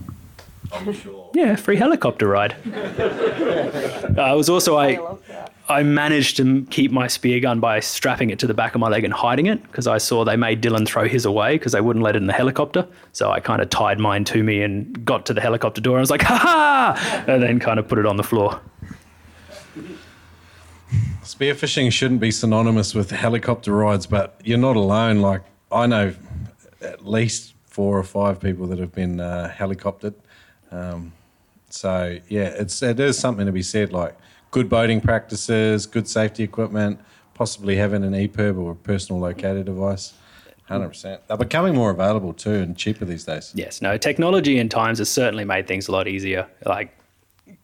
[0.72, 1.30] I'm sure.
[1.34, 2.54] Yeah, free helicopter ride.
[4.18, 4.98] I was also I
[5.68, 8.88] I managed to keep my spear gun by strapping it to the back of my
[8.88, 11.80] leg and hiding it because I saw they made Dylan throw his away because they
[11.80, 12.86] wouldn't let it in the helicopter.
[13.12, 15.96] So I kind of tied mine to me and got to the helicopter door.
[15.96, 18.60] and I was like, ha ha, and then kind of put it on the floor.
[21.22, 25.20] Spearfishing shouldn't be synonymous with helicopter rides, but you're not alone.
[25.20, 26.14] Like I know
[26.82, 30.14] at least four or five people that have been uh, helicoptered.
[30.70, 31.12] Um,
[31.68, 33.92] so yeah, it's it is something to be said.
[33.92, 34.16] Like
[34.50, 37.00] good boating practices, good safety equipment,
[37.34, 40.14] possibly having an EPIRB or a personal locator device.
[40.66, 41.26] Hundred percent.
[41.26, 43.50] They're becoming more available too and cheaper these days.
[43.56, 46.46] Yes, no, technology in times has certainly made things a lot easier.
[46.64, 46.96] Like,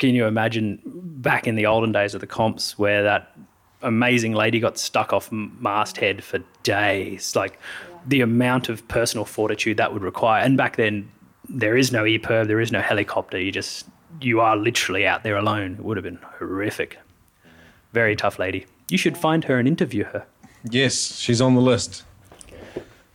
[0.00, 3.30] can you imagine back in the olden days of the comps where that
[3.82, 7.36] amazing lady got stuck off masthead for days?
[7.36, 7.60] Like,
[8.04, 10.42] the amount of personal fortitude that would require.
[10.42, 11.08] And back then,
[11.48, 13.38] there is no EPIRB, there is no helicopter.
[13.40, 13.86] You just,
[14.20, 15.72] you are literally out there alone.
[15.78, 16.98] It would have been horrific.
[17.92, 18.66] Very tough lady.
[18.90, 20.26] You should find her and interview her.
[20.68, 22.04] Yes, she's on the list.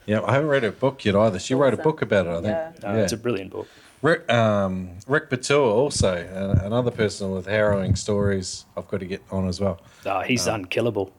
[0.05, 1.39] Yeah, I haven't read her book yet either.
[1.39, 2.83] She wrote a book about it, I think.
[2.83, 3.67] Uh, It's a brilliant book.
[4.01, 9.21] Rick, um, Rick Patua also, uh, another person with harrowing stories I've got to get
[9.31, 9.79] on as well.
[10.07, 11.13] Oh, he's Uh, unkillable.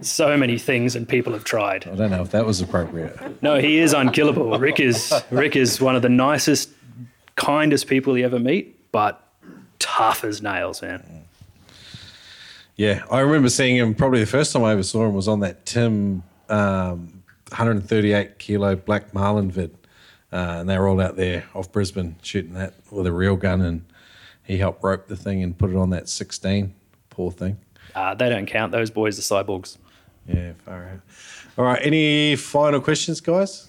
[0.00, 1.86] So many things and people have tried.
[1.86, 3.42] I don't know if that was appropriate.
[3.42, 4.58] No, he is unkillable.
[4.58, 6.70] Rick is Rick is one of the nicest,
[7.36, 9.26] kindest people you ever meet, but
[9.78, 11.24] tough as nails, man.
[12.76, 13.94] Yeah, I remember seeing him.
[13.94, 18.76] Probably the first time I ever saw him was on that Tim um, 138 kilo
[18.76, 19.74] black marlin vid,
[20.32, 23.62] uh, and they were all out there off Brisbane shooting that with a real gun,
[23.62, 23.84] and
[24.42, 26.74] he helped rope the thing and put it on that 16.
[27.08, 27.56] Poor thing.
[27.96, 28.72] Uh, they don't count.
[28.72, 29.78] Those boys are cyborgs.
[30.28, 31.00] Yeah, far out.
[31.56, 33.68] All right, any final questions, guys?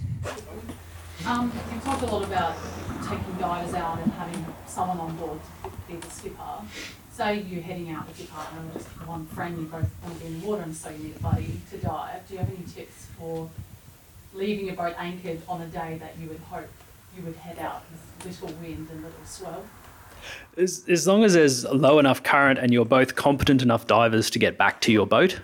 [1.26, 2.56] Um, you talk a lot about
[3.04, 6.44] taking divers out and having someone on board to be the skipper.
[7.14, 10.20] Say you're heading out with your partner and just one friend, you both want to
[10.20, 12.28] be in the water and so you need a buddy to dive.
[12.28, 13.50] Do you have any tips for
[14.34, 16.68] leaving your boat anchored on a day that you would hope
[17.16, 19.64] you would head out with little wind and little swell?
[20.58, 24.40] As, as long as there's low enough current and you're both competent enough divers to
[24.40, 25.40] get back to your boat,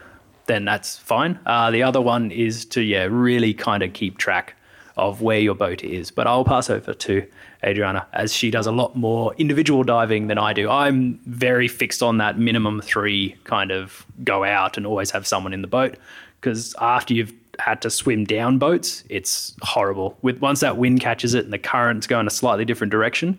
[0.47, 1.39] then that's fine.
[1.45, 4.55] Uh, the other one is to yeah really kind of keep track
[4.97, 6.11] of where your boat is.
[6.11, 7.25] But I'll pass over to
[7.63, 10.69] Adriana as she does a lot more individual diving than I do.
[10.69, 15.53] I'm very fixed on that minimum three kind of go out and always have someone
[15.53, 15.95] in the boat
[16.39, 20.17] because after you've had to swim down boats, it's horrible.
[20.21, 23.37] With once that wind catches it and the current's going a slightly different direction,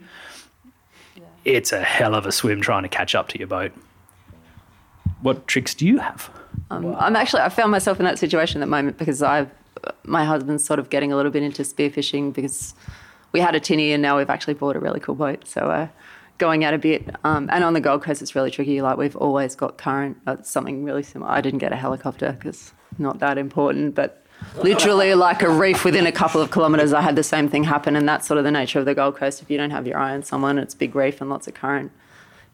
[1.45, 3.73] it's a hell of a swim trying to catch up to your boat.
[5.21, 6.31] What tricks do you have?
[6.71, 9.47] Um, I'm actually I found myself in that situation at the moment because I,
[10.05, 12.75] my husband's sort of getting a little bit into spearfishing because
[13.33, 15.47] we had a tinny and now we've actually bought a really cool boat.
[15.47, 15.89] So uh,
[16.39, 18.81] going out a bit, um, and on the Gold Coast it's really tricky.
[18.81, 20.19] Like we've always got current.
[20.27, 21.31] It's something really similar.
[21.31, 24.24] I didn't get a helicopter because not that important, but
[24.63, 27.97] literally like a reef within a couple of kilometres, I had the same thing happen,
[27.97, 29.43] and that's sort of the nature of the Gold Coast.
[29.43, 31.93] If you don't have your eye on someone, it's big reef and lots of current,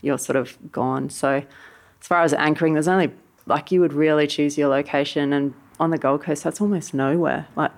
[0.02, 1.10] you're sort of gone.
[1.10, 1.42] So
[2.00, 3.10] as far as anchoring, there's only
[3.46, 7.46] like you would really choose your location, and on the Gold Coast, that's almost nowhere.
[7.56, 7.72] Like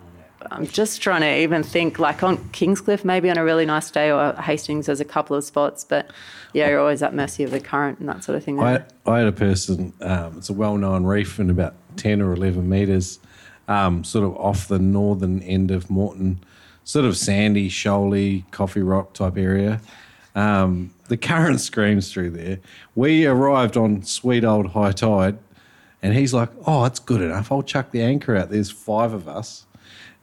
[0.51, 4.11] I'm just trying to even think like on Kingscliff, maybe on a really nice day,
[4.11, 6.11] or Hastings, there's a couple of spots, but
[6.53, 8.61] yeah, you're always at mercy of the current and that sort of thing.
[8.61, 12.33] I, I had a person, um, it's a well known reef in about 10 or
[12.33, 13.19] 11 metres,
[13.69, 16.43] um, sort of off the northern end of Moreton,
[16.85, 19.81] sort of sandy, shoaly, coffee rock type area.
[20.35, 22.59] Um, the current screams through there.
[22.95, 25.39] We arrived on sweet old high tide,
[26.03, 27.53] and he's like, Oh, it's good enough.
[27.53, 28.51] I'll chuck the anchor out.
[28.51, 29.67] There's five of us.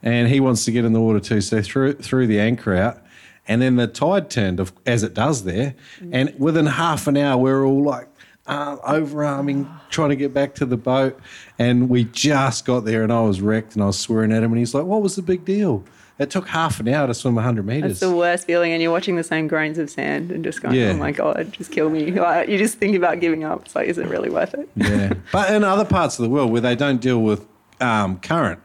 [0.02, 1.40] And he wants to get in the water too.
[1.40, 3.02] So threw, threw the anchor out.
[3.46, 5.74] And then the tide turned, as it does there.
[6.12, 8.08] And within half an hour, we are all like
[8.50, 11.18] uh, overarming, trying to get back to the boat.
[11.58, 14.50] And we just got there, and I was wrecked, and I was swearing at him.
[14.50, 15.84] And he's like, What was the big deal?
[16.18, 17.92] It took half an hour to swim 100 meters.
[17.92, 20.74] It's the worst feeling, and you're watching the same grains of sand and just going,
[20.74, 20.90] Yeah.
[20.90, 23.64] "Oh my god, just kill me!" Like, you just think about giving up.
[23.64, 24.68] It's like, is it really worth it?
[24.74, 25.14] Yeah.
[25.32, 27.46] but in other parts of the world where they don't deal with
[27.80, 28.60] um, current,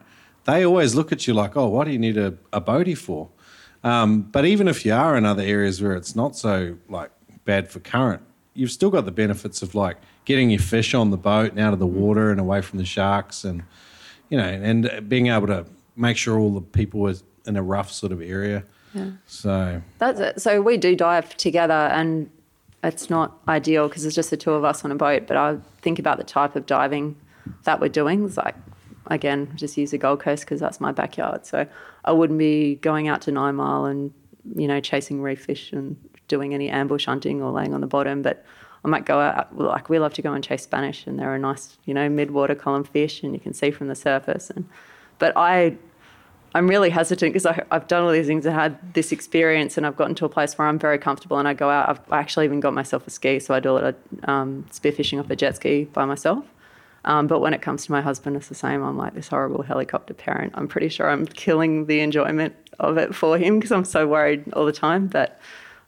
[0.46, 3.30] they always look at you like, oh, what do you need a, a boatie for?
[3.84, 7.12] Um, but even if you are in other areas where it's not so like
[7.46, 8.24] bad for current,
[8.56, 11.74] you've still got the benefits of like getting your fish on the boat and out
[11.74, 11.92] of the mm.
[11.92, 13.64] water and away from the sharks and,
[14.30, 15.66] you know, and being able to
[15.96, 17.16] make sure all the people are
[17.46, 18.64] in a rough sort of area.
[18.94, 19.12] Yeah.
[19.28, 20.42] So, That's it.
[20.42, 22.30] So we do dive together, and
[22.84, 25.28] it's not ideal because it's just the two of us on a boat.
[25.28, 27.16] But I think about the type of diving
[27.64, 28.26] that we're doing.
[28.26, 28.56] It's like,
[29.08, 31.46] again, just use the Gold Coast because that's my backyard.
[31.46, 31.68] So
[32.06, 34.14] I wouldn't be going out to Nine Mile and
[34.56, 38.22] you know chasing reef fish and doing any ambush hunting or laying on the bottom.
[38.22, 38.46] But
[38.84, 39.58] I might go out.
[39.58, 42.56] Like we love to go and chase Spanish, and they're a nice, you know, mid-water
[42.56, 44.50] column fish, and you can see from the surface.
[44.50, 44.68] And
[45.18, 45.78] but I
[46.56, 49.98] I'm really hesitant because I've done all these things and had this experience, and I've
[49.98, 51.38] gotten to a place where I'm very comfortable.
[51.38, 51.90] And I go out.
[51.90, 55.20] I've actually even got myself a ski, so I do a lot of um, spearfishing
[55.20, 56.46] off a jet ski by myself.
[57.04, 58.82] Um, but when it comes to my husband, it's the same.
[58.84, 60.54] I'm like this horrible helicopter parent.
[60.56, 64.52] I'm pretty sure I'm killing the enjoyment of it for him because I'm so worried
[64.54, 65.08] all the time.
[65.08, 65.40] But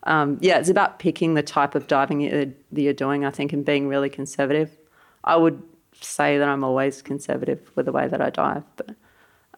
[0.04, 3.66] um, yeah, it's about picking the type of diving that you're doing, I think, and
[3.66, 4.76] being really conservative.
[5.24, 5.62] I would
[6.00, 8.96] say that I'm always conservative with the way that I dive, but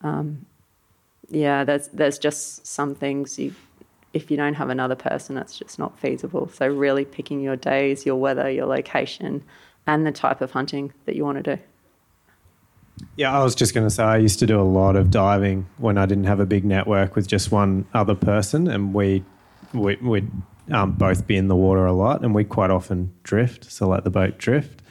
[0.02, 0.46] um,
[1.30, 3.54] yeah, there's there's just some things you
[4.14, 6.50] if you don't have another person, it's just not feasible.
[6.50, 9.44] So really picking your days, your weather, your location,
[9.86, 11.62] and the type of hunting that you want to do.
[13.16, 15.68] Yeah, I was just going to say I used to do a lot of diving
[15.78, 19.24] when I didn't have a big network with just one other person, and we
[19.74, 20.32] we would
[20.72, 24.04] um, both be in the water a lot, and we quite often drift, so let
[24.04, 24.82] the boat drift.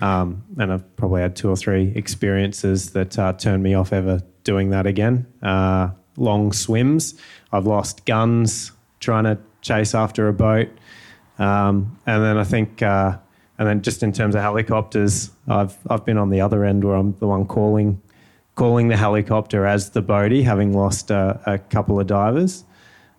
[0.00, 4.22] Um, and I've probably had two or three experiences that uh, turned me off ever
[4.42, 5.26] doing that again.
[5.42, 7.14] Uh, long swims,
[7.52, 10.68] I've lost guns trying to chase after a boat,
[11.38, 12.82] um, and then I think.
[12.82, 13.18] Uh,
[13.56, 16.96] and then just in terms of helicopters, I've I've been on the other end where
[16.96, 18.02] I'm the one calling
[18.56, 22.64] calling the helicopter as the boatie, having lost a, a couple of divers.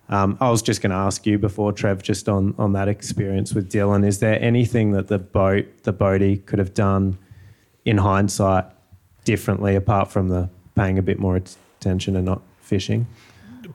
[0.08, 3.52] Um, I was just going to ask you before, Trev, just on on that experience
[3.54, 4.06] with Dylan.
[4.06, 7.18] Is there anything that the boat the boatie could have done
[7.84, 8.66] in hindsight
[9.24, 13.06] differently, apart from the paying a bit more attention and not fishing?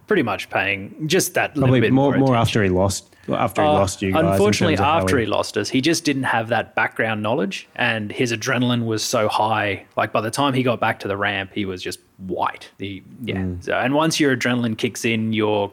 [0.07, 3.67] Pretty much paying just that little bit more more, more after he lost After he
[3.67, 4.23] Uh, lost you guys.
[4.23, 7.67] Unfortunately, terms of how after he lost us, he just didn't have that background knowledge,
[7.75, 9.85] and his adrenaline was so high.
[9.97, 12.69] Like by the time he got back to the ramp, he was just white.
[12.79, 13.35] He, yeah.
[13.35, 13.63] Mm.
[13.63, 15.71] So, and once your adrenaline kicks in, your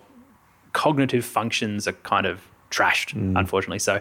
[0.85, 2.37] cognitive functions are kind of
[2.71, 3.39] trashed, Mm.
[3.43, 3.79] unfortunately.
[3.81, 3.95] So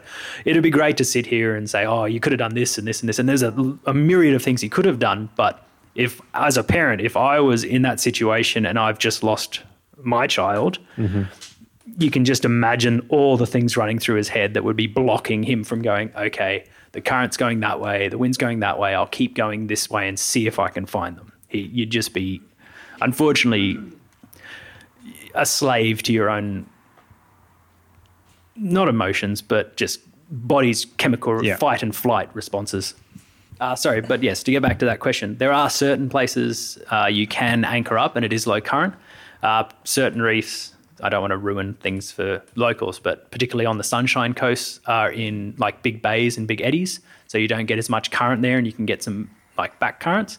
[0.45, 2.85] it'd be great to sit here and say, oh, you could have done this and
[2.87, 3.17] this and this.
[3.19, 3.51] And there's a,
[3.85, 5.29] a myriad of things he could have done.
[5.35, 5.53] But
[5.95, 9.63] if, as a parent, if I was in that situation and I've just lost
[10.03, 10.77] my child,
[11.97, 15.41] you can just imagine all the things running through his head that would be blocking
[15.43, 19.07] him from going, okay, the current's going that way, the wind's going that way, I'll
[19.21, 21.31] keep going this way and see if I can find them.
[21.47, 22.41] He, you'd just be,
[23.01, 23.77] unfortunately,
[25.37, 26.65] a slave to your own,
[28.55, 29.99] not emotions, but just
[30.29, 31.55] body's chemical Yeah.
[31.57, 32.93] fight and flight responses.
[33.59, 37.07] Uh, sorry, but yes, to get back to that question, there are certain places uh,
[37.09, 38.93] you can anchor up and it is low current.
[39.41, 43.83] Uh, certain reefs, I don't want to ruin things for locals, but particularly on the
[43.83, 46.99] Sunshine Coast, are in like big bays and big eddies.
[47.27, 49.99] So you don't get as much current there and you can get some like back
[49.99, 50.37] currents.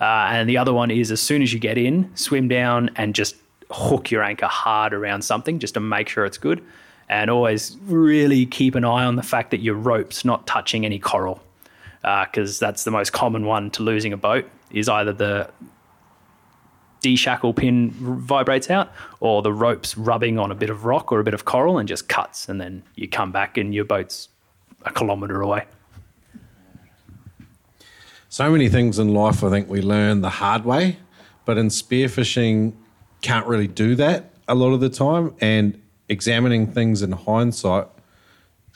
[0.00, 3.14] Uh, and the other one is as soon as you get in, swim down and
[3.14, 3.34] just
[3.70, 6.64] hook your anchor hard around something just to make sure it's good.
[7.08, 10.98] And always really keep an eye on the fact that your rope's not touching any
[10.98, 11.42] coral
[12.04, 15.50] uh, because that's the most common one to losing a boat is either the
[17.00, 21.24] D-shackle pin vibrates out or the rope's rubbing on a bit of rock or a
[21.24, 24.28] bit of coral and just cuts and then you come back and your boat's
[24.84, 25.64] a kilometre away.
[28.28, 30.98] So many things in life I think we learn the hard way,
[31.44, 32.74] but in spearfishing,
[33.20, 35.34] can't really do that a lot of the time.
[35.40, 37.86] And examining things in hindsight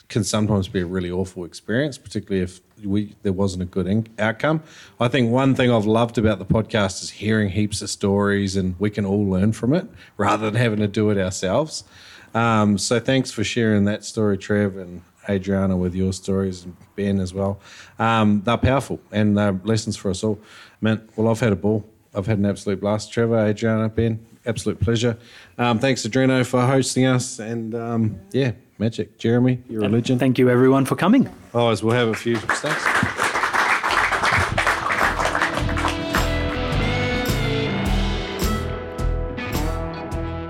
[0.07, 4.07] can sometimes be a really awful experience, particularly if we there wasn't a good in-
[4.19, 4.61] outcome.
[4.99, 8.79] I think one thing I've loved about the podcast is hearing heaps of stories, and
[8.79, 9.87] we can all learn from it
[10.17, 11.83] rather than having to do it ourselves.
[12.33, 17.19] Um, so thanks for sharing that story, Trev, and Adriana with your stories, and Ben
[17.19, 17.59] as well.
[17.97, 20.39] Um, they're powerful and they're lessons for us all.
[20.81, 21.87] Man, well, I've had a ball.
[22.13, 23.11] I've had an absolute blast.
[23.11, 25.17] Trevor, Adriana, Ben, absolute pleasure.
[25.57, 29.17] Um, thanks Adreno, for hosting us, and um, yeah, magic.
[29.17, 30.19] Jeremy, your religion.
[30.19, 31.29] Thank you, everyone, for coming.
[31.53, 32.83] Otherwise, we'll have a few mistakes.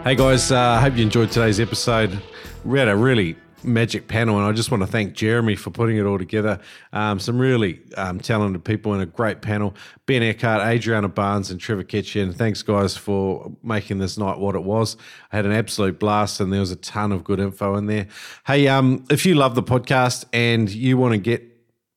[0.03, 2.22] Hey guys, I uh, hope you enjoyed today's episode.
[2.65, 5.98] We had a really magic panel, and I just want to thank Jeremy for putting
[5.98, 6.60] it all together.
[6.91, 9.76] Um, some really um, talented people and a great panel.
[10.06, 12.34] Ben Eckhart, Adriana Barnes, and Trevor Kitchen.
[12.34, 14.98] Thanks, guys, for making this night what it was.
[15.31, 18.07] I had an absolute blast, and there was a ton of good info in there.
[18.45, 21.44] Hey, um, if you love the podcast and you want to get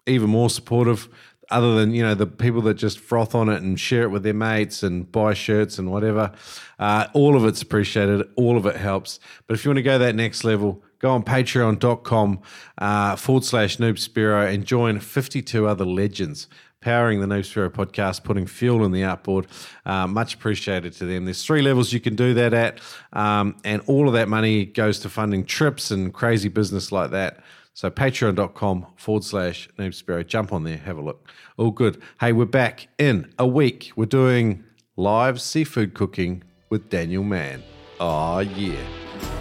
[0.06, 1.08] even more supportive
[1.50, 4.22] other than you know the people that just froth on it and share it with
[4.22, 6.32] their mates and buy shirts and whatever
[6.78, 9.98] uh, all of it's appreciated all of it helps but if you want to go
[9.98, 12.40] that next level go on patreon.com
[12.78, 16.48] uh, forward slash noob spiro and join 52 other legends
[16.86, 19.48] powering the Noob Spiro podcast, putting fuel in the outboard.
[19.84, 21.24] Uh, much appreciated to them.
[21.24, 22.80] There's three levels you can do that at,
[23.12, 27.40] um, and all of that money goes to funding trips and crazy business like that.
[27.74, 30.22] So patreon.com forward slash Noob Spiro.
[30.22, 31.28] Jump on there, have a look.
[31.58, 32.00] All good.
[32.20, 33.90] Hey, we're back in a week.
[33.96, 34.64] We're doing
[34.96, 37.62] live seafood cooking with Daniel Mann.
[37.98, 38.80] Oh, yeah.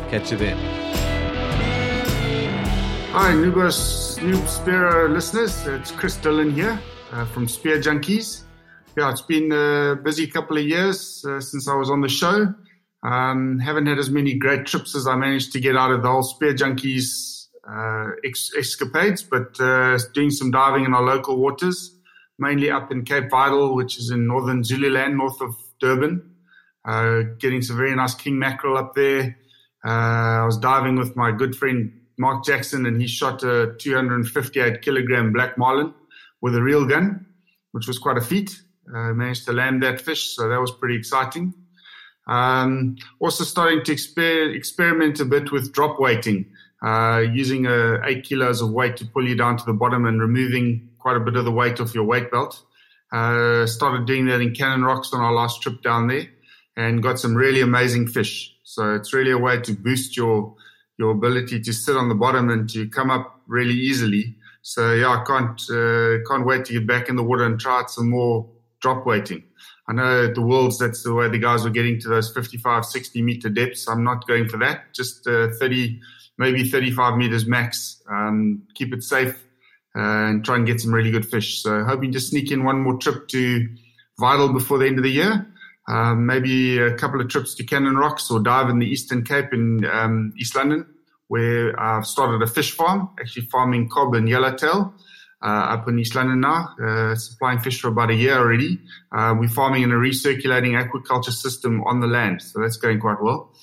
[0.09, 1.04] Catch you then.
[3.17, 5.65] Hi, Nubus Noob Spear listeners.
[5.67, 6.77] It's Chris Dillon here
[7.13, 8.41] uh, from Spear Junkies.
[8.97, 12.53] Yeah, it's been a busy couple of years uh, since I was on the show.
[13.03, 16.09] Um, haven't had as many great trips as I managed to get out of the
[16.09, 21.97] whole Spear Junkies uh, ex- escapades, but uh, doing some diving in our local waters,
[22.37, 26.35] mainly up in Cape Vidal, which is in northern Zululand, north of Durban.
[26.83, 29.37] Uh, getting some very nice king mackerel up there.
[29.85, 34.81] Uh, I was diving with my good friend Mark Jackson, and he shot a 258
[34.81, 35.93] kilogram black marlin
[36.41, 37.25] with a real gun,
[37.71, 38.61] which was quite a feat.
[38.93, 41.53] Uh, managed to land that fish, so that was pretty exciting.
[42.27, 46.45] Um, also starting to exper- experiment a bit with drop weighting,
[46.83, 50.21] uh, using uh, eight kilos of weight to pull you down to the bottom and
[50.21, 52.63] removing quite a bit of the weight off your weight belt.
[53.11, 56.27] Uh, started doing that in Cannon Rocks on our last trip down there,
[56.75, 58.55] and got some really amazing fish.
[58.63, 60.55] So it's really a way to boost your
[60.97, 64.35] your ability to sit on the bottom and to come up really easily.
[64.61, 67.79] So yeah, I can't uh, can't wait to get back in the water and try
[67.79, 68.49] out some more
[68.81, 69.43] drop weighting.
[69.87, 73.21] I know the Worlds that's the way the guys were getting to those 55, 60
[73.21, 73.87] meter depths.
[73.87, 74.93] I'm not going for that.
[74.95, 75.99] Just uh, 30,
[76.37, 78.01] maybe 35 meters max.
[78.09, 79.35] Um, keep it safe
[79.95, 79.99] uh,
[80.29, 81.61] and try and get some really good fish.
[81.61, 83.69] So hoping to sneak in one more trip to
[84.19, 85.45] Vidal before the end of the year.
[85.87, 89.53] Um, maybe a couple of trips to Cannon Rocks or dive in the Eastern Cape
[89.53, 90.85] in um, East London
[91.27, 94.93] where I've started a fish farm, actually farming kob and yellowtail.
[95.43, 98.79] Uh, up in East London now, uh, supplying fish for about a year already.
[99.11, 103.21] Uh, we're farming in a recirculating aquaculture system on the land, so that's going quite
[103.21, 103.53] well.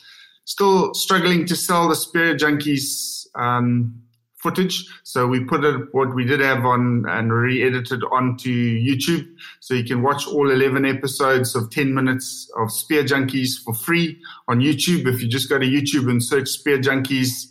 [0.45, 4.03] Still struggling to sell the Spear Junkies um,
[4.43, 9.27] footage, so we put it what we did have on and re-edited onto YouTube,
[9.61, 14.19] so you can watch all 11 episodes of 10 minutes of Spear Junkies for free
[14.49, 15.07] on YouTube.
[15.07, 17.47] If you just go to YouTube and search Spear Junkies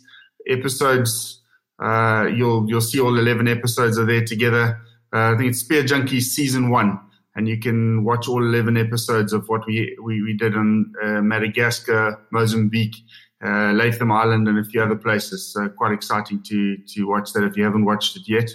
[0.48, 1.42] episodes
[1.82, 4.80] uh, you'll you'll see all 11 episodes are there together.
[5.12, 6.98] Uh, I think it's Spear Junkies season one,
[7.34, 11.20] and you can watch all 11 episodes of what we we, we did on uh,
[11.22, 12.96] Madagascar, Mozambique,
[13.44, 15.52] uh, Latham Island, and a few other places.
[15.52, 18.50] So quite exciting to to watch that if you haven't watched it yet.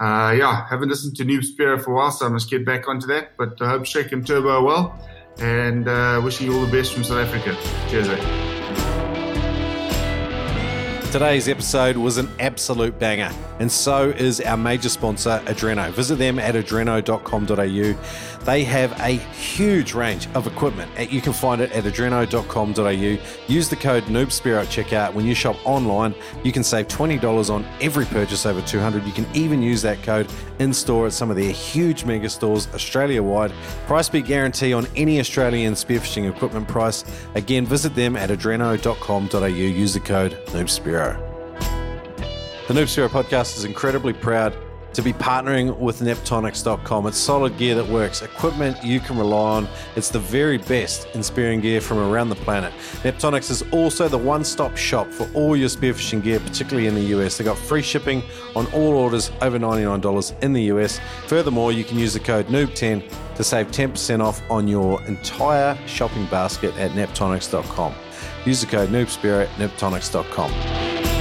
[0.00, 2.88] Uh, yeah, haven't listened to Noob Spear for a while, so I must get back
[2.88, 3.36] onto that.
[3.38, 4.98] But I hope Shake and Turbo well,
[5.38, 7.56] and uh, wishing you all the best from South Africa.
[7.88, 8.08] Cheers.
[8.08, 8.53] Eh?
[11.14, 13.30] Today's episode was an absolute banger,
[13.60, 15.92] and so is our major sponsor, Adreno.
[15.92, 18.44] Visit them at adreno.com.au.
[18.44, 20.90] They have a huge range of equipment.
[21.12, 23.46] You can find it at adreno.com.au.
[23.46, 25.14] Use the code NoobSpear at checkout.
[25.14, 29.26] When you shop online, you can save $20 on every purchase over 200 You can
[29.34, 30.28] even use that code
[30.58, 33.52] in store at some of their huge mega stores Australia wide.
[33.86, 37.04] Price beat guarantee on any Australian spearfishing equipment price.
[37.36, 39.46] Again, visit them at adreno.com.au.
[39.46, 41.03] Use the code NoobSpear.
[42.66, 44.56] The Noob Spearo podcast is incredibly proud
[44.94, 47.06] to be partnering with Neptonics.com.
[47.06, 49.68] It's solid gear that works, equipment you can rely on.
[49.96, 52.72] It's the very best in spearing gear from around the planet.
[53.02, 57.02] Neptonics is also the one stop shop for all your spearfishing gear, particularly in the
[57.18, 57.36] US.
[57.36, 58.22] They've got free shipping
[58.56, 61.00] on all orders over $99 in the US.
[61.26, 66.24] Furthermore, you can use the code NOOB10 to save 10% off on your entire shopping
[66.26, 67.94] basket at Neptonics.com.
[68.46, 71.13] Use the code NoobSpear at Neptonics.com.